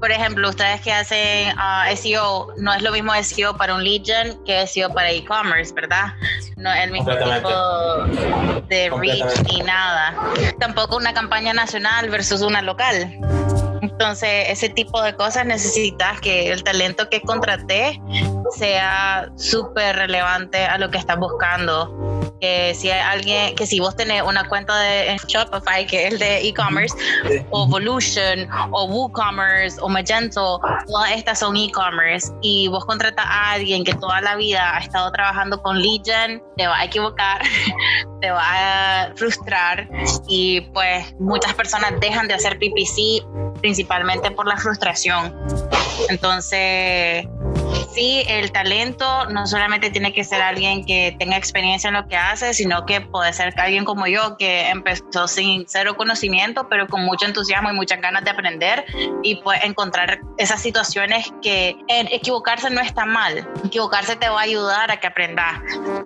Por 0.00 0.12
ejemplo, 0.12 0.48
ustedes 0.48 0.80
que 0.80 0.92
hacen 0.92 1.56
uh, 1.56 1.96
SEO, 1.96 2.48
no 2.56 2.72
es 2.72 2.82
lo 2.82 2.92
mismo 2.92 3.12
SEO 3.20 3.56
para 3.56 3.74
un 3.74 3.82
lead 3.82 4.04
gen 4.04 4.44
que 4.44 4.66
SEO 4.66 4.92
para 4.92 5.10
e-commerce, 5.10 5.74
¿verdad? 5.74 6.14
No 6.56 6.72
es 6.72 6.84
el 6.84 6.92
mismo 6.92 7.10
tipo 7.10 8.64
de 8.68 8.90
reach 8.90 9.42
ni 9.50 9.60
nada. 9.62 10.14
Tampoco 10.60 10.96
una 10.96 11.12
campaña 11.12 11.52
nacional 11.52 12.10
versus 12.10 12.42
una 12.42 12.62
local. 12.62 13.18
Entonces, 13.82 14.46
ese 14.48 14.68
tipo 14.68 15.02
de 15.02 15.14
cosas 15.14 15.44
necesitas 15.46 16.20
que 16.20 16.52
el 16.52 16.62
talento 16.62 17.08
que 17.10 17.20
contraté 17.20 18.00
sea 18.56 19.28
súper 19.36 19.96
relevante 19.96 20.64
a 20.64 20.78
lo 20.78 20.90
que 20.90 20.98
estás 20.98 21.18
buscando. 21.18 22.27
Que 22.40 22.74
si 22.74 22.90
hay 22.90 23.00
alguien, 23.00 23.56
que 23.56 23.66
si 23.66 23.80
vos 23.80 23.96
tenés 23.96 24.22
una 24.22 24.48
cuenta 24.48 24.78
de 24.78 25.16
Shopify, 25.26 25.86
que 25.86 26.06
es 26.08 26.18
de 26.18 26.46
e-commerce, 26.46 26.96
o 27.50 27.64
Evolution, 27.64 28.48
o 28.70 28.84
WooCommerce, 28.84 29.78
o 29.80 29.88
Magento, 29.88 30.60
todas 30.86 31.10
estas 31.12 31.40
son 31.40 31.56
e-commerce, 31.56 32.32
y 32.42 32.68
vos 32.68 32.84
contratas 32.84 33.26
a 33.26 33.52
alguien 33.52 33.84
que 33.84 33.94
toda 33.94 34.20
la 34.20 34.36
vida 34.36 34.76
ha 34.76 34.78
estado 34.78 35.10
trabajando 35.10 35.60
con 35.62 35.80
Legion, 35.80 36.42
te 36.56 36.66
va 36.66 36.78
a 36.78 36.84
equivocar, 36.84 37.42
te 38.20 38.30
va 38.30 38.42
a 38.42 39.12
frustrar, 39.16 39.88
y 40.28 40.60
pues 40.72 41.14
muchas 41.18 41.54
personas 41.54 41.98
dejan 42.00 42.28
de 42.28 42.34
hacer 42.34 42.58
PPC 42.58 43.26
principalmente 43.60 44.30
por 44.30 44.46
la 44.46 44.56
frustración. 44.56 45.34
Entonces, 46.08 47.26
sí, 47.98 48.22
el 48.28 48.52
talento 48.52 49.26
no 49.26 49.46
solamente 49.46 49.90
tiene 49.90 50.12
que 50.12 50.22
ser 50.22 50.40
alguien 50.40 50.84
que 50.84 51.16
tenga 51.18 51.36
experiencia 51.36 51.88
en 51.88 51.94
lo 51.94 52.06
que 52.06 52.16
hace, 52.16 52.54
sino 52.54 52.86
que 52.86 53.00
puede 53.00 53.32
ser 53.32 53.52
alguien 53.58 53.84
como 53.84 54.06
yo 54.06 54.36
que 54.36 54.68
empezó 54.68 55.26
sin 55.26 55.64
cero 55.66 55.96
conocimiento, 55.96 56.68
pero 56.68 56.86
con 56.86 57.04
mucho 57.04 57.26
entusiasmo 57.26 57.70
y 57.70 57.74
muchas 57.74 58.00
ganas 58.00 58.24
de 58.24 58.30
aprender 58.30 58.84
y 59.22 59.36
pues 59.36 59.64
encontrar 59.64 60.20
esas 60.36 60.62
situaciones 60.62 61.32
que 61.42 61.76
equivocarse 61.88 62.70
no 62.70 62.80
está 62.80 63.04
mal. 63.04 63.48
Equivocarse 63.64 64.14
te 64.16 64.28
va 64.28 64.40
a 64.40 64.44
ayudar 64.44 64.90
a 64.90 65.00
que 65.00 65.08
aprendas. 65.08 65.60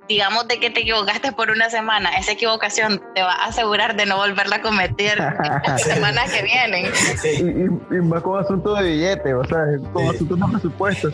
Digamos 0.09 0.49
de 0.49 0.59
que 0.59 0.71
te 0.71 0.81
equivocaste 0.81 1.33
por 1.33 1.51
una 1.51 1.69
semana, 1.69 2.11
esa 2.17 2.33
equivocación 2.33 3.03
te 3.15 3.23
va 3.23 3.33
a 3.33 3.47
asegurar 3.47 3.97
de 3.97 4.07
no 4.07 4.17
volverla 4.17 4.57
a 4.57 4.63
cometer 4.63 5.19
las 5.67 5.83
semanas 5.83 6.33
que 6.33 6.43
vienen. 6.43 6.91
Y, 7.25 7.97
y, 7.97 8.01
más 8.01 8.23
como 8.23 8.39
asunto 8.39 8.75
de 8.75 8.91
billete, 8.91 9.35
o 9.35 9.45
sea, 9.45 9.59
como 9.93 10.11
asunto 10.11 10.37
de 10.37 10.53
presupuesto. 10.53 11.11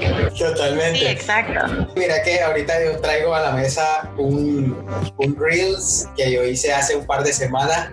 Totalmente. 0.69 0.99
Sí, 0.99 1.07
exacto. 1.07 1.89
Mira 1.97 2.23
que 2.23 2.41
ahorita 2.41 2.85
yo 2.85 3.01
traigo 3.01 3.35
a 3.35 3.41
la 3.41 3.53
mesa 3.53 4.11
un, 4.17 4.87
un 5.17 5.37
Reels 5.37 6.09
que 6.17 6.31
yo 6.33 6.45
hice 6.45 6.73
hace 6.73 6.97
un 6.97 7.07
par 7.07 7.23
de 7.23 7.33
semanas 7.33 7.91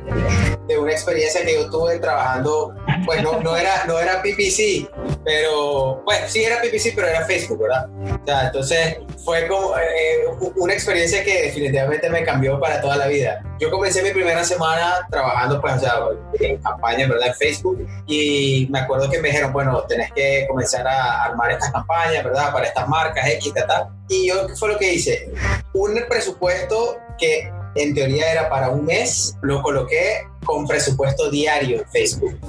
de 0.67 0.77
una 0.77 0.91
experiencia 0.91 1.45
que 1.45 1.53
yo 1.53 1.69
tuve 1.69 1.99
trabajando, 1.99 2.73
pues 3.05 3.21
no, 3.21 3.39
no, 3.41 3.55
era, 3.55 3.85
no 3.85 3.99
era 3.99 4.21
PPC, 4.21 4.89
pero, 5.23 6.01
pues 6.05 6.31
sí 6.31 6.43
era 6.43 6.61
PPC, 6.61 6.93
pero 6.95 7.07
era 7.07 7.25
Facebook, 7.25 7.61
¿verdad? 7.61 7.87
O 7.89 8.25
sea, 8.25 8.45
entonces 8.47 8.97
fue 9.23 9.47
como 9.47 9.77
eh, 9.77 10.25
una 10.55 10.73
experiencia 10.73 11.23
que 11.23 11.43
definitivamente 11.43 12.09
me 12.09 12.23
cambió 12.23 12.59
para 12.59 12.81
toda 12.81 12.97
la 12.97 13.07
vida. 13.07 13.43
Yo 13.59 13.69
comencé 13.71 14.01
mi 14.01 14.11
primera 14.11 14.43
semana 14.43 15.07
trabajando, 15.09 15.61
pues, 15.61 15.75
o 15.75 15.79
sea, 15.79 15.93
en 16.39 16.57
campaña, 16.57 17.07
¿verdad? 17.07 17.27
En 17.29 17.35
Facebook, 17.35 17.87
y 18.07 18.67
me 18.71 18.79
acuerdo 18.79 19.09
que 19.09 19.19
me 19.19 19.29
dijeron, 19.29 19.53
bueno, 19.53 19.81
tenés 19.83 20.11
que 20.13 20.45
comenzar 20.47 20.87
a 20.87 21.25
armar 21.25 21.51
estas 21.51 21.71
campañas, 21.71 22.23
¿verdad? 22.23 22.51
Para 22.51 22.64
estas 22.65 22.87
marcas, 22.87 23.27
X, 23.27 23.53
tal, 23.67 23.89
Y 24.09 24.27
yo, 24.27 24.47
¿qué 24.47 24.55
fue 24.55 24.69
lo 24.69 24.77
que 24.77 24.93
hice? 24.93 25.29
Un 25.73 25.99
presupuesto 26.07 26.97
que 27.17 27.49
en 27.75 27.93
teoría 27.93 28.31
era 28.31 28.49
para 28.49 28.69
un 28.69 28.85
mes, 28.85 29.35
lo 29.41 29.61
coloqué 29.61 30.21
con 30.45 30.65
presupuesto 30.67 31.29
diario 31.29 31.81
en 31.81 31.89
Facebook. 31.89 32.39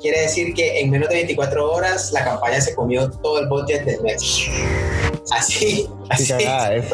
Quiere 0.00 0.20
decir 0.20 0.54
que 0.54 0.80
en 0.80 0.90
menos 0.90 1.08
de 1.08 1.16
24 1.16 1.72
horas 1.72 2.12
la 2.12 2.24
campaña 2.24 2.60
se 2.60 2.74
comió 2.74 3.10
todo 3.10 3.40
el 3.40 3.48
budget 3.48 3.84
del 3.84 4.00
mes. 4.02 4.48
Así, 5.32 5.88
así, 6.08 6.32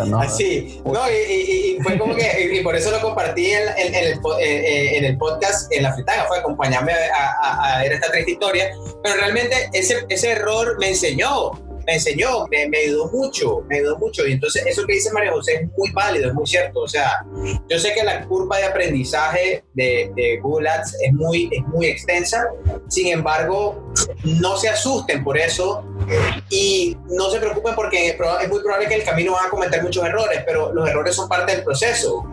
¿no? 0.07 0.20
así. 0.20 0.80
No, 0.86 1.01
y, 1.11 1.78
fue 1.82 1.99
como 1.99 2.14
que, 2.14 2.51
y 2.51 2.62
por 2.62 2.74
eso 2.74 2.90
lo 2.90 3.01
compartí 3.03 3.51
en, 3.51 3.68
el, 3.76 4.12
eh, 4.14 4.20
eh, 4.40 4.97
en 4.97 5.05
el, 5.05 5.18
podcast 5.18 5.70
en 5.70 5.82
la 5.82 5.93
fritaga, 5.93 6.24
fue 6.28 6.38
acompañarme 6.38 6.93
a, 6.93 7.74
a, 7.74 7.82
ver 7.82 7.93
esta 7.93 8.11
triste 8.11 8.32
historia, 8.32 8.70
pero 9.03 9.16
realmente 9.16 9.68
ese, 9.74 10.07
ese 10.09 10.30
error 10.30 10.78
me 10.78 10.88
enseñó, 10.88 11.51
me 11.87 11.95
enseñó, 11.95 12.47
me, 12.49 12.68
me, 12.68 12.78
ayudó 12.78 13.11
mucho, 13.11 13.64
me 13.68 13.78
ayudó 13.78 13.99
mucho. 13.99 14.26
Y 14.26 14.33
entonces 14.33 14.64
eso 14.66 14.85
que 14.87 14.95
dice 14.95 15.12
María 15.12 15.33
José 15.33 15.55
es 15.55 15.68
muy 15.76 15.91
válido, 15.93 16.28
es 16.28 16.35
muy 16.35 16.47
cierto. 16.47 16.80
O 16.80 16.89
sea, 16.89 17.24
yo 17.68 17.78
sé 17.78 17.93
que 17.95 18.03
la 18.03 18.26
curva 18.26 18.59
de 18.59 18.64
aprendizaje 18.64 19.64
de, 19.74 20.12
de 20.14 20.39
Google 20.43 20.68
Ads 20.68 20.97
es 21.03 21.12
muy, 21.12 21.49
es 21.53 21.62
muy 21.66 21.87
extensa, 21.87 22.49
sin 22.89 23.09
embargo, 23.09 23.93
no 24.24 24.57
se 24.57 24.68
asusten 24.68 25.24
por 25.24 25.39
eso 25.39 25.85
y 26.51 26.97
no 27.09 27.30
se 27.30 27.39
preocupen 27.39 27.74
porque 27.74 28.09
es 28.09 28.49
muy 28.49 28.61
probable 28.61 28.89
que 28.89 28.95
el 28.95 29.05
camino 29.05 29.33
van 29.33 29.47
a 29.47 29.51
cometer 29.51 29.83
muchos 29.83 30.05
errores, 30.05 30.43
pero 30.47 30.72
los 30.72 30.89
errores 30.89 31.14
son 31.14 31.28
parte 31.28 31.53
del 31.53 31.64
proceso. 31.64 32.24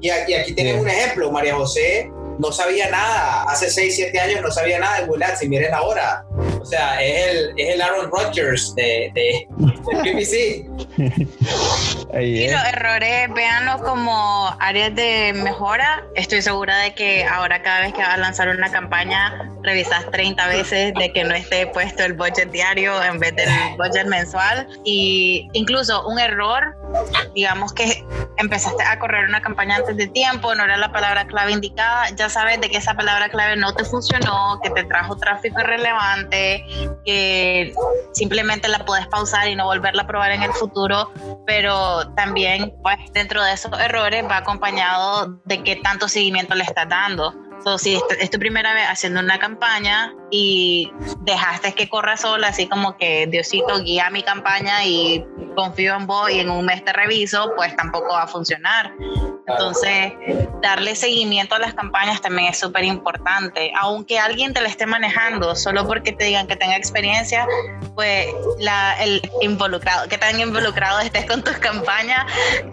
Y 0.00 0.10
aquí, 0.10 0.34
aquí 0.34 0.54
tienen 0.54 0.78
un 0.78 0.88
ejemplo, 0.88 1.30
María 1.30 1.54
José 1.54 2.10
no 2.38 2.52
sabía 2.52 2.88
nada, 2.90 3.42
hace 3.44 3.68
6, 3.68 3.94
7 3.96 4.20
años 4.20 4.42
no 4.42 4.50
sabía 4.50 4.78
nada 4.78 5.00
de 5.00 5.06
Google 5.06 5.24
Ads 5.24 5.42
y 5.42 5.48
miren 5.48 5.74
ahora, 5.74 6.24
o 6.60 6.64
sea, 6.64 7.02
es 7.02 7.26
el, 7.26 7.52
es 7.56 7.74
el 7.74 7.82
Aaron 7.82 8.10
Rodgers 8.10 8.74
de, 8.74 9.10
de, 9.14 9.48
PPC. 10.02 10.66
y 12.20 12.50
los 12.52 12.64
errores, 12.64 13.32
véanlos 13.34 13.82
como 13.82 14.56
áreas 14.60 14.94
de 14.94 15.32
mejora. 15.34 16.04
Estoy 16.14 16.42
segura 16.42 16.78
de 16.78 16.94
que 16.94 17.24
ahora 17.24 17.62
cada 17.62 17.80
vez 17.80 17.92
que 17.92 18.00
vas 18.00 18.14
a 18.14 18.16
lanzar 18.16 18.48
una 18.48 18.70
campaña, 18.70 19.50
revisas 19.62 20.10
30 20.10 20.46
veces 20.48 20.94
de 20.94 21.12
que 21.12 21.24
no 21.24 21.34
esté 21.34 21.66
puesto 21.66 22.04
el 22.04 22.14
budget 22.14 22.50
diario 22.50 23.02
en 23.02 23.18
vez 23.18 23.34
del 23.36 23.48
budget 23.76 24.06
mensual. 24.06 24.66
Y 24.84 25.48
incluso 25.52 26.06
un 26.06 26.18
error, 26.18 26.76
digamos 27.34 27.72
que 27.72 28.04
empezaste 28.38 28.82
a 28.82 28.98
correr 28.98 29.28
una 29.28 29.40
campaña 29.40 29.76
antes 29.76 29.96
de 29.96 30.06
tiempo, 30.08 30.54
no 30.54 30.64
era 30.64 30.76
la 30.76 30.92
palabra 30.92 31.26
clave 31.26 31.52
indicada, 31.52 32.10
ya 32.16 32.28
sabes 32.28 32.60
de 32.60 32.70
que 32.70 32.78
esa 32.78 32.94
palabra 32.94 33.28
clave 33.28 33.56
no 33.56 33.74
te 33.74 33.84
funcionó, 33.84 34.60
que 34.62 34.70
te 34.70 34.84
trajo 34.84 35.16
tráfico 35.16 35.60
irrelevante, 35.60 36.57
que 37.04 37.74
simplemente 38.12 38.68
la 38.68 38.84
puedes 38.84 39.06
pausar 39.08 39.48
y 39.48 39.56
no 39.56 39.64
volverla 39.64 40.02
a 40.02 40.06
probar 40.06 40.32
en 40.32 40.42
el 40.42 40.52
futuro, 40.52 41.12
pero 41.46 42.12
también 42.14 42.74
pues 42.82 42.96
dentro 43.12 43.42
de 43.42 43.52
esos 43.52 43.72
errores 43.78 44.24
va 44.24 44.38
acompañado 44.38 45.40
de 45.44 45.62
qué 45.62 45.76
tanto 45.76 46.08
seguimiento 46.08 46.54
le 46.54 46.64
estás 46.64 46.88
dando. 46.88 47.34
So, 47.64 47.78
si 47.78 48.00
es 48.20 48.30
tu 48.30 48.38
primera 48.38 48.72
vez 48.74 48.84
haciendo 48.88 49.20
una 49.20 49.38
campaña 49.38 50.14
y 50.30 50.92
dejaste 51.20 51.74
que 51.74 51.88
corra 51.88 52.16
sola, 52.16 52.48
así 52.48 52.68
como 52.68 52.96
que 52.96 53.26
Diosito 53.26 53.82
guía 53.82 54.10
mi 54.10 54.22
campaña 54.22 54.84
y 54.84 55.24
confío 55.56 55.96
en 55.96 56.06
vos 56.06 56.30
y 56.30 56.38
en 56.38 56.50
un 56.50 56.64
mes 56.64 56.84
te 56.84 56.92
reviso, 56.92 57.52
pues 57.56 57.74
tampoco 57.76 58.14
va 58.14 58.22
a 58.22 58.26
funcionar. 58.28 58.92
Entonces, 59.46 60.12
darle 60.62 60.94
seguimiento 60.94 61.56
a 61.56 61.58
las 61.58 61.74
campañas 61.74 62.20
también 62.20 62.48
es 62.48 62.58
súper 62.58 62.84
importante. 62.84 63.72
Aunque 63.80 64.18
alguien 64.18 64.52
te 64.52 64.60
la 64.60 64.68
esté 64.68 64.86
manejando, 64.86 65.56
solo 65.56 65.86
porque 65.86 66.12
te 66.12 66.24
digan 66.24 66.46
que 66.46 66.54
tenga 66.54 66.76
experiencia, 66.76 67.46
pues 67.94 68.26
la, 68.60 69.02
el 69.02 69.20
involucrado, 69.40 70.08
que 70.08 70.18
tan 70.18 70.38
involucrado 70.38 71.00
estés 71.00 71.26
con 71.26 71.42
tus 71.42 71.56
campañas, 71.58 72.24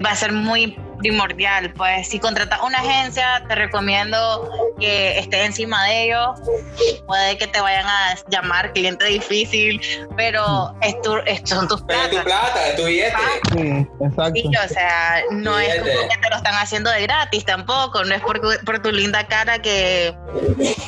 va 0.06 0.12
a 0.12 0.16
ser 0.16 0.32
muy 0.32 0.78
primordial. 1.06 1.72
Pues 1.74 2.08
si 2.08 2.20
contratas 2.20 2.60
una 2.64 2.80
agencia, 2.80 3.44
te 3.48 3.54
recomiendo 3.54 4.50
que 4.80 5.20
estés 5.20 5.46
encima 5.46 5.84
de 5.86 6.06
ellos. 6.06 6.40
Puede 7.06 7.38
que 7.38 7.46
te 7.46 7.62
vayan 7.62 7.86
a 7.86 8.16
llamar 8.30 8.74
cliente 8.74 9.06
difícil, 9.06 9.80
pero 10.18 10.76
es 10.82 11.00
tu, 11.04 11.16
son 11.44 11.68
tus 11.68 11.82
plata. 11.84 12.06
Es 12.06 12.18
tu 12.18 12.24
plata, 12.24 12.68
es 12.68 12.76
tu 12.76 12.86
billete. 12.86 13.16
Sí, 13.52 13.88
exacto. 14.02 14.66
o 14.66 14.68
sea, 14.68 15.22
no 15.32 15.60
es 15.60 15.76
como 15.76 16.10
que 16.10 16.18
te 16.22 16.30
lo 16.30 16.38
están 16.38 16.56
haciendo 16.56 16.90
de 16.90 17.04
gratis 17.04 17.46
tampoco, 17.46 18.04
no 18.04 18.16
es 18.16 18.22
por, 18.22 18.42
por 18.66 18.80
tu 18.80 18.92
linda 18.92 19.28
cara 19.28 19.60
que, 19.60 20.16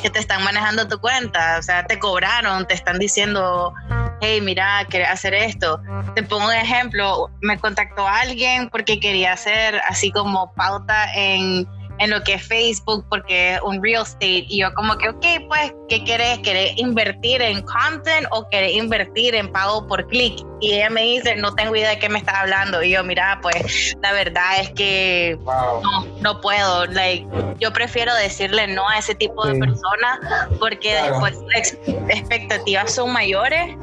que 0.02 0.10
te 0.10 0.18
están 0.18 0.42
manejando 0.42 0.88
tu 0.88 0.98
cuenta. 0.98 1.58
O 1.60 1.62
sea, 1.62 1.86
te 1.86 1.98
cobraron, 1.98 2.66
te 2.66 2.74
están 2.74 2.98
diciendo 2.98 3.72
hey, 4.20 4.40
mira, 4.40 4.86
querés 4.88 5.08
hacer 5.08 5.34
esto. 5.34 5.80
Te 6.14 6.22
pongo 6.22 6.46
un 6.46 6.54
ejemplo, 6.54 7.30
me 7.40 7.58
contactó 7.58 8.06
alguien 8.06 8.68
porque 8.70 9.00
quería 9.00 9.32
hacer 9.32 9.80
así 9.86 10.07
como 10.10 10.52
pauta 10.54 11.12
en 11.14 11.66
en 11.98 12.10
lo 12.10 12.22
que 12.22 12.34
es 12.34 12.46
Facebook 12.46 13.04
porque 13.08 13.54
es 13.54 13.60
un 13.62 13.82
real 13.82 14.02
estate 14.02 14.46
y 14.48 14.60
yo 14.60 14.72
como 14.74 14.96
que, 14.98 15.08
ok, 15.08 15.24
pues, 15.48 15.72
¿qué 15.88 16.04
querés? 16.04 16.38
¿Querés 16.40 16.76
invertir 16.76 17.42
en 17.42 17.62
content 17.62 18.26
o 18.30 18.48
querés 18.48 18.74
invertir 18.74 19.34
en 19.34 19.50
pago 19.52 19.86
por 19.86 20.06
clic? 20.08 20.44
Y 20.60 20.74
ella 20.74 20.90
me 20.90 21.02
dice, 21.02 21.36
no 21.36 21.54
tengo 21.54 21.76
idea 21.76 21.90
de 21.90 21.98
qué 21.98 22.08
me 22.08 22.18
estás 22.18 22.34
hablando. 22.34 22.82
Y 22.82 22.90
yo, 22.90 23.04
mira, 23.04 23.38
pues 23.42 23.96
la 24.02 24.12
verdad 24.12 24.60
es 24.60 24.70
que 24.70 25.38
no, 25.44 26.06
no, 26.20 26.40
puedo. 26.40 26.86
Like, 26.86 27.26
yo 27.60 27.72
prefiero 27.72 28.14
decirle 28.14 28.66
no 28.66 28.88
a 28.88 28.98
ese 28.98 29.14
tipo 29.14 29.46
de 29.46 29.58
personas 29.58 30.18
porque 30.58 30.94
después 30.94 31.36
las 31.54 31.76
expectativas 32.08 32.92
son 32.92 33.12
mayores 33.12 33.76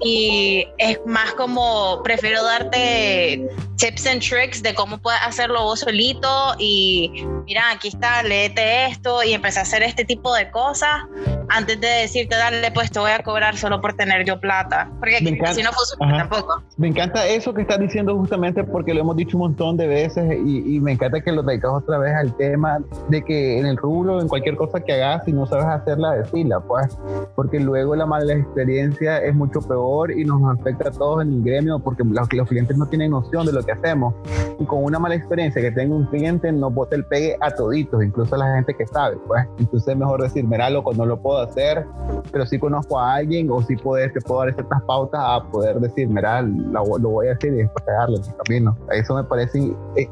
y 0.00 0.66
es 0.78 0.98
más 1.06 1.32
como 1.34 2.02
prefiero 2.02 2.42
darte 2.42 3.48
tips 3.76 4.06
and 4.06 4.22
tricks 4.22 4.62
de 4.62 4.74
cómo 4.74 4.98
puedes 4.98 5.20
hacerlo 5.22 5.62
vos 5.62 5.80
solito 5.80 6.54
y 6.58 7.23
mira, 7.46 7.70
aquí 7.72 7.88
está, 7.88 8.22
léete 8.22 8.86
esto 8.86 9.22
y 9.22 9.32
empecé 9.32 9.60
a 9.60 9.62
hacer 9.62 9.82
este 9.82 10.04
tipo 10.04 10.34
de 10.34 10.50
cosas 10.50 11.02
antes 11.48 11.80
de 11.80 11.86
decirte, 11.86 12.36
dale, 12.36 12.70
pues 12.72 12.90
te 12.90 12.98
voy 12.98 13.10
a 13.10 13.22
cobrar 13.22 13.56
solo 13.56 13.80
por 13.80 13.94
tener 13.94 14.24
yo 14.24 14.40
plata. 14.40 14.90
Porque 14.98 15.18
si 15.18 15.62
no 15.62 15.70
funciona 15.72 16.28
tampoco. 16.28 16.62
Me 16.76 16.88
encanta 16.88 17.26
eso 17.26 17.52
que 17.54 17.62
estás 17.62 17.78
diciendo 17.78 18.16
justamente 18.16 18.64
porque 18.64 18.94
lo 18.94 19.00
hemos 19.00 19.16
dicho 19.16 19.36
un 19.36 19.44
montón 19.44 19.76
de 19.76 19.86
veces 19.86 20.24
y, 20.44 20.80
me 20.80 20.92
encanta 20.92 21.20
que 21.20 21.32
lo 21.32 21.42
traigas 21.44 21.72
otra 21.72 21.98
vez 21.98 22.14
al 22.14 22.36
tema 22.36 22.78
de 23.08 23.22
que 23.22 23.58
en 23.58 23.66
el 23.66 23.76
rubro, 23.76 24.20
en 24.20 24.28
cualquier 24.28 24.56
cosa 24.56 24.80
que 24.80 24.92
hagas, 24.92 25.24
si 25.24 25.32
no 25.32 25.46
sabes 25.46 25.66
hacerla, 25.66 26.12
decirla, 26.12 26.60
pues, 26.60 26.98
porque 27.36 27.60
luego 27.60 27.94
la 27.94 28.06
mala 28.06 28.34
experiencia 28.34 29.18
es 29.18 29.34
mucho 29.34 29.60
peor 29.60 30.10
y 30.10 30.24
nos 30.24 30.42
afecta 30.58 30.88
a 30.88 30.92
todos 30.92 31.22
en 31.22 31.32
el 31.32 31.42
gremio 31.42 31.78
porque 31.78 32.02
los, 32.04 32.32
los 32.32 32.48
clientes 32.48 32.76
no 32.76 32.86
tienen 32.86 33.12
noción 33.12 33.46
de 33.46 33.52
lo 33.52 33.62
que 33.62 33.72
hacemos. 33.72 34.14
Y 34.58 34.64
con 34.64 34.84
una 34.84 34.98
mala 34.98 35.14
experiencia 35.14 35.62
que 35.62 35.70
tenga 35.70 35.94
un 35.94 36.06
cliente, 36.06 36.50
no 36.52 36.70
bote 36.70 36.96
el 36.96 37.04
pegue 37.14 37.36
a 37.40 37.50
toditos, 37.52 38.02
incluso 38.02 38.34
a 38.34 38.38
la 38.38 38.56
gente 38.56 38.74
que 38.74 38.86
sabe, 38.88 39.16
pues. 39.28 39.46
Entonces 39.60 39.88
es 39.88 39.96
mejor 39.96 40.20
decir, 40.20 40.42
mira, 40.44 40.68
loco, 40.68 40.92
no 40.94 41.06
lo 41.06 41.16
puedo 41.16 41.40
hacer, 41.42 41.86
pero 42.32 42.44
si 42.44 42.58
conozco 42.58 42.98
a 42.98 43.14
alguien 43.14 43.48
o 43.52 43.62
si 43.62 43.76
puedo, 43.76 44.04
te 44.12 44.20
puedo 44.20 44.40
dar 44.40 44.52
ciertas 44.52 44.82
pautas 44.82 45.20
a 45.22 45.44
poder 45.44 45.76
decir, 45.76 46.08
mira, 46.08 46.42
lo, 46.42 46.82
voy 46.82 47.28
a 47.28 47.34
hacer 47.34 47.52
y 47.52 47.58
después 47.58 47.84
pegarle 47.84 48.16
en 48.16 48.24
el 48.24 48.36
camino. 48.44 48.76
Eso 48.90 49.14
me 49.14 49.22
parece 49.22 49.60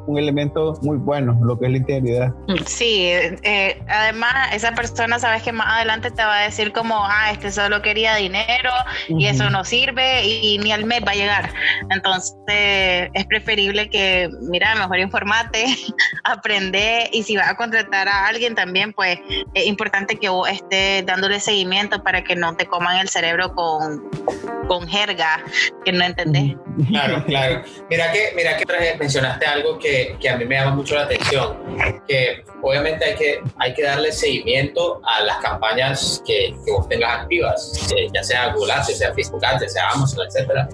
un 0.07 0.18
elemento 0.18 0.78
muy 0.82 0.96
bueno, 0.96 1.36
lo 1.42 1.59
que 1.59 1.66
es 1.66 1.72
la 1.72 1.78
integridad. 1.78 2.32
Sí, 2.66 3.09
eh, 3.09 3.82
además 3.88 4.32
esa 4.53 4.72
persona, 4.72 5.18
sabes 5.18 5.42
que 5.42 5.50
más 5.50 5.66
adelante 5.66 6.12
te 6.12 6.22
va 6.22 6.38
a 6.38 6.42
decir 6.44 6.72
como, 6.72 7.05
ah, 7.05 7.32
este 7.32 7.50
solo 7.50 7.82
quería 7.82 8.14
dinero 8.14 8.70
y 9.09 9.26
eso 9.26 9.50
no 9.50 9.64
sirve 9.64 10.24
y, 10.24 10.59
ni 10.59 10.70
al 10.70 10.84
mes 10.84 11.03
va 11.05 11.11
a 11.11 11.16
llegar. 11.16 11.50
Entonces 11.90 13.11
es 13.12 13.26
preferible 13.26 13.90
que, 13.90 14.30
mira, 14.42 14.76
mejor 14.76 15.00
informate, 15.00 15.64
y 17.12 17.22
si 17.22 17.36
vas 17.36 17.49
a 17.49 17.57
contratar 17.57 18.09
a 18.09 18.26
alguien 18.26 18.55
también, 18.55 18.93
pues 18.93 19.18
es 19.55 19.66
importante 19.66 20.16
que 20.16 20.28
vos 20.28 20.49
estés 20.49 21.05
dándole 21.07 21.40
seguimiento 21.40 22.03
para 22.03 22.24
que 22.24 22.36
no 22.36 22.57
te 22.57 22.66
coman 22.66 22.99
el 22.99 23.09
cerebro 23.09 23.55
con, 23.55 24.11
con 24.68 24.88
jerga 24.88 25.45
que 25.84 25.93
no 25.93 26.05
entendés. 26.05 26.57
Claro, 26.88 27.24
claro. 27.26 27.62
Mira 27.90 28.12
que, 28.12 28.32
mira 28.34 28.57
que 28.57 28.64
mencionaste 28.99 29.47
algo 29.47 29.78
que, 29.78 30.16
que 30.20 30.28
a 30.28 30.36
mí 30.36 30.45
me 30.45 30.57
llama 30.57 30.74
mucho 30.76 30.95
la 30.95 31.03
atención, 31.03 31.57
que 32.09 32.45
obviamente 32.62 33.05
hay 33.05 33.14
que, 33.14 33.40
hay 33.59 33.74
que 33.74 33.82
darle 33.82 34.12
seguimiento 34.12 35.01
a 35.05 35.22
las 35.24 35.38
campañas 35.38 36.22
que, 36.26 36.55
que 36.64 36.72
vos 36.72 36.88
tengas 36.88 37.20
activas, 37.20 37.93
eh, 37.97 38.09
ya 38.14 38.22
sea 38.22 38.53
Google 38.53 38.72
Ads, 38.72 38.88
ya 38.88 38.95
sea 38.95 39.14
Facebook 39.14 39.45
Ads, 39.45 39.62
ya 39.62 39.68
sea 39.68 39.90
Amazon, 39.90 40.26
etcétera. 40.26 40.68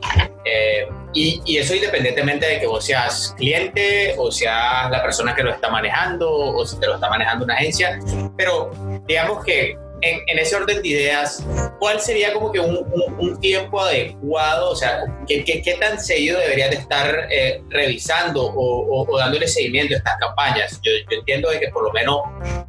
Eh, 0.44 0.86
y, 1.14 1.40
y, 1.44 1.58
eso 1.58 1.74
independientemente 1.74 2.46
de 2.46 2.60
que 2.60 2.66
vos 2.66 2.84
seas 2.84 3.34
cliente 3.36 4.14
o 4.18 4.30
seas 4.30 4.90
la 4.90 5.02
persona 5.02 5.34
que 5.34 5.42
lo 5.42 5.52
está 5.52 5.70
manejando 5.70 6.30
o 6.30 6.66
si 6.66 6.78
te 6.78 6.86
lo 6.86 6.96
está 6.96 7.08
manejando 7.08 7.44
una 7.44 7.54
agencia, 7.54 7.98
pero 8.36 8.70
digamos 9.06 9.44
que 9.44 9.76
en, 10.00 10.38
ese 10.38 10.56
orden 10.56 10.82
de 10.82 10.88
ideas, 10.88 11.44
¿cuál 11.78 12.00
sería 12.00 12.32
como 12.32 12.52
que 12.52 12.60
un, 12.60 12.86
un, 13.18 13.40
tiempo 13.40 13.80
adecuado? 13.80 14.70
O 14.70 14.76
sea, 14.76 15.02
¿qué, 15.26 15.44
qué, 15.44 15.76
tan 15.80 16.00
seguido 16.00 16.38
deberías 16.38 16.70
de 16.70 16.76
estar 16.76 17.28
eh, 17.30 17.62
revisando 17.70 18.44
o, 18.44 19.06
o, 19.06 19.18
dándole 19.18 19.48
seguimiento 19.48 19.94
a 19.94 19.98
estas 19.98 20.18
campañas? 20.18 20.80
Yo, 20.82 20.92
yo 21.10 21.18
entiendo 21.18 21.50
de 21.50 21.60
que 21.60 21.68
por 21.68 21.84
lo 21.84 21.92
menos, 21.92 22.20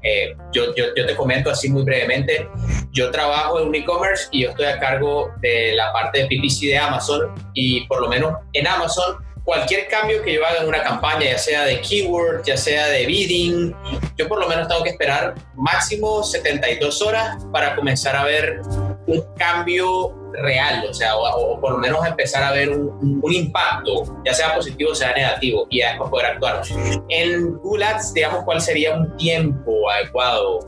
eh, 0.03 0.35
yo, 0.51 0.75
yo, 0.75 0.85
yo, 0.95 1.05
te 1.05 1.15
comento 1.15 1.49
así 1.49 1.69
muy 1.69 1.83
brevemente, 1.83 2.47
yo 2.91 3.11
trabajo 3.11 3.59
en 3.59 3.67
un 3.67 3.75
e-commerce 3.75 4.27
y 4.31 4.43
yo 4.43 4.49
estoy 4.49 4.65
a 4.65 4.79
cargo 4.79 5.31
de 5.41 5.73
la 5.73 5.91
parte 5.93 6.19
de 6.19 6.25
PPC 6.25 6.67
de 6.67 6.77
Amazon 6.77 7.33
y 7.53 7.85
por 7.87 8.01
lo 8.01 8.07
menos 8.07 8.35
en 8.53 8.67
Amazon 8.67 9.17
cualquier 9.43 9.87
cambio 9.87 10.21
que 10.21 10.33
yo 10.33 10.45
haga 10.45 10.61
en 10.61 10.67
una 10.67 10.83
campaña, 10.83 11.25
ya 11.25 11.37
sea 11.37 11.65
de 11.65 11.81
keyword, 11.81 12.43
ya 12.45 12.55
sea 12.55 12.87
de 12.87 13.05
bidding, 13.07 13.75
yo 14.15 14.27
por 14.27 14.39
lo 14.39 14.47
menos 14.47 14.67
tengo 14.67 14.83
que 14.83 14.91
esperar 14.91 15.33
máximo 15.55 16.23
72 16.23 17.01
horas 17.01 17.43
para 17.51 17.75
comenzar 17.75 18.15
a 18.15 18.25
ver 18.25 18.61
un 19.07 19.23
cambio 19.37 20.15
real, 20.33 20.85
o 20.89 20.93
sea, 20.93 21.15
o, 21.15 21.59
por 21.59 21.73
lo 21.73 21.77
menos 21.77 22.05
empezar 22.05 22.43
a 22.43 22.51
ver 22.51 22.69
un, 22.69 23.19
impacto, 23.31 24.17
ya 24.25 24.33
sea 24.33 24.55
positivo 24.55 24.91
o 24.91 24.95
sea 24.95 25.13
negativo, 25.13 25.67
y 25.69 25.79
después 25.79 26.09
poder 26.09 26.25
actuar. 26.27 26.61
En 27.09 27.53
Google 27.57 27.85
Ads, 27.85 28.13
digamos, 28.13 28.43
¿cuál 28.43 28.59
sería 28.59 28.95
un 28.95 29.15
tiempo 29.17 29.89
adecuado? 29.89 30.59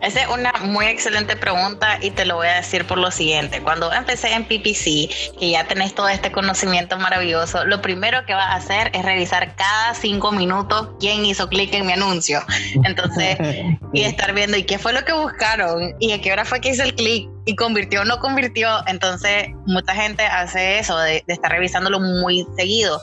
Esa 0.00 0.22
es 0.22 0.28
una 0.28 0.52
muy 0.62 0.86
excelente 0.86 1.34
pregunta 1.36 1.98
y 2.00 2.10
te 2.10 2.24
lo 2.24 2.36
voy 2.36 2.46
a 2.46 2.56
decir 2.56 2.86
por 2.86 2.98
lo 2.98 3.10
siguiente. 3.10 3.60
Cuando 3.60 3.92
empecé 3.92 4.32
en 4.32 4.44
PPC, 4.44 5.36
que 5.38 5.50
ya 5.50 5.66
tenés 5.66 5.94
todo 5.94 6.08
este 6.08 6.30
conocimiento 6.30 6.96
maravilloso, 6.96 7.64
lo 7.64 7.82
primero 7.82 8.24
que 8.24 8.34
vas 8.34 8.46
a 8.46 8.54
hacer 8.54 8.90
es 8.94 9.04
revisar 9.04 9.56
cada 9.56 9.94
cinco 9.94 10.30
minutos 10.32 10.90
quién 11.00 11.24
hizo 11.26 11.48
clic 11.48 11.74
en 11.74 11.86
mi 11.86 11.92
anuncio. 11.92 12.40
Entonces, 12.84 13.36
y 13.92 14.02
estar 14.02 14.32
viendo 14.32 14.56
y 14.56 14.64
qué 14.64 14.78
fue 14.78 14.92
lo 14.92 15.04
que 15.04 15.12
buscaron 15.12 15.94
y 15.98 16.12
a 16.12 16.20
qué 16.20 16.32
hora 16.32 16.44
fue 16.44 16.60
que 16.60 16.70
hice 16.70 16.84
el 16.84 16.94
clic 16.94 17.28
y 17.46 17.56
convirtió 17.56 18.02
o 18.02 18.04
no 18.04 18.18
convirtió. 18.18 18.68
Entonces, 18.96 19.48
mucha 19.66 19.94
gente 19.94 20.24
hace 20.24 20.78
eso, 20.78 20.96
de, 20.96 21.22
estar 21.26 21.52
revisándolo 21.52 22.00
muy 22.00 22.46
seguido. 22.56 22.98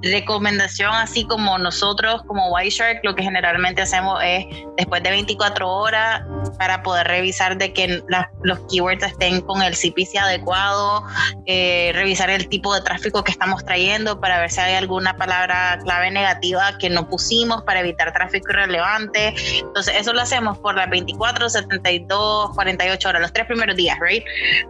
Recomendación, 0.00 0.94
así 0.94 1.24
como 1.24 1.58
nosotros, 1.58 2.22
como 2.28 2.52
White 2.52 2.70
Shark, 2.70 3.00
lo 3.02 3.16
que 3.16 3.24
generalmente 3.24 3.82
hacemos 3.82 4.20
es 4.22 4.46
después 4.76 5.02
de 5.02 5.10
24 5.10 5.68
horas 5.68 6.22
para 6.56 6.84
poder 6.84 7.08
revisar 7.08 7.58
de 7.58 7.72
que 7.72 8.00
los 8.44 8.58
keywords 8.70 9.02
estén 9.02 9.40
con 9.40 9.60
el 9.60 9.74
CPC 9.74 10.18
adecuado, 10.20 11.02
eh, 11.46 11.90
revisar 11.94 12.30
el 12.30 12.48
tipo 12.48 12.72
de 12.72 12.82
tráfico 12.82 13.24
que 13.24 13.32
estamos 13.32 13.64
trayendo 13.64 14.20
para 14.20 14.38
ver 14.38 14.52
si 14.52 14.60
hay 14.60 14.74
alguna 14.74 15.16
palabra 15.16 15.80
clave 15.82 16.12
negativa 16.12 16.78
que 16.78 16.90
no 16.90 17.08
pusimos 17.08 17.64
para 17.64 17.80
evitar 17.80 18.12
tráfico 18.12 18.50
irrelevante. 18.50 19.34
Entonces, 19.58 19.96
eso 19.96 20.12
lo 20.12 20.20
hacemos 20.20 20.58
por 20.58 20.76
las 20.76 20.88
24, 20.90 21.48
72, 21.48 22.54
48 22.54 23.08
horas, 23.08 23.20
los 23.20 23.32
tres 23.32 23.46
primeros 23.46 23.74
días, 23.74 23.98
right? 24.00 24.24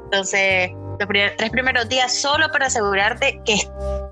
Entonces, 0.04 0.53
care 0.54 0.93
los 0.98 1.36
tres 1.36 1.50
primeros 1.50 1.88
días 1.88 2.14
solo 2.14 2.50
para 2.50 2.66
asegurarte 2.66 3.40
que 3.44 3.56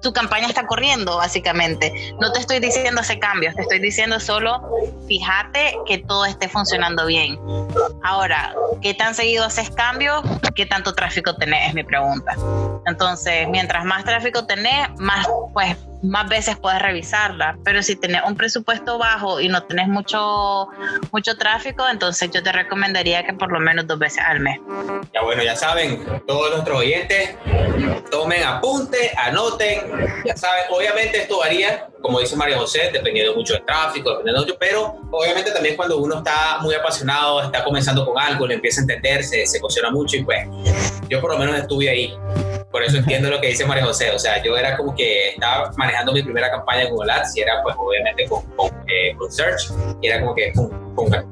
tu 0.01 0.12
campaña 0.12 0.47
está 0.47 0.66
corriendo, 0.66 1.16
básicamente. 1.16 1.93
No 2.20 2.33
te 2.33 2.41
estoy 2.41 2.59
diciendo 2.59 3.01
hacer 3.01 3.18
cambios, 3.18 3.55
te 3.55 3.62
estoy 3.62 3.78
diciendo 3.78 4.20
solo 4.20 4.61
fíjate 5.07 5.76
que 5.87 5.99
todo 5.99 6.24
esté 6.24 6.49
funcionando 6.49 7.07
bien. 7.07 7.39
Ahora, 8.03 8.55
¿qué 8.80 8.95
tan 8.95 9.14
seguido 9.14 9.45
haces 9.45 9.70
cambios? 9.70 10.22
¿Qué 10.55 10.66
tanto 10.66 10.95
tráfico 10.95 11.35
tenés? 11.37 11.68
Es 11.68 11.74
mi 11.74 11.85
pregunta. 11.85 12.37
Entonces, 12.87 13.49
mientras 13.49 13.85
más 13.85 14.05
tráfico 14.05 14.47
tenés, 14.47 14.89
más 14.99 15.26
pues 15.53 15.76
más 16.03 16.28
veces 16.28 16.57
puedes 16.57 16.83
revisarla, 16.83 17.57
pero 17.64 17.83
si 17.83 17.97
tenés 17.97 18.22
un 18.26 18.37
presupuesto 18.37 18.99
bajo 18.99 19.41
y 19.41 19.49
no 19.49 19.62
tenés 19.62 19.87
mucho, 19.87 20.68
mucho 21.12 21.37
tráfico, 21.37 21.89
entonces 21.89 22.30
yo 22.33 22.43
te 22.43 22.51
recomendaría 22.51 23.24
que 23.24 23.33
por 23.33 23.53
lo 23.53 23.61
menos 23.61 23.87
dos 23.87 23.99
veces 23.99 24.22
al 24.26 24.41
mes. 24.41 24.59
Ya 25.14 25.22
bueno, 25.22 25.43
ya 25.43 25.55
saben, 25.55 26.05
todos 26.26 26.51
oyentes, 26.75 27.31
tomen 28.11 28.43
apunte, 28.43 29.12
anoten, 29.16 29.81
ya 30.25 30.37
saben, 30.37 30.64
obviamente 30.70 31.23
esto 31.23 31.39
varía, 31.39 31.89
como 32.01 32.20
dice 32.20 32.37
María 32.37 32.59
José, 32.59 32.91
dependiendo 32.93 33.35
mucho 33.35 33.55
del 33.55 33.64
tráfico, 33.64 34.11
dependiendo 34.11 34.43
mucho, 34.43 34.57
pero 34.59 35.01
obviamente 35.11 35.51
también 35.51 35.77
cuando 35.77 35.99
uno 35.99 36.18
está 36.18 36.59
muy 36.61 36.75
apasionado, 36.75 37.43
está 37.43 37.64
comenzando 37.64 38.05
con 38.05 38.18
algo, 38.18 38.47
le 38.47 38.55
empieza 38.55 38.81
a 38.81 38.83
entenderse, 38.83 39.47
se 39.47 39.59
emociona 39.59 39.91
mucho 39.91 40.16
y 40.16 40.25
pues 40.25 40.47
yo 41.09 41.20
por 41.20 41.33
lo 41.33 41.39
menos 41.39 41.57
estuve 41.57 41.89
ahí 41.89 42.14
por 42.73 42.83
eso 42.83 42.97
entiendo 42.97 43.29
lo 43.29 43.41
que 43.41 43.49
dice 43.49 43.66
María 43.66 43.85
José. 43.85 44.11
O 44.11 44.18
sea, 44.18 44.43
yo 44.43 44.57
era 44.57 44.77
como 44.77 44.95
que 44.95 45.31
estaba 45.31 45.70
manejando 45.77 46.12
mi 46.12 46.23
primera 46.23 46.51
campaña 46.51 46.85
en 46.85 46.91
Google 46.91 47.12
Ads 47.12 47.37
y 47.37 47.41
era 47.43 47.62
pues 47.62 47.77
obviamente 47.79 48.27
con, 48.27 48.43
con, 48.57 48.70
eh, 48.89 49.14
Search 49.29 49.70
y 50.01 50.09
era 50.09 50.20
como 50.20 50.35
que 50.35 50.53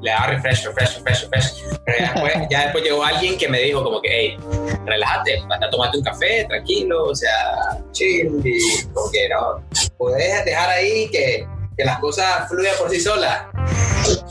le 0.01 0.11
daba 0.11 0.27
refresh, 0.27 0.65
refresh, 0.65 0.95
refresh, 0.97 1.21
refresh. 1.23 1.63
Pero 1.85 1.97
después, 1.99 2.33
ya 2.49 2.61
después 2.63 2.83
llegó 2.83 3.03
alguien 3.03 3.37
que 3.37 3.47
me 3.47 3.59
dijo 3.59 3.83
como 3.83 4.01
que, 4.01 4.09
hey, 4.09 4.37
relájate, 4.85 5.39
anda 5.49 5.67
a 5.67 5.69
tomarte 5.69 5.97
un 5.97 6.03
café, 6.03 6.45
tranquilo, 6.47 7.05
o 7.05 7.15
sea, 7.15 7.81
chill 7.91 8.41
y 8.43 8.83
como 8.93 9.11
que 9.11 9.29
no, 9.29 9.63
puedes 9.97 10.45
dejar 10.45 10.69
ahí 10.69 11.09
que, 11.09 11.45
que 11.81 11.85
las 11.85 11.99
cosas 11.99 12.47
fluyan 12.47 12.73
por 12.79 12.89
sí 12.89 12.99
solas. 12.99 13.45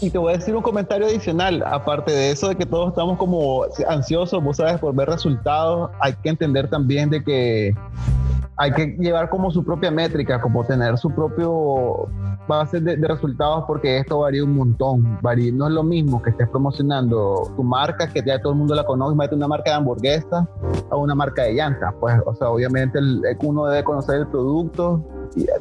Y 0.00 0.10
te 0.10 0.18
voy 0.18 0.34
a 0.34 0.36
decir 0.36 0.54
un 0.54 0.62
comentario 0.62 1.06
adicional, 1.06 1.64
aparte 1.66 2.12
de 2.12 2.30
eso 2.30 2.48
de 2.48 2.54
que 2.56 2.64
todos 2.64 2.90
estamos 2.90 3.18
como 3.18 3.64
ansiosos, 3.88 4.42
vos 4.42 4.56
sabes, 4.58 4.78
por 4.78 4.94
ver 4.94 5.08
resultados, 5.08 5.90
hay 6.00 6.12
que 6.22 6.28
entender 6.28 6.70
también 6.70 7.10
de 7.10 7.24
que 7.24 7.74
hay 8.56 8.72
que 8.72 8.86
llevar 8.98 9.30
como 9.30 9.50
su 9.50 9.64
propia 9.64 9.90
métrica, 9.90 10.40
como 10.40 10.64
tener 10.64 10.96
su 10.98 11.10
propio 11.10 12.08
base 12.46 12.80
de, 12.80 12.96
resultados, 12.96 13.64
porque 13.66 13.98
esto 13.98 14.20
varía 14.20 14.44
un 14.44 14.54
montón. 14.54 15.18
Varía, 15.22 15.50
no 15.52 15.66
es 15.66 15.72
lo 15.72 15.82
mismo 15.82 16.20
que 16.20 16.30
estés 16.30 16.48
promocionando 16.48 17.50
tu 17.56 17.64
marca, 17.64 18.06
que 18.08 18.22
ya 18.24 18.40
todo 18.40 18.52
el 18.52 18.58
mundo 18.58 18.74
la 18.74 18.84
conoce, 18.84 19.16
mete 19.16 19.34
una 19.34 19.48
marca 19.48 19.70
de 19.70 19.76
hamburguesa 19.76 20.46
a 20.90 20.96
una 20.96 21.14
marca 21.14 21.44
de 21.44 21.54
llanta. 21.54 21.94
Pues, 21.98 22.16
o 22.26 22.34
sea, 22.34 22.50
obviamente 22.50 22.98
uno 23.42 23.66
debe 23.66 23.82
conocer 23.82 24.16
el 24.16 24.26
producto, 24.26 25.02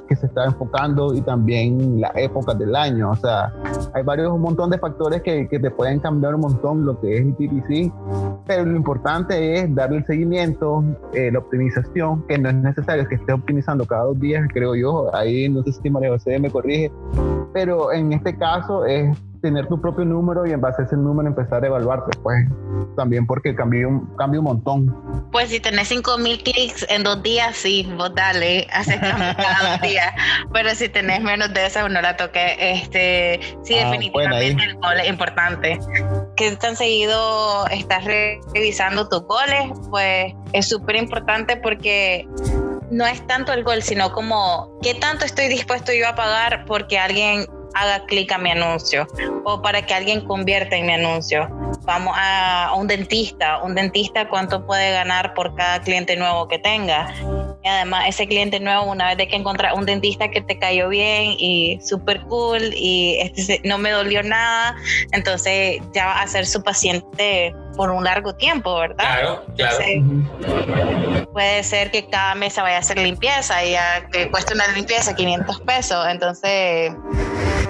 que 0.08 0.16
se 0.16 0.26
está 0.26 0.46
enfocando 0.46 1.14
y 1.14 1.22
también 1.22 1.78
las 1.99 2.11
épocas 2.15 2.57
del 2.57 2.75
año. 2.75 3.11
O 3.11 3.15
sea, 3.15 3.53
hay 3.93 4.03
varios, 4.03 4.32
un 4.32 4.41
montón 4.41 4.69
de 4.69 4.77
factores 4.77 5.21
que, 5.21 5.47
que 5.47 5.59
te 5.59 5.71
pueden 5.71 5.99
cambiar 5.99 6.36
un 6.36 6.41
montón 6.41 6.86
lo 6.86 6.99
que 6.99 7.15
es 7.15 7.21
el 7.21 7.34
PPC, 7.34 7.93
pero 8.45 8.65
lo 8.65 8.75
importante 8.75 9.59
es 9.59 9.73
darle 9.73 9.97
el 9.97 10.05
seguimiento, 10.05 10.84
eh, 11.13 11.32
la 11.32 11.39
optimización, 11.39 12.25
que 12.27 12.38
no 12.38 12.49
es 12.49 12.55
necesario 12.55 13.07
que 13.07 13.15
esté 13.15 13.34
optimizando 13.34 13.86
cada 13.86 14.03
dos 14.03 14.19
días, 14.19 14.47
creo 14.53 14.75
yo. 14.75 15.13
Ahí 15.15 15.49
no 15.49 15.63
sé 15.63 15.73
si 15.73 15.89
María 15.89 16.09
José 16.09 16.39
me 16.39 16.49
corrige, 16.49 16.91
pero 17.53 17.91
en 17.91 18.13
este 18.13 18.38
caso 18.38 18.86
es 18.86 19.17
tener 19.42 19.68
tu 19.68 19.80
propio 19.80 20.06
número 20.06 20.46
y 20.46 20.52
en 20.52 20.62
base 20.62 20.82
a 20.82 20.86
ese 20.86 20.98
número 20.98 21.28
empezar 21.28 21.64
a 21.64 21.68
evaluarte, 21.68 22.18
pues 22.22 22.48
también 22.96 23.26
porque 23.26 23.56
cambió 23.56 23.90
un, 23.90 24.16
un 24.18 24.44
montón. 24.44 25.30
Pues 25.32 25.50
si 25.50 25.60
tenés 25.60 25.88
5000 25.90 26.44
clics 26.44 26.86
en 26.90 27.04
dos 27.04 27.22
días, 27.24 27.56
sí, 27.56 27.90
vos 27.98 28.14
dale, 28.16 28.68
haces 28.72 29.00
cada 29.00 29.72
dos 29.72 29.82
días. 29.82 30.14
Pero 30.54 30.70
si 30.72 30.90
tenés 30.90 31.22
menos 31.22 31.54
de 31.54 31.66
eso, 31.66 31.88
no 31.88 32.02
la 32.02 32.18
toque. 32.18 32.56
Este, 32.60 33.40
sí, 33.64 33.76
ah, 33.78 33.86
definitivamente 33.86 34.64
el 34.64 34.76
gol 34.76 35.00
es 35.00 35.10
importante. 35.10 35.80
Que 36.36 36.56
tan 36.56 36.76
seguido 36.76 37.68
estás 37.68 38.06
revisando 38.06 39.08
tus 39.08 39.22
goles, 39.22 39.72
pues 39.90 40.34
es 40.54 40.68
súper 40.68 40.96
importante 40.96 41.58
porque 41.58 42.28
no 42.92 43.06
es 43.06 43.26
tanto 43.28 43.54
el 43.54 43.64
gol, 43.64 43.82
sino 43.84 44.12
como 44.12 44.80
qué 44.82 44.96
tanto 44.96 45.26
estoy 45.26 45.48
dispuesto 45.48 45.92
yo 45.94 46.08
a 46.08 46.16
pagar 46.16 46.66
porque 46.66 46.98
alguien 46.98 47.46
haga 47.74 48.05
clic 48.05 48.32
a 48.32 48.38
mi 48.38 48.51
anuncio 48.51 49.07
o 49.45 49.61
para 49.61 49.82
que 49.86 49.93
alguien 49.93 50.22
convierta 50.22 50.76
en 50.76 50.86
mi 50.86 50.93
anuncio. 50.93 51.47
Vamos 51.84 52.15
a, 52.17 52.74
un 52.78 52.88
dentista, 52.88 53.61
un 53.63 53.76
dentista 53.76 54.28
cuánto 54.30 54.65
puede 54.65 54.91
ganar 54.91 55.34
por 55.34 55.55
cada 55.55 55.82
cliente 55.82 56.15
nuevo 56.15 56.47
que 56.47 56.59
tenga. 56.59 57.13
Y 57.63 57.67
además 57.67 58.05
ese 58.07 58.28
cliente 58.28 58.59
nuevo, 58.59 58.84
una 58.91 59.13
vez 59.13 59.28
que 59.28 59.36
encontrar 59.36 59.74
un 59.74 59.86
dentista 59.86 60.30
que 60.30 60.41
te 60.41 60.57
cayó 60.57 60.89
bien 60.89 61.36
y 61.38 61.80
súper 61.84 62.22
cool 62.22 62.74
y 62.76 63.17
este 63.20 63.61
no 63.63 63.78
me 63.78 63.91
dolió 63.91 64.24
nada, 64.24 64.76
entonces 65.11 65.82
ya 65.93 66.05
va 66.07 66.22
a 66.22 66.28
ser 66.28 66.45
su 66.45 66.63
paciente 66.63 67.53
por 67.80 67.91
un 67.91 68.03
largo 68.03 68.36
tiempo, 68.36 68.75
¿verdad? 68.75 68.97
Claro, 68.97 69.45
claro. 69.55 69.77
puede 71.32 71.63
ser 71.63 71.91
que 71.91 72.09
cada 72.09 72.36
mes 72.36 72.51
se 72.51 72.61
vaya 72.61 72.75
a 72.75 72.80
hacer 72.80 72.97
limpieza 72.97 73.63
y 73.63 73.71
ya 73.71 74.05
que 74.11 74.30
cuesta 74.30 74.53
una 74.53 74.67
limpieza 74.67 75.15
500 75.15 75.61
pesos, 75.61 76.05
entonces 76.09 76.91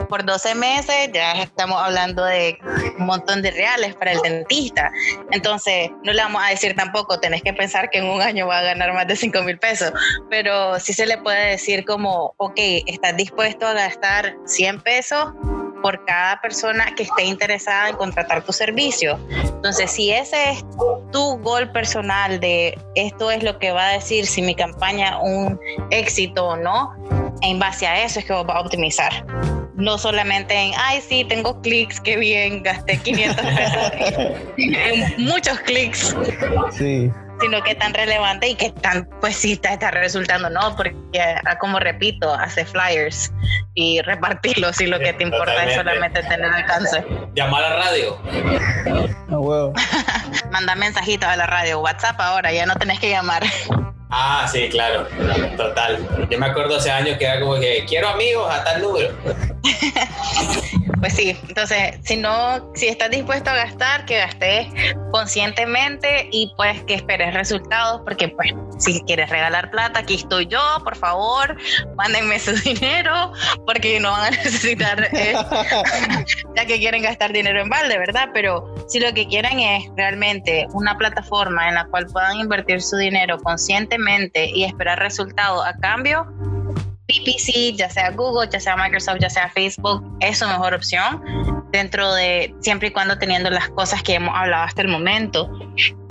por 0.09 0.25
12 0.25 0.55
meses 0.55 1.11
ya 1.13 1.33
estamos 1.33 1.79
hablando 1.79 2.25
de 2.25 2.57
un 2.97 3.05
montón 3.05 3.43
de 3.43 3.51
reales 3.51 3.93
para 3.93 4.13
el 4.13 4.19
dentista. 4.21 4.91
Entonces, 5.29 5.91
no 6.03 6.11
le 6.11 6.23
vamos 6.23 6.41
a 6.43 6.49
decir 6.49 6.75
tampoco, 6.75 7.19
tenés 7.19 7.43
que 7.43 7.53
pensar 7.53 7.91
que 7.91 7.99
en 7.99 8.05
un 8.05 8.19
año 8.19 8.47
va 8.47 8.57
a 8.57 8.63
ganar 8.63 8.91
más 8.93 9.05
de 9.05 9.15
5 9.15 9.43
mil 9.43 9.59
pesos, 9.59 9.93
pero 10.27 10.79
sí 10.79 10.91
se 10.93 11.05
le 11.05 11.19
puede 11.19 11.51
decir 11.51 11.85
como, 11.85 12.33
ok, 12.37 12.57
estás 12.87 13.15
dispuesto 13.15 13.67
a 13.67 13.73
gastar 13.73 14.33
100 14.47 14.81
pesos 14.81 15.27
por 15.81 16.03
cada 16.05 16.39
persona 16.41 16.93
que 16.95 17.03
esté 17.03 17.23
interesada 17.23 17.89
en 17.89 17.95
contratar 17.95 18.43
tu 18.43 18.53
servicio. 18.53 19.19
Entonces, 19.29 19.91
si 19.91 20.11
ese 20.11 20.51
es 20.51 20.65
tu 21.11 21.37
gol 21.39 21.71
personal 21.71 22.39
de 22.39 22.77
esto 22.95 23.31
es 23.31 23.43
lo 23.43 23.59
que 23.59 23.71
va 23.71 23.87
a 23.87 23.91
decir 23.93 24.25
si 24.25 24.41
mi 24.41 24.55
campaña 24.55 25.19
un 25.19 25.59
éxito 25.91 26.47
o 26.47 26.57
no, 26.57 26.93
en 27.41 27.59
base 27.59 27.87
a 27.87 28.03
eso 28.03 28.19
es 28.19 28.25
que 28.25 28.33
vos 28.33 28.45
vas 28.45 28.57
a 28.57 28.61
optimizar 28.61 29.25
no 29.75 29.97
solamente 29.97 30.53
en, 30.53 30.73
ay, 30.77 30.99
sí, 30.99 31.23
tengo 31.23 31.61
clics, 31.61 32.01
qué 32.01 32.17
bien, 32.17 32.63
gasté 32.63 32.97
500 32.97 33.45
pesos 33.45 34.31
en 34.57 35.15
muchos 35.25 35.57
clics. 35.61 36.13
Sí 36.71 37.09
sino 37.39 37.61
que 37.63 37.75
tan 37.75 37.93
relevante 37.93 38.49
y 38.49 38.55
que 38.55 38.71
tan, 38.71 39.07
pues 39.21 39.35
sí, 39.35 39.53
está, 39.53 39.73
está 39.73 39.91
resultando, 39.91 40.49
¿no? 40.49 40.75
Porque, 40.75 40.95
ah, 41.21 41.57
como 41.59 41.79
repito, 41.79 42.33
hace 42.33 42.65
flyers 42.65 43.31
y 43.75 44.01
repartirlos 44.01 44.79
y 44.81 44.87
lo 44.87 44.99
que 44.99 45.13
te 45.13 45.23
importa 45.23 45.65
es 45.65 45.75
solamente 45.75 46.21
tener 46.23 46.51
alcance. 46.51 47.05
Llamar 47.35 47.63
a 47.63 47.69
la 47.69 47.75
radio. 47.77 48.17
Oh, 49.31 49.73
Manda 50.51 50.75
mensajitos 50.75 51.29
a 51.29 51.35
la 51.35 51.45
radio, 51.45 51.79
WhatsApp 51.79 52.19
ahora, 52.19 52.51
ya 52.51 52.65
no 52.65 52.75
tenés 52.75 52.99
que 52.99 53.09
llamar. 53.09 53.43
Ah, 54.11 54.47
sí, 54.51 54.69
claro, 54.69 55.07
total. 55.55 56.27
Yo 56.31 56.39
me 56.39 56.47
acuerdo 56.47 56.77
hace 56.77 56.89
años 56.89 57.17
que 57.19 57.25
era 57.25 57.39
como 57.39 57.59
que 57.59 57.85
quiero 57.87 58.09
amigos 58.09 58.51
a 58.51 58.63
tal 58.63 58.81
número. 58.81 59.09
Pues 60.99 61.13
sí, 61.13 61.37
entonces, 61.47 61.95
si 62.03 62.17
no, 62.17 62.73
si 62.75 62.87
estás 62.87 63.09
dispuesto 63.09 63.49
a 63.49 63.55
gastar, 63.55 64.05
que 64.05 64.17
gastes 64.17 64.67
conscientemente 65.11 66.27
y 66.31 66.51
pues 66.57 66.83
que 66.83 66.95
esperes 66.95 67.33
resultados, 67.33 68.01
porque 68.03 68.27
pues 68.27 68.53
si 68.79 69.01
quieres 69.01 69.29
regalar 69.29 69.71
plata, 69.71 69.99
aquí 69.99 70.15
estoy 70.15 70.47
yo, 70.47 70.59
por 70.83 70.97
favor, 70.97 71.57
mándenme 71.95 72.37
su 72.39 72.51
dinero, 72.63 73.31
porque 73.65 73.99
no 73.99 74.11
van 74.11 74.33
a 74.33 74.37
necesitar, 74.37 75.07
eh, 75.13 75.33
ya 76.57 76.65
que 76.65 76.79
quieren 76.79 77.01
gastar 77.01 77.31
dinero 77.31 77.61
en 77.61 77.69
balde, 77.69 77.97
¿verdad? 77.97 78.29
Pero 78.33 78.75
si 78.89 78.99
lo 78.99 79.13
que 79.13 79.25
quieren 79.27 79.59
es 79.59 79.85
realmente 79.95 80.67
una 80.73 80.97
plataforma 80.97 81.69
en 81.69 81.75
la 81.75 81.85
cual 81.85 82.07
puedan 82.07 82.39
invertir 82.39 82.81
su 82.81 82.97
dinero 82.97 83.37
conscientemente 83.39 84.49
y 84.53 84.65
esperar 84.65 84.99
resultados 84.99 85.65
a 85.65 85.77
cambio, 85.77 86.27
PPC, 87.09 87.75
ya 87.75 87.89
sea 87.89 88.11
Google, 88.11 88.47
ya 88.51 88.59
sea 88.59 88.77
Microsoft, 88.77 89.17
ya 89.19 89.29
sea 89.29 89.49
Facebook, 89.49 90.05
es 90.19 90.37
su 90.37 90.47
mejor 90.47 90.75
opción 90.75 91.65
dentro 91.71 92.13
de 92.13 92.53
siempre 92.59 92.89
y 92.89 92.91
cuando 92.91 93.17
teniendo 93.17 93.49
las 93.49 93.69
cosas 93.69 94.03
que 94.03 94.13
hemos 94.15 94.35
hablado 94.35 94.63
hasta 94.63 94.83
el 94.83 94.89
momento. 94.89 95.49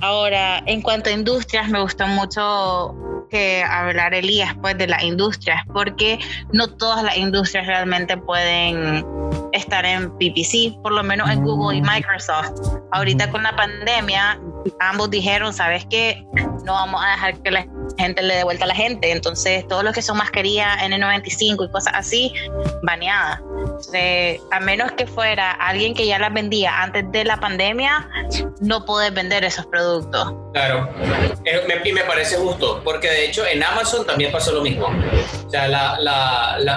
Ahora, 0.01 0.63
en 0.67 0.83
cuanto 0.83 1.09
a 1.09 1.13
industrias, 1.13 1.69
me 1.69 1.81
gustó 1.81 2.07
mucho 2.09 2.97
que 3.31 3.63
hablar 3.63 4.15
Elías 4.15 4.55
pues 4.61 4.77
de 4.77 4.89
las 4.89 5.03
industrias, 5.03 5.61
porque 5.73 6.19
no 6.53 6.67
todas 6.67 7.05
las 7.05 7.17
industrias 7.17 7.67
realmente 7.67 8.17
pueden 8.17 9.05
estar 9.53 9.85
en 9.85 10.11
PPC, 10.19 10.81
por 10.83 10.93
lo 10.93 11.03
menos 11.03 11.31
en 11.31 11.43
Google 11.43 11.79
y 11.79 11.83
Microsoft. 11.83 12.79
Ahorita 12.93 13.31
con 13.31 13.43
la 13.43 13.55
pandemia, 13.55 14.41
ambos 14.81 15.11
dijeron, 15.11 15.53
¿sabes 15.53 15.87
qué? 15.91 16.25
No 16.65 16.73
vamos 16.73 17.01
a 17.05 17.11
dejar 17.11 17.43
que 17.43 17.51
la 17.51 17.61
gente 17.97 18.23
le 18.23 18.37
dé 18.37 18.45
vuelta 18.45 18.65
a 18.65 18.69
la 18.69 18.75
gente. 18.75 19.11
Entonces, 19.11 19.67
todos 19.69 19.85
los 19.85 19.95
que 19.95 20.03
son 20.03 20.17
mascarilla 20.17 20.77
N95 20.79 21.69
y 21.69 21.73
cosas 21.73 21.93
así, 21.97 22.33
baneadas. 22.83 23.41
a 24.51 24.61
menos 24.61 24.93
que 24.93 25.07
fuera 25.07 25.53
alguien 25.53 25.95
que 25.95 26.07
ya 26.07 26.19
las 26.19 26.33
vendía 26.33 26.83
antes 26.83 27.11
de 27.13 27.25
la 27.25 27.39
pandemia, 27.39 28.09
no 28.61 28.85
puedes 28.85 29.13
vender 29.13 29.45
esos 29.45 29.67
productos. 29.67 30.35
Claro, 30.53 30.89
y 31.85 31.93
me 31.93 32.03
parece 32.03 32.37
justo, 32.37 32.83
porque 32.85 33.09
de 33.09 33.27
hecho 33.27 33.47
en 33.47 33.63
Amazon 33.63 34.07
también 34.07 34.33
pasó 34.33 34.53
lo 34.53 34.63
mismo. 34.63 34.87
O 35.47 35.51
sea, 35.51 35.69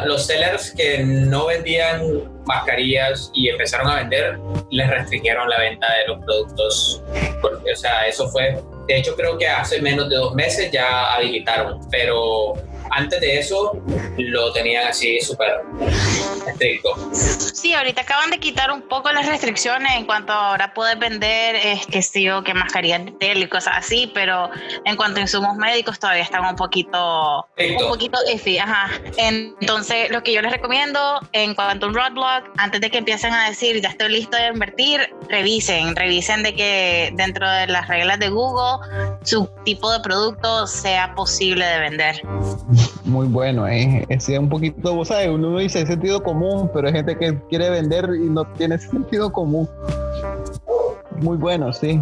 los 0.06 0.26
sellers 0.26 0.72
que 0.72 1.04
no 1.04 1.48
vendían 1.48 2.02
mascarillas 2.46 3.32
y 3.34 3.50
empezaron 3.50 3.88
a 3.88 3.96
vender, 3.96 4.40
les 4.70 4.90
restringieron 4.90 5.50
la 5.50 5.60
venta 5.60 5.88
de 5.94 6.08
los 6.08 6.26
productos. 6.26 7.04
O 7.44 7.76
sea, 7.76 8.08
eso 8.08 8.30
fue, 8.30 8.58
de 8.94 9.00
hecho 9.00 9.16
creo 9.16 9.38
que 9.38 9.48
hace 9.48 9.82
menos 9.82 10.10
de 10.10 10.16
dos 10.16 10.34
meses 10.34 10.70
ya 10.72 11.14
habilitaron, 11.14 11.80
pero 11.90 12.54
antes 12.92 13.20
de 13.22 13.40
eso 13.40 13.72
lo 14.18 14.54
tenían 14.54 14.88
así 14.88 15.20
súper 15.22 15.62
estricto. 16.48 16.90
Sí, 17.14 17.74
ahorita 17.74 18.02
acaban 18.02 18.30
de 18.32 18.40
quitar 18.40 18.72
un 18.72 18.82
poco 18.82 19.12
las 19.12 19.26
restricciones 19.26 19.94
en 19.96 20.06
cuanto 20.06 20.34
ahora 20.34 20.74
puedes 20.74 20.98
vender, 21.00 21.56
es 21.56 21.86
que 21.88 22.02
sí, 22.02 22.30
o 22.30 22.44
que 22.44 22.54
mascarillas 22.54 23.06
de 23.06 23.12
tela 23.12 23.42
y 23.42 23.48
cosas 23.48 23.76
así, 23.78 24.12
pero 24.14 24.50
en 24.86 24.96
cuanto 24.96 25.20
a 25.20 25.22
insumos 25.22 25.56
médicos 25.58 26.00
todavía 26.00 26.24
están 26.24 26.46
un 26.46 26.56
poquito, 26.56 27.48
un 27.58 27.88
poquito 27.88 28.20
iffy, 28.34 28.58
ajá. 28.58 28.90
Entonces, 29.18 30.10
lo 30.12 30.24
que 30.24 30.34
yo 30.34 30.42
les 30.42 30.52
recomiendo 30.52 31.20
en 31.32 31.56
cuanto 31.56 31.86
a 31.86 31.90
un 31.90 31.96
roadblock, 31.96 32.50
antes 32.58 32.82
de 32.82 32.90
que 32.90 32.98
empiecen 32.98 33.34
a 33.34 33.50
decir 33.50 33.82
ya 33.82 33.90
estoy 33.90 34.10
listo 34.10 34.38
de 34.38 34.48
invertir, 34.48 35.14
revisen, 35.30 35.96
revisen 35.96 36.44
de 36.44 36.56
que 36.56 37.12
dentro 37.14 37.50
de 37.50 37.68
las 37.68 37.88
reglas 37.88 38.20
de 38.20 38.30
Google 38.30 38.86
su 39.24 39.50
tipo 39.64 39.92
de 39.92 40.00
producto 40.02 40.68
sea 40.68 41.14
posible 41.16 41.66
de 41.66 41.80
vender 41.80 42.22
muy 43.06 43.28
bueno, 43.28 43.68
¿eh? 43.68 44.06
Es 44.10 44.28
un 44.30 44.50
poquito, 44.50 44.96
vos 44.96 45.08
sabes, 45.08 45.30
uno 45.30 45.58
dice 45.58 45.86
sentido 45.86 46.22
común, 46.22 46.70
pero 46.74 46.88
hay 46.88 46.94
gente 46.94 47.18
que 47.18 47.40
quiere 47.50 47.70
vender 47.70 48.10
y 48.16 48.30
no 48.30 48.46
tiene 48.54 48.78
sentido 48.78 49.32
común. 49.32 49.70
Muy 51.20 51.38
bueno, 51.38 51.72
sí. 51.72 52.02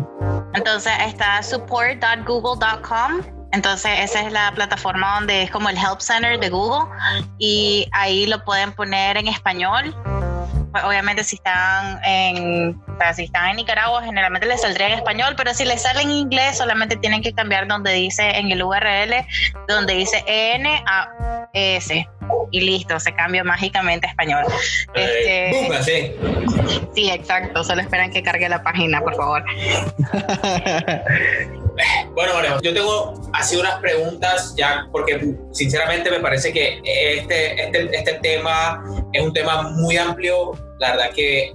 Entonces 0.53 0.93
está 1.05 1.41
support.google.com. 1.43 3.21
Entonces 3.51 3.91
esa 3.99 4.21
es 4.21 4.31
la 4.31 4.51
plataforma 4.53 5.15
donde 5.15 5.43
es 5.43 5.51
como 5.51 5.69
el 5.69 5.77
Help 5.77 5.99
Center 5.99 6.39
de 6.39 6.49
Google 6.49 6.87
y 7.39 7.87
ahí 7.93 8.27
lo 8.27 8.43
pueden 8.43 8.71
poner 8.73 9.17
en 9.17 9.27
español 9.27 9.95
obviamente 10.85 11.23
si 11.23 11.35
están 11.35 12.03
en 12.03 12.79
si 13.15 13.23
están 13.23 13.49
en 13.49 13.55
Nicaragua 13.57 14.03
generalmente 14.03 14.47
les 14.47 14.61
saldría 14.61 14.87
en 14.87 14.93
español 14.93 15.33
pero 15.35 15.53
si 15.53 15.65
les 15.65 15.81
sale 15.81 16.01
en 16.01 16.11
inglés 16.11 16.57
solamente 16.57 16.95
tienen 16.97 17.21
que 17.21 17.33
cambiar 17.33 17.67
donde 17.67 17.93
dice 17.93 18.37
en 18.37 18.51
el 18.51 18.61
URL 18.61 19.25
donde 19.67 19.95
dice 19.95 20.23
EN 20.27 20.67
a 20.67 21.47
ES 21.53 21.91
y 22.51 22.61
listo 22.61 22.99
se 22.99 23.13
cambia 23.13 23.43
mágicamente 23.43 24.07
a 24.07 24.09
español. 24.11 24.43
Eh, 24.93 25.67
este, 25.69 26.15
sí 26.93 27.09
exacto 27.09 27.63
solo 27.63 27.81
esperan 27.81 28.11
que 28.11 28.21
cargue 28.21 28.47
la 28.49 28.61
página 28.61 29.01
por 29.01 29.15
favor 29.15 29.43
Bueno, 32.13 32.33
yo 32.61 32.73
tengo 32.73 33.13
así 33.33 33.55
unas 33.55 33.79
preguntas 33.79 34.53
ya, 34.57 34.87
porque 34.91 35.35
sinceramente 35.51 36.11
me 36.11 36.19
parece 36.19 36.51
que 36.51 36.81
este, 36.83 37.63
este, 37.63 37.95
este 37.95 38.13
tema 38.15 38.83
es 39.13 39.23
un 39.23 39.33
tema 39.33 39.71
muy 39.71 39.97
amplio. 39.97 40.51
La 40.79 40.91
verdad 40.91 41.11
que 41.13 41.53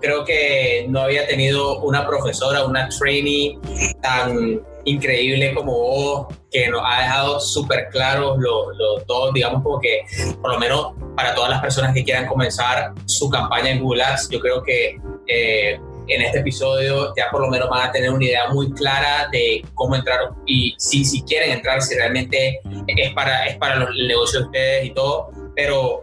creo 0.00 0.24
que 0.24 0.86
no 0.88 1.00
había 1.00 1.26
tenido 1.26 1.80
una 1.80 2.06
profesora, 2.06 2.64
una 2.64 2.88
trainee 2.88 3.58
tan 4.02 4.60
increíble 4.84 5.52
como 5.54 5.72
vos, 5.72 6.26
que 6.50 6.68
nos 6.68 6.80
ha 6.84 7.02
dejado 7.02 7.40
súper 7.40 7.88
claros 7.90 8.38
los 8.38 8.76
lo, 8.76 9.00
todo, 9.06 9.32
digamos 9.32 9.62
como 9.62 9.80
que 9.80 10.02
por 10.40 10.52
lo 10.52 10.58
menos 10.58 10.92
para 11.16 11.34
todas 11.34 11.50
las 11.50 11.60
personas 11.60 11.92
que 11.92 12.04
quieran 12.04 12.26
comenzar 12.26 12.92
su 13.06 13.28
campaña 13.28 13.70
en 13.70 13.82
Google 13.82 14.04
Ads, 14.04 14.28
yo 14.30 14.40
creo 14.40 14.62
que 14.62 14.96
eh, 15.26 15.80
en 16.08 16.22
este 16.22 16.40
episodio 16.40 17.12
ya 17.16 17.30
por 17.30 17.40
lo 17.40 17.48
menos 17.48 17.68
van 17.68 17.88
a 17.88 17.92
tener 17.92 18.10
una 18.10 18.24
idea 18.24 18.48
muy 18.48 18.72
clara 18.72 19.28
de 19.32 19.64
cómo 19.74 19.96
entrar 19.96 20.20
y 20.46 20.74
si, 20.78 21.04
si 21.04 21.22
quieren 21.22 21.52
entrar, 21.52 21.82
si 21.82 21.94
realmente 21.94 22.60
es 22.86 23.12
para, 23.14 23.46
es 23.46 23.56
para 23.56 23.76
los 23.76 23.90
negocios 24.06 24.42
de 24.42 24.46
ustedes 24.46 24.86
y 24.86 24.90
todo. 24.90 25.28
Pero 25.54 26.02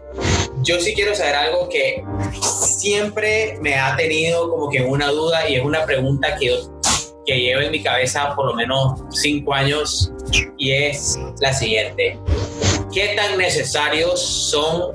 yo 0.62 0.80
sí 0.80 0.94
quiero 0.94 1.14
saber 1.14 1.36
algo 1.36 1.68
que 1.68 2.02
siempre 2.40 3.58
me 3.60 3.76
ha 3.76 3.96
tenido 3.96 4.50
como 4.50 4.68
que 4.68 4.82
una 4.82 5.08
duda 5.08 5.48
y 5.48 5.56
es 5.56 5.64
una 5.64 5.84
pregunta 5.84 6.36
que 6.36 6.58
que 7.24 7.38
llevo 7.38 7.62
en 7.62 7.70
mi 7.70 7.82
cabeza 7.82 8.34
por 8.34 8.46
lo 8.46 8.54
menos 8.54 9.00
cinco 9.10 9.54
años 9.54 10.12
y 10.58 10.72
es 10.72 11.18
la 11.40 11.52
siguiente. 11.52 12.18
¿Qué 12.92 13.14
tan 13.16 13.38
necesarios 13.38 14.20
son 14.20 14.92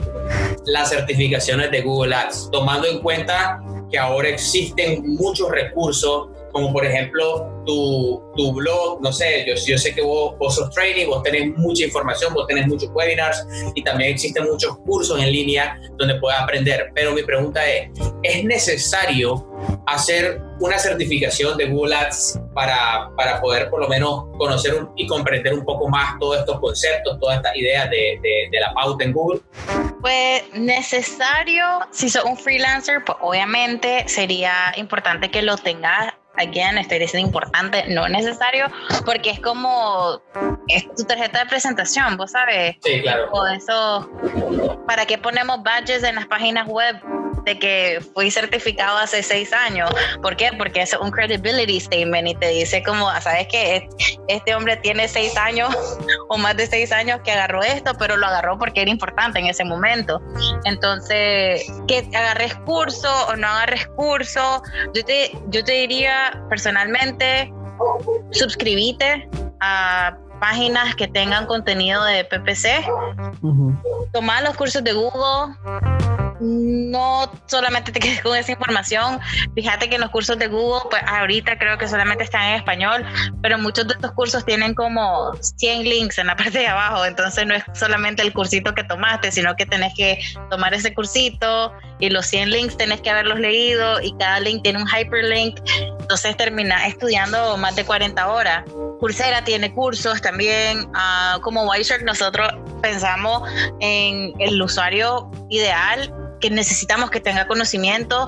las 0.66 0.90
certificaciones 0.90 1.72
de 1.72 1.82
Google 1.82 2.16
Ads? 2.16 2.50
Tomando 2.52 2.88
en 2.88 3.00
cuenta 3.00 3.60
que 3.90 3.98
ahora 3.98 4.30
existen 4.30 5.16
muchos 5.16 5.50
recursos, 5.50 6.30
como 6.52 6.74
por 6.74 6.86
ejemplo 6.86 7.64
tu, 7.66 8.22
tu 8.36 8.54
blog, 8.54 9.02
no 9.02 9.12
sé, 9.12 9.46
yo, 9.48 9.54
yo 9.56 9.78
sé 9.78 9.94
que 9.94 10.02
vos, 10.02 10.38
vos, 10.38 10.56
sos 10.56 10.70
training, 10.72 11.08
vos 11.08 11.24
tenés 11.24 11.56
mucha 11.58 11.86
información, 11.86 12.34
vos 12.34 12.48
tenés 12.48 12.68
muchos 12.68 12.90
webinars 12.94 13.46
y 13.76 13.84
también 13.84 14.12
existen 14.12 14.46
muchos 14.46 14.78
cursos 14.80 15.20
en 15.22 15.32
línea 15.32 15.80
donde 15.98 16.16
puedes 16.16 16.40
aprender. 16.40 16.92
Pero 16.96 17.14
mi 17.14 17.24
pregunta 17.24 17.68
es, 17.70 17.90
¿es 18.24 18.44
necesario 18.44 19.46
hacer 19.88 20.42
una 20.60 20.78
certificación 20.78 21.58
de 21.58 21.68
Google 21.68 21.96
Ads 21.96 22.40
para, 22.54 23.10
para 23.16 23.40
poder 23.42 23.70
por 23.70 23.82
lo 23.82 23.88
menos 23.88 24.26
conocer 24.38 24.74
y 24.96 25.08
comprender 25.08 25.54
un 25.54 25.64
poco 25.64 25.88
más 25.88 26.18
todos 26.20 26.40
estos 26.40 26.60
conceptos, 26.60 27.20
todas 27.20 27.38
estas 27.38 27.56
ideas 27.56 27.90
de, 27.90 28.20
de, 28.22 28.50
de 28.52 28.60
la 28.60 28.74
pauta 28.74 29.04
en 29.04 29.14
Google? 29.14 29.42
Pues 30.02 30.44
necesario, 30.54 31.64
si 31.92 32.10
sos 32.10 32.24
un 32.24 32.38
freelancer, 32.38 33.04
pues 33.06 33.18
obviamente 33.22 34.08
sería 34.08 34.74
importante 34.78 35.30
que 35.30 35.42
lo 35.42 35.58
tengas 35.58 36.14
again, 36.40 36.78
estoy 36.78 37.00
diciendo 37.00 37.28
importante, 37.28 37.86
no 37.90 38.08
necesario, 38.10 38.68
porque 39.06 39.32
es 39.32 39.40
como 39.40 40.22
es 40.68 40.84
tu 40.96 41.04
tarjeta 41.04 41.40
de 41.40 41.46
presentación, 41.46 42.18
vos 42.18 42.32
sabes. 42.32 42.78
Sí, 42.84 43.02
claro. 43.02 43.30
O 43.32 43.46
eso, 43.48 44.10
¿para 44.88 45.06
qué 45.06 45.18
ponemos 45.18 45.62
badges 45.64 46.04
en 46.04 46.16
las 46.16 46.26
páginas 46.28 46.68
web? 46.68 46.96
De 47.46 47.60
que 47.60 48.00
fui 48.14 48.32
certificado 48.32 48.98
hace 48.98 49.24
seis 49.24 49.54
años. 49.54 49.90
¿Por 50.22 50.36
qué? 50.36 50.52
Porque 50.58 50.82
es 50.82 50.94
un 50.94 51.12
credibility 51.12 51.80
statement 51.80 52.28
y 52.28 52.36
te 52.36 52.50
dice 52.50 52.84
como, 52.84 53.10
sabes 53.22 53.48
que 53.48 53.88
este 54.28 54.56
hombre 54.56 54.78
tiene 54.78 55.08
seis 55.08 55.36
años 55.38 55.76
o 56.30 56.38
más 56.38 56.56
de 56.58 56.68
seis 56.68 56.92
años 56.92 57.22
que 57.24 57.32
agarró 57.32 57.62
esto, 57.64 57.94
pero 57.98 58.18
lo 58.18 58.28
agarró 58.28 58.58
porque 58.58 58.82
era 58.82 58.92
importante 58.92 59.40
en 59.40 59.48
ese 59.48 59.64
momento. 59.64 60.22
Entonces, 60.66 61.66
que 61.88 62.10
agarres 62.16 62.56
curso 62.66 63.10
o 63.28 63.36
no 63.36 63.48
agarres 63.48 63.88
curso, 63.96 64.62
yo 64.94 65.04
te, 65.04 65.32
yo 65.48 65.64
te 65.64 65.74
diría 65.74 66.42
personalmente, 66.50 67.52
suscríbete 68.32 69.30
a 69.60 70.18
páginas 70.40 70.96
que 70.96 71.08
tengan 71.08 71.46
contenido 71.46 72.04
de 72.06 72.24
PPC, 72.24 72.86
tomar 74.14 74.44
los 74.44 74.56
cursos 74.56 74.84
de 74.84 74.94
Google, 74.94 75.56
no 76.40 77.32
solamente 77.48 77.92
te 77.92 78.00
quedes 78.00 78.22
con 78.22 78.36
esa 78.36 78.52
información. 78.52 79.20
Fíjate 79.56 79.90
que 79.90 79.96
en 79.96 80.02
los 80.02 80.10
cursos 80.10 80.38
de 80.38 80.48
Google, 80.48 80.82
pues 80.90 81.02
ahorita 81.06 81.58
creo 81.58 81.78
que 81.78 81.88
solamente 81.88 82.24
están 82.24 82.44
en 82.44 82.56
español, 82.56 83.06
pero 83.42 83.58
muchos 83.58 83.88
de 83.88 83.94
estos 83.94 84.12
cursos 84.12 84.46
tienen 84.46 84.74
como 84.74 85.32
100 85.58 85.84
links 85.84 86.18
en 86.18 86.28
la 86.28 86.36
parte 86.38 86.60
de 86.60 86.68
abajo. 86.68 87.06
Entonces 87.06 87.46
no 87.46 87.54
es 87.54 87.64
solamente 87.74 88.22
el 88.22 88.34
cursito 88.34 88.74
que 88.74 88.84
tomaste, 88.84 89.32
sino 89.32 89.56
que 89.56 89.66
tenés 89.66 89.94
que 89.96 90.20
tomar 90.50 90.74
ese 90.74 90.94
cursito 90.94 91.74
y 92.00 92.10
los 92.10 92.26
100 92.28 92.52
links 92.52 92.78
tenés 92.78 93.02
que 93.02 93.10
haberlos 93.10 93.40
leído 93.40 94.02
y 94.02 94.16
cada 94.18 94.40
link 94.40 94.64
tiene 94.64 94.82
un 94.82 94.88
hyperlink. 94.88 95.60
Entonces 96.00 96.38
terminás 96.38 96.88
estudiando 96.88 97.58
más 97.58 97.76
de 97.76 97.86
40 97.86 98.28
horas. 98.28 98.64
Coursera 99.00 99.44
tiene 99.44 99.74
cursos 99.74 100.22
también. 100.22 100.90
Uh, 100.90 101.40
como 101.42 101.64
Wireshark 101.64 102.04
nosotros 102.04 102.50
pensamos 102.82 103.50
en 103.80 104.34
el 104.40 104.62
usuario 104.62 105.30
ideal 105.50 106.14
que 106.40 106.50
necesitamos 106.50 107.10
que 107.12 107.20
tenga 107.20 107.48
conocimiento 107.48 108.28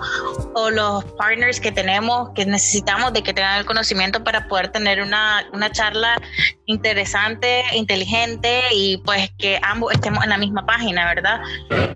o 0.54 0.70
los 0.70 1.04
partners 1.18 1.60
que 1.60 1.72
tenemos 1.72 2.32
que 2.36 2.46
necesitamos 2.46 3.14
de 3.14 3.24
que 3.24 3.34
tengan 3.34 3.60
el 3.60 3.66
conocimiento 3.66 4.24
para 4.24 4.48
poder 4.48 4.70
tener 4.70 5.02
una, 5.02 5.46
una 5.54 5.72
charla 5.72 6.18
interesante, 6.66 7.64
inteligente 7.74 8.62
y 8.74 8.98
pues 8.98 9.32
que 9.38 9.60
ambos 9.64 9.94
estemos 9.94 10.24
en 10.24 10.30
la 10.30 10.38
misma 10.38 10.66
página, 10.66 11.06
¿verdad? 11.06 11.42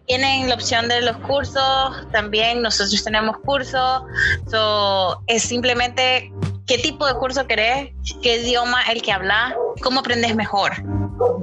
Tienen 0.07 0.49
la 0.49 0.55
opción 0.55 0.87
de 0.87 1.01
los 1.01 1.17
cursos, 1.17 2.11
también 2.11 2.61
nosotros 2.61 3.03
tenemos 3.03 3.37
cursos, 3.39 4.03
so, 4.49 5.21
es 5.27 5.43
simplemente 5.43 6.31
qué 6.67 6.77
tipo 6.77 7.05
de 7.05 7.13
curso 7.15 7.47
querés, 7.47 7.91
qué 8.21 8.37
idioma 8.37 8.81
el 8.91 9.01
que 9.01 9.11
hablas, 9.11 9.53
cómo 9.81 10.01
aprendes 10.01 10.35
mejor. 10.35 10.73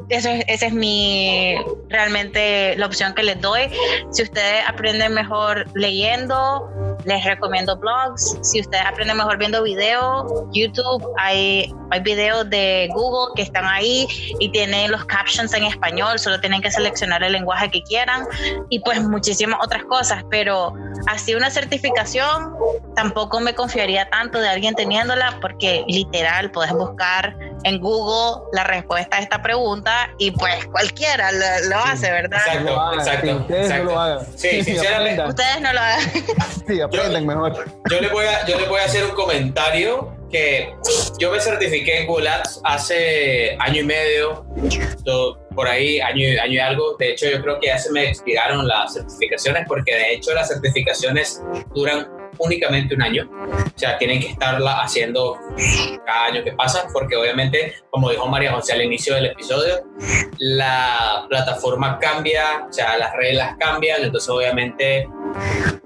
Eso 0.09 0.29
es, 0.29 0.45
esa 0.49 0.67
es 0.67 0.73
mi 0.73 1.57
realmente 1.89 2.77
la 2.77 2.87
opción 2.87 3.15
que 3.15 3.23
les 3.23 3.41
doy. 3.41 3.71
Si 4.11 4.23
ustedes 4.23 4.63
aprenden 4.69 5.15
mejor 5.15 5.67
leyendo, 5.75 6.69
les 7.05 7.25
recomiendo 7.25 7.77
blogs. 7.77 8.37
Si 8.43 8.61
ustedes 8.61 8.85
aprenden 8.85 9.17
mejor 9.17 9.39
viendo 9.39 9.63
videos, 9.63 10.31
YouTube, 10.53 11.03
hay, 11.19 11.73
hay 11.91 12.01
videos 12.01 12.49
de 12.51 12.89
Google 12.93 13.33
que 13.35 13.43
están 13.43 13.65
ahí 13.65 14.07
y 14.39 14.51
tienen 14.51 14.91
los 14.91 15.05
captions 15.07 15.55
en 15.55 15.65
español, 15.65 16.19
solo 16.19 16.41
tienen 16.41 16.61
que 16.61 16.71
seleccionar 16.71 17.23
el 17.23 17.33
lenguaje 17.33 17.71
que 17.71 17.83
quieran 17.83 18.27
y 18.69 18.81
pues 18.81 19.03
muchísimas 19.03 19.59
otras 19.65 19.85
cosas, 19.85 20.25
pero 20.31 20.75
así 21.07 21.35
una 21.35 21.51
certificación 21.51 22.55
tampoco 22.95 23.41
me 23.41 23.55
confiaría 23.55 24.09
tanto 24.11 24.39
de 24.39 24.49
alguien 24.49 24.75
teniéndola 24.75 25.39
porque 25.41 25.85
literal 25.89 26.51
puedes 26.51 26.73
buscar 26.73 27.37
en 27.65 27.81
Google 27.81 28.43
la 28.53 28.65
respuesta 28.65 29.17
a 29.17 29.21
esta 29.21 29.41
pregunta 29.43 29.62
y 30.19 30.31
pues 30.33 30.67
cualquiera 30.67 31.31
lo, 31.33 31.77
hace, 31.77 32.11
¿verdad? 32.11 32.41
Exacto, 32.47 32.95
exacto. 32.95 33.37
ustedes 33.37 33.69
no 33.69 33.85
lo 33.85 34.01
hagan. 34.01 34.27
Sí, 34.37 34.65
sinceramente. 34.65 35.23
Ustedes 35.29 35.61
no 35.61 35.73
lo 35.73 35.81
hagan. 35.81 36.01
Sí, 36.67 36.81
aprenden 36.81 37.27
mejor. 37.27 37.65
Yo 37.91 38.01
les, 38.01 38.13
voy 38.13 38.27
a, 38.27 38.47
yo 38.47 38.59
les 38.59 38.69
voy 38.69 38.81
a 38.81 38.85
hacer 38.85 39.05
un 39.05 39.13
comentario 39.13 40.17
que 40.31 40.75
yo 41.19 41.31
me 41.31 41.41
certifiqué 41.41 42.01
en 42.01 42.07
Google 42.07 42.29
Ads 42.29 42.61
hace 42.65 43.57
año 43.59 43.83
y 43.83 43.85
medio, 43.85 44.47
por 45.55 45.69
ahí, 45.69 46.01
año, 46.01 46.27
año 46.43 46.53
y 46.53 46.59
algo. 46.59 46.97
De 46.99 47.11
hecho, 47.11 47.29
yo 47.29 47.43
creo 47.43 47.61
que 47.61 47.67
ya 47.67 47.79
se 47.79 47.91
me 47.93 48.09
expiraron 48.09 48.67
las 48.67 48.95
certificaciones 48.95 49.65
porque 49.69 49.95
de 49.95 50.15
hecho 50.15 50.33
las 50.35 50.49
certificaciones 50.49 51.43
duran 51.75 52.22
únicamente 52.43 52.95
un 52.95 53.03
año. 53.03 53.29
O 53.31 53.79
sea, 53.79 53.99
tienen 53.99 54.21
que 54.21 54.29
estarla 54.29 54.83
haciendo 54.83 55.39
cada 56.05 56.25
año 56.27 56.45
que 56.45 56.53
pasa, 56.53 56.87
porque 56.93 57.17
obviamente, 57.17 57.75
como 57.91 58.11
dijo 58.11 58.27
María 58.27 58.53
José 58.53 58.73
al 58.73 58.83
inicio 58.83 59.15
del 59.15 59.27
episodio, 59.27 59.83
la 60.39 61.27
plataforma 61.29 61.99
cambia, 61.99 62.67
o 62.69 62.73
sea, 62.73 62.97
las 62.97 63.15
reglas 63.15 63.57
cambian, 63.59 64.03
entonces 64.03 64.29
obviamente 64.29 65.09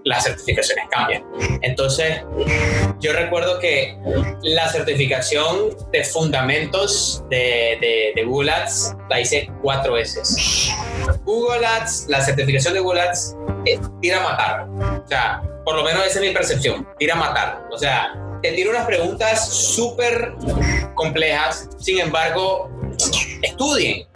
las 0.05 0.25
certificaciones 0.25 0.87
cambian. 0.91 1.25
Entonces, 1.63 2.23
yo 3.01 3.13
recuerdo 3.13 3.59
que 3.59 3.97
la 4.43 4.69
certificación 4.69 5.77
de 5.93 6.05
fundamentos 6.05 7.25
de, 7.29 8.13
de, 8.15 8.25
Google 8.25 8.51
Ads 8.51 8.97
la 9.11 9.21
hice 9.21 9.51
cuatro 9.63 9.95
veces. 9.95 10.73
Google 11.25 11.67
Ads, 11.67 12.07
la 12.09 12.21
certificación 12.21 12.75
de 12.75 12.81
Google 12.81 13.03
Ads, 13.03 13.37
tira 14.01 14.21
a 14.21 14.23
matar. 14.23 14.69
O 15.05 15.07
sea, 15.07 15.43
por 15.64 15.77
lo 15.77 15.85
menos 15.85 16.07
esa 16.07 16.21
es 16.21 16.27
mi 16.27 16.33
percepción, 16.33 16.87
tira 16.99 17.14
a 17.14 17.19
matar. 17.19 17.62
O 17.71 17.79
sea, 17.79 18.14
te 18.43 18.53
tira 18.53 18.71
unas 18.71 18.87
preguntas 18.87 19.49
súper 19.49 20.35
complejas, 20.95 21.69
sin 21.79 21.99
embargo, 22.01 22.71
estudien. 23.43 24.07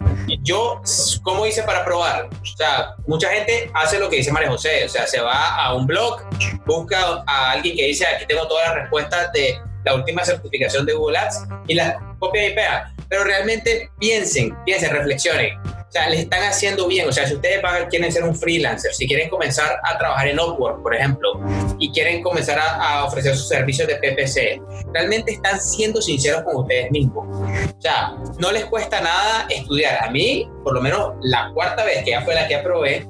Yo, 0.43 0.81
¿cómo 1.23 1.45
hice 1.45 1.63
para 1.63 1.83
probar? 1.83 2.29
O 2.41 2.45
sea, 2.57 2.95
mucha 3.05 3.29
gente 3.29 3.69
hace 3.73 3.99
lo 3.99 4.09
que 4.09 4.17
dice 4.17 4.31
María 4.31 4.49
José, 4.49 4.85
o 4.85 4.89
sea, 4.89 5.05
se 5.05 5.19
va 5.19 5.55
a 5.55 5.73
un 5.73 5.85
blog, 5.85 6.21
busca 6.65 7.23
a 7.27 7.51
alguien 7.51 7.75
que 7.75 7.87
dice, 7.87 8.05
aquí 8.05 8.25
tengo 8.27 8.47
todas 8.47 8.69
las 8.69 8.75
respuestas 8.75 9.31
de 9.33 9.59
la 9.83 9.95
última 9.95 10.23
certificación 10.23 10.85
de 10.85 10.93
Google 10.93 11.17
Ads 11.17 11.43
y 11.67 11.73
las 11.73 11.95
copia 12.19 12.47
y 12.47 12.53
pega. 12.53 12.93
Pero 13.09 13.23
realmente 13.23 13.89
piensen, 13.99 14.55
piensen, 14.63 14.91
reflexionen. 14.91 15.59
O 15.91 15.93
sea, 15.93 16.07
les 16.07 16.21
están 16.21 16.41
haciendo 16.43 16.87
bien. 16.87 17.09
O 17.09 17.11
sea, 17.11 17.27
si 17.27 17.35
ustedes 17.35 17.61
van, 17.61 17.89
quieren 17.89 18.09
ser 18.13 18.23
un 18.23 18.33
freelancer, 18.33 18.93
si 18.93 19.05
quieren 19.05 19.29
comenzar 19.29 19.77
a 19.83 19.97
trabajar 19.97 20.25
en 20.29 20.39
Upwork, 20.39 20.81
por 20.81 20.95
ejemplo, 20.95 21.33
y 21.79 21.91
quieren 21.91 22.23
comenzar 22.23 22.57
a, 22.59 22.75
a, 22.75 23.03
ofrecer 23.03 23.35
sus 23.35 23.49
servicios 23.49 23.89
de 23.89 23.95
PPC, 23.95 24.61
realmente 24.93 25.33
están 25.33 25.59
siendo 25.59 26.01
sinceros 26.01 26.43
con 26.43 26.55
ustedes 26.55 26.89
mismos. 26.91 27.27
O 27.27 27.81
sea, 27.81 28.15
no 28.39 28.53
les 28.53 28.63
cuesta 28.67 29.01
nada 29.01 29.47
estudiar. 29.49 30.01
A 30.05 30.09
mí, 30.09 30.49
por 30.63 30.73
lo 30.73 30.79
menos 30.79 31.11
la 31.23 31.51
cuarta 31.53 31.83
vez 31.83 32.05
que 32.05 32.11
ya 32.11 32.21
fue 32.21 32.35
la 32.35 32.47
que 32.47 32.55
aprobé, 32.55 33.05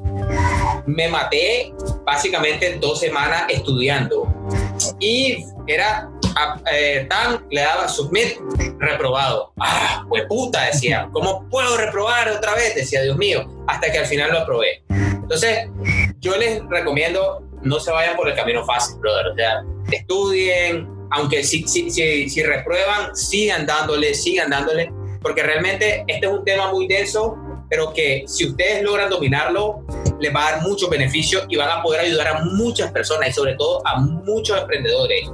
me 0.88 1.08
maté 1.08 1.72
básicamente 2.04 2.80
dos 2.82 3.00
semanas 3.00 3.44
estudiando. 3.50 4.28
Y 5.00 5.46
era 5.68 6.10
eh, 6.72 7.06
tan 7.10 7.46
le 7.50 7.62
daba 7.62 7.88
submit, 7.88 8.38
reprobado. 8.80 9.54
Ah, 9.60 10.06
pues 10.10 10.26
puta, 10.28 10.66
decía, 10.66 11.10
¿cómo 11.12 11.48
puedo 11.50 11.78
reprobar 11.78 12.30
otra 12.30 12.56
vez? 12.56 12.76
Decía, 12.76 13.02
Dios 13.02 13.18
mío, 13.18 13.48
hasta 13.68 13.92
que 13.92 14.00
al 14.00 14.06
final 14.06 14.32
lo 14.32 14.40
aprobé. 14.40 14.84
Entonces, 14.90 15.70
yo 16.20 16.36
les 16.38 16.62
recomiendo, 16.70 17.44
no 17.62 17.80
se 17.80 17.92
vayan 17.92 18.16
por 18.16 18.28
el 18.28 18.36
camino 18.36 18.66
fácil, 18.66 19.00
brother. 19.00 19.28
O 19.28 19.36
sea, 19.36 19.64
estudien, 19.92 20.88
aunque 21.12 21.44
si, 21.44 21.68
si, 21.68 21.90
si, 21.92 22.30
si 22.30 22.44
reprueban, 22.44 23.16
sigan 23.16 23.66
dándole, 23.66 24.14
sigan 24.14 24.50
dándole, 24.50 24.92
porque 25.22 25.44
realmente 25.44 26.04
este 26.08 26.26
es 26.26 26.32
un 26.32 26.44
tema 26.44 26.72
muy 26.72 26.88
denso, 26.88 27.38
pero 27.70 27.94
que 27.94 28.24
si 28.28 28.48
ustedes 28.48 28.84
logran 28.84 29.10
dominarlo, 29.10 29.86
les 30.20 30.34
va 30.34 30.48
a 30.48 30.52
dar 30.52 30.62
muchos 30.62 30.90
beneficios 30.90 31.46
y 31.50 31.56
van 31.56 31.70
a 31.70 31.82
poder 31.82 32.02
ayudar 32.02 32.28
a 32.28 32.44
muchas 32.44 32.92
personas 32.92 33.30
y 33.30 33.34
sobre 33.34 33.56
todo 33.56 33.82
a 33.86 34.00
muchos 34.00 34.60
emprendedores. 34.60 35.30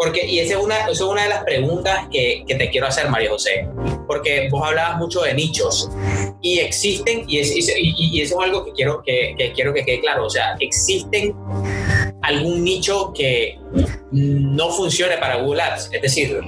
Porque, 0.00 0.24
y 0.24 0.38
esa 0.38 0.54
es 0.54 0.64
una, 0.64 0.76
esa 0.78 0.90
es 0.92 1.00
una 1.02 1.24
de 1.24 1.28
las 1.28 1.44
preguntas 1.44 2.06
que, 2.10 2.42
que, 2.46 2.54
te 2.54 2.70
quiero 2.70 2.86
hacer, 2.86 3.10
María 3.10 3.28
José, 3.28 3.68
porque 4.06 4.48
vos 4.50 4.66
hablabas 4.66 4.96
mucho 4.96 5.20
de 5.20 5.34
nichos. 5.34 5.90
Y 6.40 6.58
existen, 6.60 7.24
y, 7.28 7.38
es, 7.38 7.54
y, 7.54 7.94
y 7.98 8.22
eso 8.22 8.40
es 8.40 8.46
algo 8.46 8.64
que 8.64 8.72
quiero 8.72 9.02
que, 9.02 9.34
que, 9.36 9.52
quiero 9.52 9.74
que 9.74 9.84
quede 9.84 10.00
claro, 10.00 10.24
o 10.24 10.30
sea, 10.30 10.56
existen 10.58 11.34
algún 12.22 12.64
nicho 12.64 13.12
que 13.12 13.58
no 14.10 14.70
funcione 14.70 15.18
para 15.18 15.36
Google 15.42 15.60
Ads, 15.60 15.90
es 15.92 16.00
decir, 16.00 16.40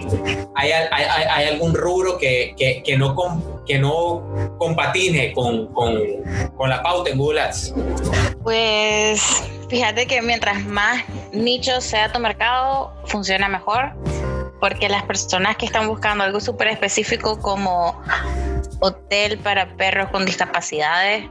hay, 0.54 0.72
hay, 0.72 1.04
hay 1.30 1.48
algún 1.48 1.74
rubro 1.74 2.16
que, 2.16 2.54
que, 2.56 2.96
no, 2.96 3.14
que 3.66 3.78
no 3.78 4.56
compatine 4.56 5.34
con, 5.34 5.66
con, 5.74 5.98
con 6.56 6.70
la 6.70 6.82
pauta 6.82 7.10
en 7.10 7.18
Google 7.18 7.42
Ads. 7.42 7.74
Pues 8.42 9.44
fíjate 9.72 10.06
que 10.06 10.20
mientras 10.20 10.66
más 10.66 11.02
nicho 11.32 11.80
sea 11.80 12.12
tu 12.12 12.20
mercado, 12.20 12.92
funciona 13.06 13.48
mejor, 13.48 13.94
porque 14.60 14.86
las 14.90 15.02
personas 15.04 15.56
que 15.56 15.64
están 15.64 15.88
buscando 15.88 16.24
algo 16.24 16.40
súper 16.40 16.68
específico 16.68 17.40
como 17.40 17.98
hotel 18.80 19.38
para 19.38 19.74
perros 19.78 20.10
con 20.10 20.26
discapacidades, 20.26 21.24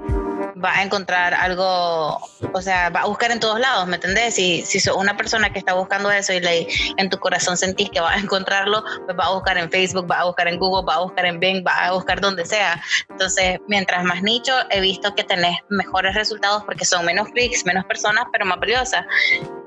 va 0.64 0.78
a 0.78 0.84
encontrar 0.84 1.34
algo, 1.34 2.18
o 2.54 2.62
sea, 2.62 2.90
va 2.90 3.02
a 3.02 3.06
buscar 3.06 3.32
en 3.32 3.40
todos 3.40 3.60
lados, 3.60 3.88
¿me 3.88 3.96
entendés? 3.96 4.36
Si, 4.36 4.64
si 4.64 4.80
sos 4.80 4.96
una 4.96 5.16
persona 5.18 5.52
que 5.52 5.60
está 5.60 5.74
buscando 5.74 6.12
eso 6.12 6.34
y 6.34 6.40
le, 6.40 6.68
en 6.98 7.10
tu 7.10 7.18
corazón 7.20 7.58
sentís 7.58 7.90
que 7.90 8.00
vas 8.00 8.18
a 8.18 8.20
encontrarlo, 8.20 8.84
pues 9.06 9.18
va 9.18 9.26
a 9.26 9.34
buscar 9.34 9.58
en 9.58 9.70
Facebook, 9.70 10.10
va 10.10 10.22
a 10.22 10.26
buscar 10.26 10.48
en 10.48 10.60
Google, 10.60 10.86
va 10.88 10.96
a 10.96 11.00
buscar 11.02 11.26
en 11.26 11.40
Bing, 11.40 11.66
va 11.66 11.86
a 11.86 11.92
buscar 11.94 12.22
donde 12.22 12.46
sea. 12.46 12.82
Entonces, 13.10 13.60
mientras 13.68 14.04
más 14.04 14.22
nicho, 14.22 14.54
he 14.70 14.82
visto 14.82 15.14
que 15.16 15.24
tenés 15.24 15.58
mejores 15.70 16.16
resultados 16.16 16.64
porque 16.64 16.86
son 16.86 17.06
menos 17.06 17.28
clics, 17.30 17.66
menos 17.66 17.86
personas, 17.86 18.26
pero 18.32 18.46
más 18.46 18.60
valiosas. 18.60 19.06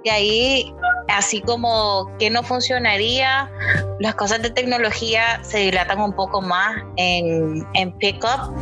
Y 0.05 0.11
ahí, 0.11 0.74
así 1.09 1.41
como 1.41 2.14
que 2.18 2.28
no 2.28 2.43
funcionaría, 2.43 3.51
las 4.01 4.14
cosas 4.16 4.43
de 4.43 4.51
tecnología 4.51 5.41
se 5.43 5.59
dilatan 5.59 5.99
un 6.01 6.12
poco 6.12 6.43
más 6.43 6.76
en, 6.97 7.66
en 7.72 7.97
pickup 7.99 8.55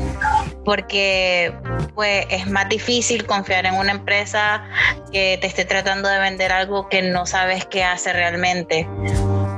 porque 0.64 1.52
pues 1.94 2.26
es 2.30 2.46
más 2.46 2.68
difícil 2.68 3.26
confiar 3.26 3.66
en 3.66 3.74
una 3.74 3.92
empresa 3.92 4.64
que 5.12 5.38
te 5.40 5.46
esté 5.46 5.64
tratando 5.64 6.08
de 6.08 6.18
vender 6.18 6.52
algo 6.52 6.88
que 6.88 7.02
no 7.02 7.26
sabes 7.26 7.66
qué 7.66 7.84
hace 7.84 8.12
realmente 8.12 8.86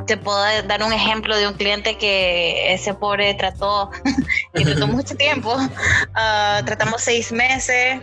te 0.06 0.16
puedo 0.16 0.40
dar 0.62 0.82
un 0.82 0.92
ejemplo 0.92 1.36
de 1.36 1.48
un 1.48 1.54
cliente 1.54 1.96
que 1.96 2.74
ese 2.74 2.94
pobre 2.94 3.34
trató 3.34 3.90
y 4.54 4.64
trató 4.64 4.86
mucho 4.86 5.14
tiempo. 5.18 5.56
Ah, 6.14 6.62
tratamos 6.64 7.02
seis 7.02 7.32
meses 7.32 8.00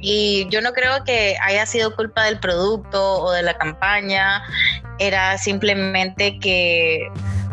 y 0.00 0.46
yo 0.50 0.60
no 0.60 0.72
creo 0.72 1.04
que 1.04 1.36
haya 1.42 1.66
sido 1.66 1.94
culpa 1.94 2.24
del 2.24 2.38
producto 2.40 3.22
o 3.22 3.30
de 3.32 3.42
la 3.42 3.56
campaña. 3.56 4.42
Era 4.98 5.38
simplemente 5.38 6.38
que 6.38 7.08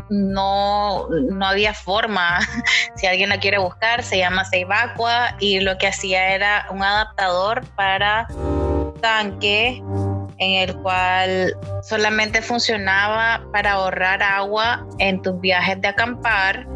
no, 0.10 1.08
no 1.10 1.46
había 1.46 1.74
forma. 1.74 2.40
Si 2.96 3.08
alguien 3.08 3.30
la 3.30 3.40
quiere 3.40 3.58
buscar, 3.58 4.04
se 4.04 4.18
llama 4.18 4.46
Seibacua 4.46 5.36
y 5.40 5.60
lo 5.60 5.78
que 5.78 5.88
hacía 5.88 6.34
era 6.34 6.66
un 6.70 6.82
adaptador 6.82 7.66
para 7.76 8.28
tanque 9.02 9.84
en 10.38 10.70
el 10.70 10.76
cual 10.82 11.56
solamente 11.82 12.42
funcionaba 12.42 13.42
para 13.52 13.74
ahorrar 13.74 14.22
agua 14.22 14.86
en 15.00 15.22
tus 15.22 15.40
viajes 15.40 15.80
de 15.82 15.88
acampar. 15.88 16.68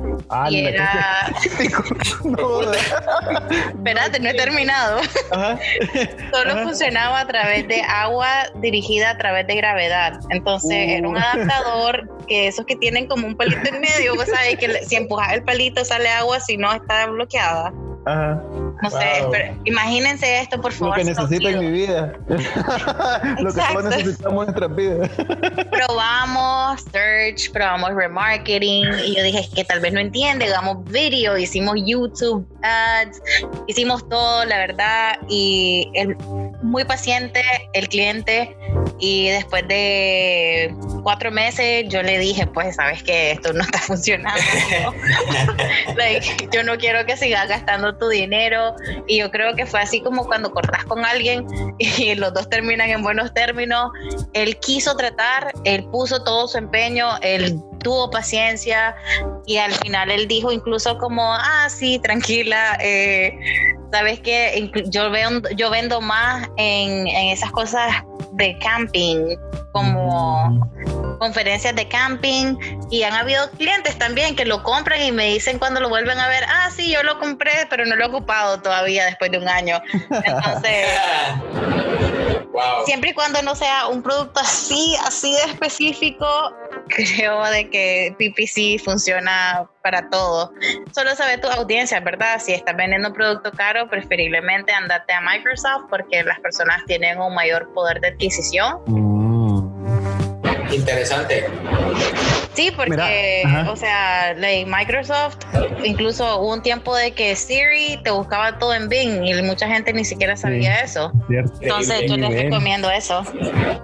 y 0.49 0.65
era... 0.65 1.31
no, 2.23 2.71
Espérate, 2.71 4.19
no 4.19 4.29
he 4.29 4.33
terminado. 4.33 5.01
Solo 6.31 6.63
funcionaba 6.63 7.21
a 7.21 7.27
través 7.27 7.67
de 7.67 7.81
agua 7.81 8.27
dirigida 8.55 9.11
a 9.11 9.17
través 9.17 9.47
de 9.47 9.55
gravedad. 9.55 10.19
Entonces 10.29 10.71
era 10.71 11.07
un 11.07 11.15
uh. 11.15 11.19
adaptador 11.19 12.09
que 12.27 12.47
esos 12.47 12.65
que 12.65 12.75
tienen 12.75 13.07
como 13.07 13.27
un 13.27 13.35
palito 13.35 13.67
en 13.67 13.81
medio, 13.81 14.15
vos 14.15 14.25
sabés 14.25 14.57
que 14.57 14.85
si 14.85 14.95
empujas 14.95 15.33
el 15.33 15.43
palito 15.43 15.83
sale 15.83 16.09
agua, 16.09 16.39
si 16.39 16.57
no 16.57 16.71
está 16.71 17.07
bloqueada. 17.07 17.73
Ajá. 18.05 18.41
No 18.81 18.89
sé, 18.89 19.27
pero 19.31 19.61
imagínense 19.65 20.41
esto, 20.41 20.59
por 20.61 20.71
favor. 20.71 20.97
Lo 20.97 21.03
que 21.03 21.09
necesito 21.09 21.49
en 21.49 21.59
mi 21.59 21.71
vida. 21.71 22.13
Lo 23.39 23.53
que 23.53 23.61
todos 23.61 23.83
necesitamos 23.83 24.47
en 24.47 24.53
nuestras 24.53 24.75
vidas. 24.75 25.09
probamos 25.71 26.81
search, 26.91 27.51
probamos 27.51 27.93
remarketing 27.93 28.85
y 29.05 29.15
yo 29.15 29.23
dije 29.23 29.49
que 29.53 29.63
tal 29.63 29.79
vez 29.79 29.93
no 29.93 29.99
entiende, 29.99 30.45
hagamos 30.45 30.83
video, 30.85 31.37
hicimos 31.37 31.75
YouTube 31.85 32.47
ads, 32.63 33.21
hicimos 33.67 34.07
todo, 34.09 34.45
la 34.45 34.57
verdad, 34.57 35.17
y 35.27 35.91
el, 35.93 36.15
muy 36.61 36.83
paciente 36.83 37.41
el 37.73 37.87
cliente 37.89 38.55
y 38.99 39.29
después 39.29 39.67
de 39.67 40.75
cuatro 41.03 41.31
meses 41.31 41.85
yo 41.87 42.03
le 42.03 42.19
dije, 42.19 42.45
pues 42.47 42.75
sabes 42.75 43.03
que 43.03 43.31
esto 43.31 43.53
no 43.53 43.61
está 43.61 43.79
funcionando. 43.87 44.39
yo 46.51 46.63
no 46.63 46.77
quiero 46.77 47.05
que 47.05 47.17
sigas 47.17 47.47
gastando 47.47 47.97
tu 47.97 48.09
dinero 48.09 48.75
y 49.07 49.19
yo 49.19 49.31
creo 49.31 49.55
que 49.55 49.65
fue 49.65 49.81
así 49.81 50.01
como 50.01 50.25
cuando 50.25 50.51
cortas 50.51 50.83
con 50.85 51.05
alguien 51.05 51.45
y 51.77 52.15
los 52.15 52.33
dos 52.33 52.49
terminan 52.49 52.89
en 52.89 53.03
buenos 53.03 53.33
términos. 53.33 53.91
Él 54.33 54.57
quiso 54.59 54.95
tratar, 54.95 55.51
él 55.63 55.85
puso 55.85 56.23
todo 56.23 56.47
su 56.47 56.57
empeño, 56.57 57.07
él 57.21 57.59
tuvo 57.79 58.09
paciencia 58.09 58.95
y 59.45 59.57
al 59.57 59.73
final 59.73 60.11
él 60.11 60.27
dijo 60.27 60.51
incluso 60.51 60.97
como, 60.97 61.33
ah, 61.33 61.67
sí, 61.69 61.99
tranquila, 61.99 62.77
eh, 62.81 63.37
sabes 63.91 64.19
que 64.19 64.71
yo, 64.87 65.09
veo, 65.09 65.41
yo 65.55 65.69
vendo 65.69 66.01
más 66.01 66.47
en, 66.57 67.07
en 67.07 67.29
esas 67.29 67.51
cosas 67.51 68.03
de 68.33 68.57
camping, 68.59 69.35
como 69.71 70.69
conferencias 71.19 71.75
de 71.75 71.87
camping 71.87 72.55
y 72.89 73.03
han 73.03 73.13
habido 73.13 73.49
clientes 73.51 73.97
también 73.97 74.35
que 74.35 74.45
lo 74.45 74.63
compran 74.63 75.01
y 75.01 75.11
me 75.11 75.25
dicen 75.25 75.59
cuando 75.59 75.79
lo 75.79 75.89
vuelven 75.89 76.17
a 76.19 76.27
ver, 76.27 76.43
ah, 76.47 76.69
sí, 76.71 76.91
yo 76.91 77.03
lo 77.03 77.19
compré, 77.19 77.51
pero 77.69 77.85
no 77.85 77.95
lo 77.95 78.05
he 78.05 78.07
ocupado 78.07 78.61
todavía 78.61 79.05
después 79.05 79.31
de 79.31 79.37
un 79.37 79.47
año. 79.47 79.81
Entonces, 80.09 80.87
siempre 82.85 83.11
y 83.11 83.13
cuando 83.13 83.41
no 83.41 83.55
sea 83.55 83.87
un 83.87 84.01
producto 84.01 84.39
así, 84.39 84.95
así 85.05 85.31
de 85.33 85.51
específico, 85.51 86.25
creo 86.89 87.43
de 87.45 87.69
que 87.69 88.15
PPC 88.17 88.83
funciona 88.83 89.67
para 89.81 90.09
todo. 90.09 90.51
Solo 90.91 91.15
sabe 91.15 91.37
tu 91.37 91.47
audiencia, 91.47 91.99
¿verdad? 91.99 92.39
Si 92.39 92.53
estás 92.53 92.75
vendiendo 92.75 93.09
un 93.09 93.13
producto 93.13 93.51
caro, 93.51 93.89
preferiblemente 93.89 94.71
andate 94.71 95.13
a 95.13 95.21
Microsoft 95.21 95.85
porque 95.89 96.23
las 96.23 96.39
personas 96.39 96.83
tienen 96.85 97.19
un 97.19 97.33
mayor 97.33 97.71
poder 97.73 98.01
de 98.01 98.09
adquisición. 98.09 98.81
Mm. 98.87 99.08
Interesante. 100.71 101.45
Sí, 102.53 102.71
porque, 102.75 103.43
o 103.69 103.75
sea, 103.75 104.35
Microsoft, 104.67 105.37
incluso 105.83 106.39
hubo 106.39 106.53
un 106.53 106.61
tiempo 106.61 106.95
de 106.95 107.11
que 107.11 107.35
Siri 107.35 108.01
te 108.03 108.11
buscaba 108.11 108.57
todo 108.57 108.73
en 108.73 108.89
Bing 108.89 109.23
y 109.23 109.41
mucha 109.43 109.67
gente 109.67 109.93
ni 109.93 110.03
siquiera 110.03 110.35
sabía 110.35 110.81
eso. 110.81 111.11
Entonces, 111.61 112.01
yo 112.07 112.17
les 112.17 112.43
recomiendo 112.43 112.89
eso. 112.89 113.23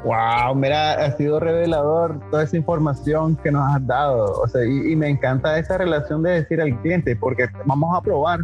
Wow, 0.03 0.55
mira, 0.55 0.93
ha 0.93 1.11
sido 1.15 1.39
revelador 1.39 2.19
toda 2.29 2.43
esa 2.43 2.57
información 2.57 3.37
que 3.37 3.51
nos 3.51 3.75
has 3.75 3.87
dado. 3.87 4.41
O 4.41 4.47
sea, 4.47 4.65
y, 4.65 4.91
y 4.91 4.95
me 4.95 5.09
encanta 5.09 5.57
esa 5.57 5.77
relación 5.77 6.21
de 6.23 6.41
decir 6.41 6.59
al 6.61 6.77
cliente, 6.81 7.15
porque 7.15 7.47
vamos 7.65 7.97
a 7.97 8.01
probar 8.01 8.39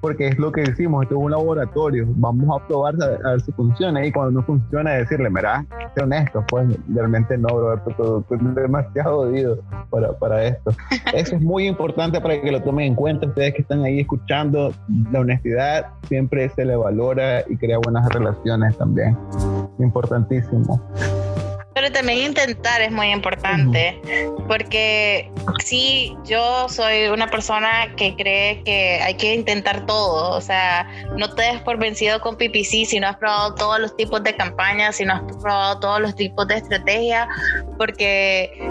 porque 0.00 0.28
es 0.28 0.38
lo 0.38 0.52
que 0.52 0.62
decimos, 0.62 1.02
esto 1.02 1.16
es 1.16 1.20
un 1.22 1.30
laboratorio, 1.30 2.06
vamos 2.08 2.60
a 2.60 2.66
probar 2.66 2.94
a, 3.02 3.30
ver 3.30 3.40
si 3.40 3.52
funciona 3.52 4.04
y 4.04 4.12
cuando 4.12 4.40
no 4.40 4.46
funciona 4.46 4.92
decirle, 4.92 5.30
mira, 5.30 5.64
sé 5.94 6.02
honesto, 6.02 6.44
pues 6.48 6.68
realmente 6.94 7.36
no, 7.38 7.48
bro, 7.48 7.74
es 7.74 8.54
demasiado 8.54 9.16
jodido 9.16 9.58
para, 9.90 10.12
para 10.12 10.44
esto. 10.44 10.70
Eso 11.14 11.36
es 11.36 11.42
muy 11.42 11.66
importante 11.66 12.20
para 12.20 12.40
que 12.40 12.52
lo 12.52 12.62
tomen 12.62 12.86
en 12.86 12.94
cuenta 12.94 13.26
ustedes 13.26 13.54
que 13.54 13.62
están 13.62 13.84
ahí 13.84 14.00
escuchando, 14.00 14.72
la 15.10 15.20
honestidad 15.20 15.86
siempre 16.08 16.48
se 16.50 16.64
le 16.64 16.76
valora 16.76 17.42
y 17.48 17.56
crea 17.56 17.78
buenas 17.78 18.08
relaciones 18.10 18.76
también, 18.76 19.16
importantísimo. 19.78 20.80
También 22.06 22.28
intentar 22.28 22.80
es 22.82 22.92
muy 22.92 23.08
importante, 23.08 24.00
porque 24.46 25.28
sí, 25.64 26.16
yo 26.24 26.68
soy 26.68 27.08
una 27.08 27.26
persona 27.26 27.96
que 27.96 28.14
cree 28.14 28.62
que 28.62 29.00
hay 29.02 29.14
que 29.14 29.34
intentar 29.34 29.86
todo, 29.86 30.36
o 30.36 30.40
sea, 30.40 30.88
no 31.16 31.34
te 31.34 31.42
des 31.42 31.60
por 31.62 31.78
vencido 31.78 32.20
con 32.20 32.36
PPC 32.36 32.86
si 32.86 33.00
no 33.00 33.08
has 33.08 33.16
probado 33.16 33.56
todos 33.56 33.80
los 33.80 33.96
tipos 33.96 34.22
de 34.22 34.36
campañas, 34.36 34.94
si 34.94 35.04
no 35.04 35.14
has 35.14 35.22
probado 35.42 35.80
todos 35.80 36.00
los 36.00 36.14
tipos 36.14 36.46
de 36.46 36.58
estrategias, 36.58 37.26
porque 37.76 38.68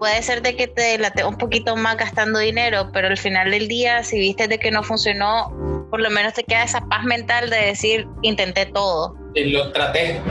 puede 0.00 0.20
ser 0.20 0.42
de 0.42 0.56
que 0.56 0.66
te 0.66 0.98
late 0.98 1.24
un 1.24 1.38
poquito 1.38 1.76
más 1.76 1.96
gastando 1.96 2.40
dinero, 2.40 2.90
pero 2.92 3.06
al 3.06 3.16
final 3.16 3.52
del 3.52 3.68
día, 3.68 4.02
si 4.02 4.18
viste 4.18 4.48
de 4.48 4.58
que 4.58 4.72
no 4.72 4.82
funcionó, 4.82 5.81
por 5.92 6.00
lo 6.00 6.08
menos 6.08 6.32
te 6.32 6.42
queda 6.42 6.64
esa 6.64 6.80
paz 6.88 7.04
mental 7.04 7.50
de 7.50 7.66
decir, 7.66 8.08
intenté 8.22 8.64
todo. 8.64 9.14
Y 9.34 9.50
lo 9.50 9.70
traté. 9.72 10.22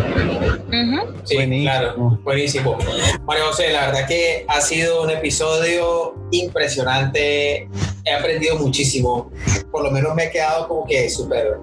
Sí, 1.25 1.37
claro, 1.61 2.19
buenísimo. 2.23 2.79
María 3.27 3.43
José, 3.45 3.71
la 3.71 3.85
verdad 3.85 4.07
que 4.07 4.43
ha 4.47 4.59
sido 4.59 5.03
un 5.03 5.11
episodio 5.11 6.15
impresionante. 6.31 7.69
He 8.05 8.11
aprendido 8.11 8.55
muchísimo. 8.55 9.31
Por 9.71 9.83
lo 9.83 9.91
menos 9.91 10.15
me 10.15 10.25
he 10.25 10.31
quedado 10.31 10.67
como 10.67 10.87
que 10.87 11.07
súper, 11.11 11.59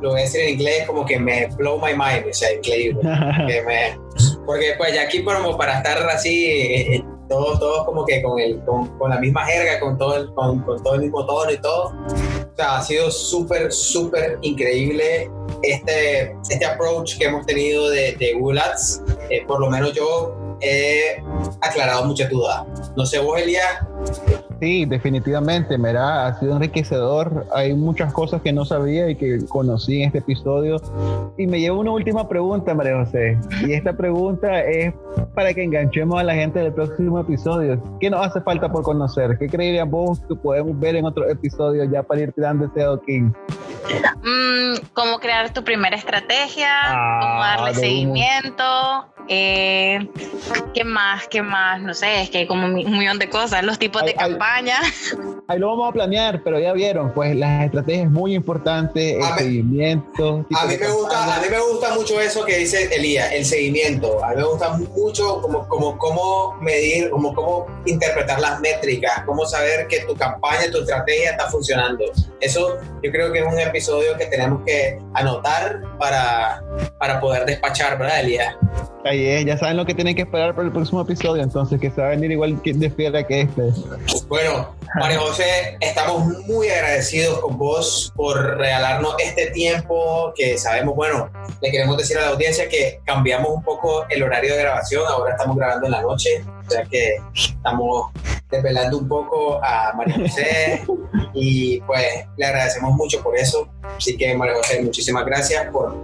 lo 0.00 0.08
voy 0.08 0.20
a 0.20 0.24
decir 0.24 0.40
en 0.40 0.48
inglés, 0.54 0.86
como 0.86 1.04
que 1.04 1.18
me 1.18 1.48
blow 1.58 1.78
my 1.78 1.92
mind, 1.92 2.28
o 2.30 2.32
sea, 2.32 2.54
increíble. 2.54 3.02
porque 4.46 4.72
pues 4.78 4.94
ya 4.94 5.02
aquí 5.02 5.22
como 5.22 5.58
para 5.58 5.76
estar 5.76 5.98
así, 6.08 6.46
eh, 6.46 6.94
eh, 6.94 7.04
todos, 7.28 7.58
todos 7.58 7.84
como 7.84 8.04
que 8.04 8.22
con, 8.22 8.38
el, 8.38 8.60
con, 8.64 8.88
con, 8.98 9.10
la 9.10 9.18
misma 9.18 9.44
jerga, 9.44 9.80
con 9.80 9.98
todo, 9.98 10.16
el, 10.16 10.32
con, 10.34 10.60
con 10.60 10.82
todo 10.82 10.94
el 10.94 11.02
mismo 11.02 11.24
tono 11.26 11.50
y 11.50 11.58
todo. 11.58 11.92
O 12.06 12.56
sea, 12.56 12.78
ha 12.78 12.82
sido 12.82 13.10
súper, 13.10 13.72
súper 13.72 14.38
increíble 14.42 15.30
este, 15.62 16.34
este 16.48 16.64
approach 16.64 17.18
que 17.18 17.26
hemos 17.26 17.46
tenido 17.46 17.88
de, 17.90 18.16
de 18.16 18.34
Google 18.34 18.60
Ads. 18.60 19.02
Eh, 19.30 19.44
por 19.46 19.60
lo 19.60 19.70
menos 19.70 19.92
yo 19.92 20.36
he 20.60 21.22
aclarado 21.60 22.04
muchas 22.04 22.30
dudas. 22.30 22.64
No 22.96 23.06
sé 23.06 23.18
vos, 23.18 23.40
Elías, 23.40 23.78
Sí, 24.60 24.86
definitivamente, 24.86 25.78
mira, 25.78 26.26
ha 26.26 26.40
sido 26.40 26.56
enriquecedor. 26.56 27.46
Hay 27.54 27.74
muchas 27.74 28.12
cosas 28.12 28.42
que 28.42 28.52
no 28.52 28.64
sabía 28.64 29.08
y 29.08 29.14
que 29.14 29.38
conocí 29.48 30.02
en 30.02 30.08
este 30.08 30.18
episodio. 30.18 30.80
Y 31.36 31.46
me 31.46 31.60
lleva 31.60 31.78
una 31.78 31.92
última 31.92 32.28
pregunta, 32.28 32.74
María 32.74 33.04
José. 33.04 33.38
Y 33.64 33.72
esta 33.72 33.96
pregunta 33.96 34.60
es 34.64 34.92
para 35.34 35.54
que 35.54 35.62
enganchemos 35.62 36.18
a 36.18 36.24
la 36.24 36.34
gente 36.34 36.58
del 36.58 36.72
próximo 36.72 37.20
episodio. 37.20 37.80
¿Qué 38.00 38.10
nos 38.10 38.26
hace 38.26 38.40
falta 38.40 38.68
por 38.70 38.82
conocer? 38.82 39.38
¿Qué 39.38 39.46
creerías 39.46 39.88
vos 39.88 40.20
que 40.26 40.34
podemos 40.34 40.78
ver 40.80 40.96
en 40.96 41.04
otro 41.04 41.28
episodio 41.28 41.84
ya 41.84 42.02
para 42.02 42.22
ir 42.22 42.32
tirando 42.32 42.64
ese 42.64 42.84
King? 43.06 43.30
Mm, 44.22 44.86
cómo 44.92 45.18
crear 45.18 45.52
tu 45.52 45.64
primera 45.64 45.96
estrategia, 45.96 46.68
cómo 47.20 47.42
Ah, 47.42 47.54
darle 47.56 47.72
de 47.72 47.80
seguimiento, 47.80 48.64
eh, 49.28 50.08
¿qué 50.74 50.84
más? 50.84 51.28
¿Qué 51.28 51.42
más? 51.42 51.80
No 51.80 51.94
sé, 51.94 52.22
es 52.22 52.30
que 52.30 52.38
hay 52.38 52.46
como 52.46 52.66
un 52.66 52.74
millón 52.74 53.18
de 53.18 53.28
cosas, 53.28 53.62
los 53.62 53.78
tipos 53.78 54.02
de 54.02 54.08
Ay, 54.10 54.14
ay. 54.18 54.30
campaña. 54.30 54.76
Ahí 55.48 55.58
lo 55.58 55.68
vamos 55.68 55.90
a 55.90 55.92
planear, 55.92 56.42
pero 56.42 56.58
ya 56.58 56.72
vieron, 56.72 57.12
pues 57.12 57.36
las 57.36 57.64
estrategias 57.64 58.06
es 58.06 58.10
muy 58.10 58.34
importante, 58.34 59.16
el 59.16 59.22
A 59.24 59.36
seguimiento. 59.38 60.46
A 60.54 60.64
mí, 60.66 60.76
de 60.76 60.78
me 60.86 60.90
gusta, 60.92 61.36
a 61.36 61.40
mí 61.40 61.46
me 61.50 61.60
gusta 61.60 61.94
mucho 61.94 62.20
eso 62.20 62.44
que 62.44 62.56
dice 62.58 62.94
Elías, 62.94 63.32
el 63.32 63.44
seguimiento. 63.44 64.22
A 64.24 64.30
mí 64.30 64.36
me 64.36 64.44
gusta 64.44 64.70
mucho 64.70 65.40
como, 65.40 65.68
como, 65.68 65.98
cómo 65.98 66.56
medir, 66.60 67.10
como 67.10 67.34
cómo 67.34 67.66
interpretar 67.86 68.40
las 68.40 68.60
métricas, 68.60 69.22
cómo 69.26 69.46
saber 69.46 69.86
que 69.88 70.00
tu 70.00 70.14
campaña, 70.16 70.70
tu 70.70 70.78
estrategia 70.78 71.30
está 71.30 71.48
funcionando. 71.48 72.04
Eso 72.40 72.78
yo 73.02 73.10
creo 73.10 73.32
que 73.32 73.40
es 73.40 73.46
un 73.46 73.58
episodio 73.68 74.16
que 74.16 74.26
tenemos 74.26 74.62
que 74.66 74.98
anotar 75.14 75.82
para, 75.98 76.62
para 76.98 77.20
poder 77.20 77.44
despachar, 77.46 77.98
¿verdad, 77.98 78.20
Elías? 78.20 78.54
Ahí 79.04 79.26
es, 79.26 79.44
ya 79.44 79.56
saben 79.56 79.76
lo 79.76 79.86
que 79.86 79.94
tienen 79.94 80.14
que 80.14 80.22
esperar 80.22 80.54
para 80.54 80.66
el 80.66 80.72
próximo 80.72 81.00
episodio, 81.00 81.42
entonces 81.42 81.80
que 81.80 81.90
se 81.90 82.00
va 82.00 82.08
a 82.08 82.10
venir 82.10 82.32
igual 82.32 82.60
de 82.62 82.90
fiera 82.90 83.26
que 83.26 83.42
este. 83.42 83.62
Bueno, 84.28 84.74
María 84.96 85.18
José, 85.18 85.76
estamos 85.80 86.26
muy 86.46 86.68
agradecidos 86.68 87.38
con 87.40 87.56
vos 87.56 88.12
por 88.16 88.58
regalarnos 88.58 89.14
este 89.18 89.50
tiempo 89.50 90.32
que 90.34 90.58
sabemos, 90.58 90.94
bueno, 90.94 91.30
le 91.60 91.70
queremos 91.70 91.96
decir 91.96 92.18
a 92.18 92.22
la 92.22 92.28
audiencia 92.28 92.68
que 92.68 93.00
cambiamos 93.04 93.50
un 93.50 93.62
poco 93.62 94.04
el 94.08 94.22
horario 94.22 94.54
de 94.54 94.60
grabación, 94.60 95.04
ahora 95.08 95.32
estamos 95.32 95.56
grabando 95.56 95.86
en 95.86 95.92
la 95.92 96.02
noche, 96.02 96.44
o 96.68 96.70
sea 96.70 96.84
que 96.84 97.16
estamos 97.34 98.10
desvelando 98.50 98.98
un 98.98 99.08
poco 99.08 99.62
a 99.62 99.92
María 99.96 100.16
José 100.16 100.84
y 101.34 101.80
pues 101.80 102.26
le 102.36 102.46
agradecemos 102.46 102.94
mucho 102.94 103.22
por 103.22 103.36
eso. 103.36 103.68
Así 103.96 104.16
que 104.16 104.34
María 104.34 104.54
José, 104.56 104.82
muchísimas 104.82 105.24
gracias 105.24 105.66
por 105.72 105.96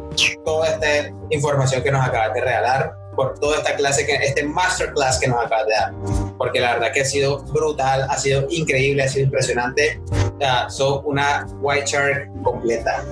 toda 0.45 0.69
esta 0.69 1.13
información 1.31 1.83
que 1.83 1.91
nos 1.91 2.07
acabas 2.07 2.35
de 2.35 2.41
regalar, 2.41 2.95
por 3.15 3.39
toda 3.39 3.59
esta 3.59 3.77
clase, 3.77 4.07
que, 4.07 4.15
este 4.15 4.45
masterclass 4.45 5.21
que 5.21 5.29
nos 5.29 5.45
acabas 5.45 5.67
de 5.67 5.73
dar 5.75 6.25
porque 6.39 6.61
la 6.61 6.75
verdad 6.75 6.93
que 6.93 7.01
ha 7.01 7.05
sido 7.05 7.43
brutal, 7.45 8.07
ha 8.11 8.17
sido 8.17 8.47
increíble, 8.51 9.03
ha 9.03 9.09
sido 9.09 9.27
impresionante. 9.27 10.01
O 10.11 10.39
sea, 10.39 10.69
sos 10.69 11.03
una 11.05 11.47
White 11.61 11.87
Shark 11.87 12.43
completa. 12.43 13.05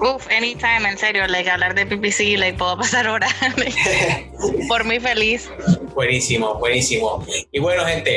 Uf, 0.00 0.26
anytime, 0.30 0.88
en 0.88 0.96
serio, 0.96 1.26
like, 1.26 1.50
hablar 1.50 1.74
de 1.74 1.84
PPC, 1.84 2.38
like, 2.38 2.56
puedo 2.56 2.78
pasar 2.78 3.06
horas. 3.06 3.34
Por 4.68 4.84
mí 4.84 4.98
feliz. 4.98 5.50
buenísimo, 5.94 6.54
buenísimo. 6.54 7.22
Y 7.52 7.58
bueno, 7.60 7.84
gente, 7.84 8.14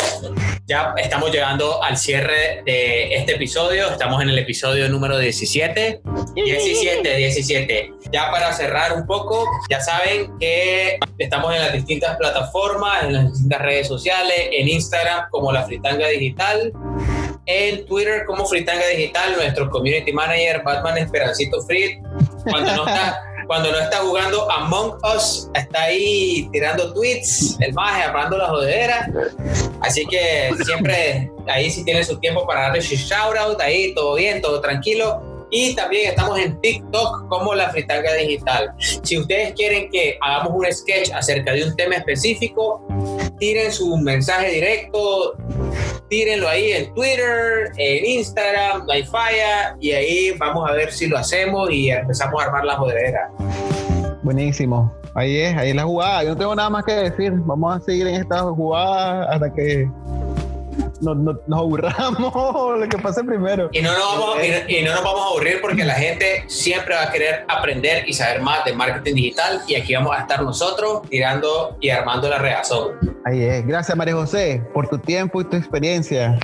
ya 0.66 0.94
estamos 0.98 1.32
llegando 1.32 1.84
al 1.84 1.98
cierre 1.98 2.64
de 2.66 3.16
este 3.16 3.34
episodio. 3.36 3.90
Estamos 3.92 4.22
en 4.22 4.30
el 4.30 4.40
episodio 4.40 4.88
número 4.88 5.18
17. 5.18 6.02
17, 6.36 7.18
17. 7.18 7.94
Ya 8.14 8.32
para 8.32 8.54
cerrar 8.54 8.94
un 8.94 9.06
poco, 9.06 9.46
ya 9.70 9.82
saben 9.82 10.32
que 10.40 11.00
estamos 11.18 11.54
en 11.54 11.62
las 11.62 11.74
distintas 11.74 12.16
plataformas, 12.16 13.04
en 13.04 13.14
las 13.14 13.32
distintas 13.34 13.62
redes 13.62 13.90
sociales, 13.90 14.38
en 14.52 14.70
Instagram 14.70 15.26
como 15.32 15.52
La 15.52 15.64
Fritanga 15.64 16.08
Digital, 16.08 16.72
en 17.46 17.86
Twitter 17.86 18.26
como 18.26 18.46
Fritanga 18.46 18.88
Digital, 18.88 19.34
nuestro 19.36 19.70
community 19.70 20.12
manager 20.14 20.64
Batman 20.64 20.98
Esperancito 21.00 21.62
Frit. 21.64 22.02
Cuando 22.44 22.76
no 22.76 22.88
está, 22.88 23.22
cuando 23.48 23.72
no 23.72 23.80
está 23.80 23.98
jugando 23.98 24.50
Among 24.52 24.98
Us, 25.16 25.50
está 25.54 25.84
ahí 25.84 26.48
tirando 26.52 26.94
tweets, 26.94 27.58
el 27.60 27.74
maje, 27.74 28.04
hablando 28.04 28.38
la 28.38 28.48
jodedera. 28.50 29.10
Así 29.82 30.06
que 30.06 30.52
siempre 30.64 31.30
ahí 31.48 31.70
si 31.70 31.84
tienen 31.84 32.06
su 32.06 32.20
tiempo 32.20 32.48
para 32.48 32.62
darle 32.62 32.82
su 32.82 32.96
shout 32.96 33.36
out, 33.38 33.60
ahí 33.62 33.94
todo 33.94 34.16
bien, 34.16 34.42
todo 34.42 34.62
tranquilo. 34.62 35.33
Y 35.56 35.76
también 35.76 36.10
estamos 36.10 36.40
en 36.40 36.60
TikTok 36.62 37.28
como 37.30 37.54
la 37.54 37.70
Fritanga 37.70 38.12
Digital. 38.14 38.74
Si 39.04 39.20
ustedes 39.20 39.54
quieren 39.54 39.88
que 39.92 40.18
hagamos 40.20 40.54
un 40.56 40.66
sketch 40.74 41.12
acerca 41.14 41.54
de 41.54 41.64
un 41.66 41.76
tema 41.76 41.94
específico, 41.94 42.84
tiren 43.38 43.72
su 43.72 43.96
mensaje 43.98 44.50
directo, 44.50 45.38
tírenlo 46.10 46.50
ahí 46.50 46.72
en 46.72 46.92
Twitter, 46.96 47.72
en 47.78 48.04
Instagram, 48.04 48.90
hay 48.90 49.04
falla, 49.04 49.78
y 49.80 49.92
ahí 49.92 50.32
vamos 50.40 50.68
a 50.68 50.74
ver 50.74 50.92
si 50.92 51.06
lo 51.06 51.20
hacemos 51.20 51.70
y 51.70 51.92
empezamos 51.92 52.42
a 52.42 52.46
armar 52.46 52.66
la 52.66 52.76
jodedera. 52.76 53.30
Buenísimo. 54.24 54.92
Ahí 55.14 55.38
es, 55.38 55.56
ahí 55.56 55.70
es 55.70 55.76
la 55.76 55.84
jugada. 55.84 56.24
Yo 56.24 56.30
no 56.30 56.38
tengo 56.38 56.56
nada 56.56 56.72
más 56.72 56.84
que 56.84 56.94
decir. 56.94 57.32
Vamos 57.46 57.76
a 57.76 57.80
seguir 57.80 58.08
en 58.08 58.16
esta 58.16 58.42
jugada 58.42 59.32
hasta 59.32 59.54
que 59.54 59.88
nos, 61.04 61.18
nos, 61.18 61.36
nos 61.48 61.60
aburramos 61.60 62.80
lo 62.80 62.90
que 62.90 62.98
pase 62.98 63.24
primero. 63.24 63.70
Y 63.72 63.82
no, 63.82 63.92
nos 63.92 64.20
vamos, 64.20 64.38
y, 64.68 64.78
y 64.78 64.84
no 64.84 64.92
nos 64.94 65.04
vamos 65.04 65.22
a 65.22 65.26
aburrir 65.28 65.62
porque 65.62 65.84
la 65.84 65.96
gente 65.96 66.44
siempre 66.48 66.96
va 66.96 67.04
a 67.04 67.12
querer 67.12 67.46
aprender 67.48 68.08
y 68.08 68.14
saber 68.14 68.42
más 68.42 68.66
de 68.66 68.74
marketing 68.74 69.16
digital 69.16 69.62
y 69.68 69.76
aquí 69.76 69.94
vamos 69.94 70.16
a 70.16 70.22
estar 70.22 70.42
nosotros 70.42 71.02
tirando 71.10 71.78
y 71.80 71.90
armando 71.90 72.30
la 72.30 72.38
reazón. 72.38 72.92
Ahí 73.26 73.42
es. 73.44 73.66
Gracias, 73.66 73.96
María 73.96 74.16
José, 74.16 74.62
por 74.74 74.90
tu 74.90 74.98
tiempo 74.98 75.42
y 75.42 75.46
tu 75.46 75.56
experiencia. 75.56 76.38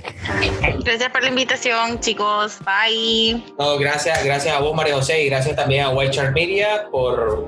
Gracias 0.84 1.10
por 1.10 1.22
la 1.22 1.28
invitación, 1.28 2.00
chicos. 2.00 2.58
Bye. 2.60 3.44
No, 3.58 3.76
gracias, 3.78 4.24
gracias 4.24 4.56
a 4.56 4.60
vos, 4.60 4.74
María 4.74 4.94
José, 4.94 5.24
y 5.24 5.28
gracias 5.28 5.56
también 5.56 5.84
a 5.84 5.90
White 5.90 6.16
Shark 6.16 6.32
Media 6.32 6.88
por 6.90 7.46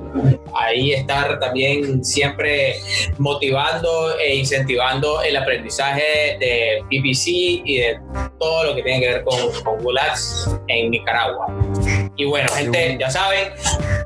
ahí 0.55 0.93
estar 0.93 1.39
también 1.41 2.05
siempre 2.05 2.77
motivando 3.19 4.19
e 4.19 4.37
incentivando 4.37 5.23
el 5.23 5.37
aprendizaje 5.37 6.37
de 6.39 6.85
PPC 7.03 7.29
y 7.65 7.79
de 7.79 8.01
todo 8.39 8.65
lo 8.65 8.75
que 8.75 8.83
tiene 8.83 9.01
que 9.01 9.09
ver 9.09 9.25
con, 9.25 9.39
con 9.63 9.83
Google 9.83 10.01
Ads 10.01 10.51
en 10.69 10.91
Nicaragua. 10.91 11.47
Y 12.17 12.25
bueno, 12.27 12.49
gente, 12.53 12.97
ya 13.01 13.11
saben, 13.11 13.53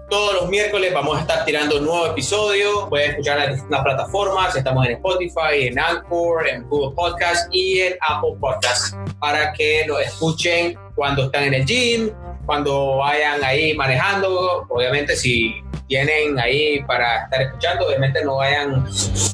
todos 0.09 0.35
los 0.35 0.49
miércoles 0.49 0.93
vamos 0.95 1.19
a 1.19 1.21
estar 1.23 1.45
tirando 1.45 1.79
un 1.79 1.85
nuevo 1.85 2.07
episodio. 2.07 2.89
Pueden 2.89 3.11
escuchar 3.11 3.39
en 3.39 3.45
las 3.45 3.53
distintas 3.55 3.83
plataformas. 3.83 4.57
Estamos 4.57 4.87
en 4.87 4.93
Spotify, 4.93 5.67
en 5.67 5.79
Anchor, 5.79 6.49
en 6.49 6.69
Google 6.69 6.95
Podcast 6.95 7.49
y 7.53 7.81
en 7.81 7.95
Apple 8.09 8.37
Podcast 8.41 8.95
para 9.19 9.53
que 9.53 9.85
lo 9.87 9.99
escuchen 9.99 10.79
cuando 10.95 11.25
están 11.25 11.45
en 11.45 11.55
el 11.55 11.67
gym, 11.67 12.11
cuando 12.47 12.99
vayan 12.99 13.43
ahí 13.43 13.75
manejando. 13.75 14.67
Obviamente, 14.69 15.17
si 15.17 15.57
tienen 15.87 16.39
ahí 16.39 16.83
para 16.85 17.25
estar 17.25 17.43
escuchando, 17.43 17.87
obviamente 17.87 18.25
no 18.25 18.37
vayan, 18.37 18.87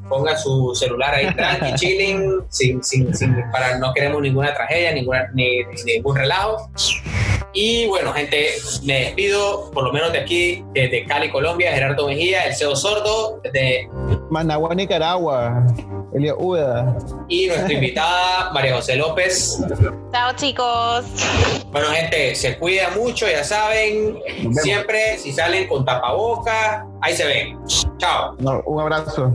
pongan 0.09 0.39
su 0.39 0.75
celular 0.75 1.15
ahí 1.15 1.33
tranqui, 1.35 1.75
chilling, 1.77 2.45
sin, 2.49 2.83
sin, 2.83 3.15
sin, 3.15 3.35
para 3.51 3.79
no 3.79 3.93
queremos 3.93 4.21
ninguna 4.21 4.53
tragedia, 4.55 4.93
ninguna, 4.93 5.29
ni, 5.33 5.65
ni 5.65 5.83
ningún 5.85 6.17
relajo. 6.17 6.71
Y 7.55 7.87
bueno, 7.87 8.13
gente, 8.13 8.51
me 8.85 9.01
despido, 9.01 9.71
por 9.73 9.85
lo 9.85 9.93
menos 9.93 10.13
de 10.13 10.19
aquí, 10.21 10.65
desde 10.73 11.05
Cali, 11.05 11.31
Colombia, 11.31 11.73
Gerardo 11.73 12.07
Mejía, 12.07 12.47
el 12.47 12.55
CEO 12.55 12.75
Sordo, 12.75 13.41
desde, 13.43 13.89
Managua, 14.31 14.75
Nicaragua. 14.75 15.67
Elia 16.15 16.35
Uda. 16.37 16.97
y 17.29 17.47
nuestra 17.47 17.73
invitada, 17.73 18.51
María 18.53 18.75
José 18.77 18.97
López. 18.97 19.63
Chao, 20.13 20.33
chicos. 20.37 21.07
Bueno, 21.71 21.89
gente, 21.89 22.35
se 22.35 22.59
cuida 22.59 22.91
mucho, 22.91 23.27
ya 23.27 23.43
saben, 23.43 24.19
siempre 24.63 25.17
si 25.19 25.33
salen 25.33 25.69
con 25.69 25.85
tapaboca, 25.85 26.87
ahí 27.01 27.15
se 27.15 27.25
ven. 27.25 27.59
Chao. 27.99 28.35
No, 28.39 28.63
un 28.67 28.81
abrazo. 28.81 29.33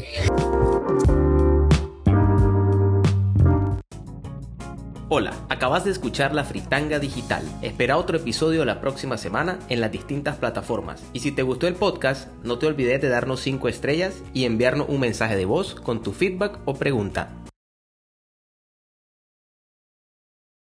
Hola, 5.10 5.32
acabas 5.48 5.86
de 5.86 5.92
escuchar 5.92 6.36
La 6.36 6.44
Fritanga 6.44 7.00
Digital. 7.00 7.42
Espera 7.62 7.96
otro 7.96 8.18
episodio 8.18 8.66
la 8.66 8.82
próxima 8.82 9.18
semana 9.18 9.58
en 9.70 9.80
las 9.80 9.90
distintas 9.90 10.36
plataformas. 10.36 11.02
Y 11.14 11.22
si 11.22 11.32
te 11.32 11.44
gustó 11.44 11.66
el 11.66 11.76
podcast, 11.76 12.28
no 12.44 12.58
te 12.58 12.68
olvides 12.68 13.02
de 13.02 13.08
darnos 13.08 13.40
5 13.40 13.70
estrellas 13.70 14.22
y 14.34 14.44
enviarnos 14.44 14.90
un 14.90 15.00
mensaje 15.00 15.38
de 15.38 15.46
voz 15.46 15.76
con 15.76 16.04
tu 16.04 16.12
feedback 16.12 16.60
o 16.66 16.74
pregunta. 16.74 17.30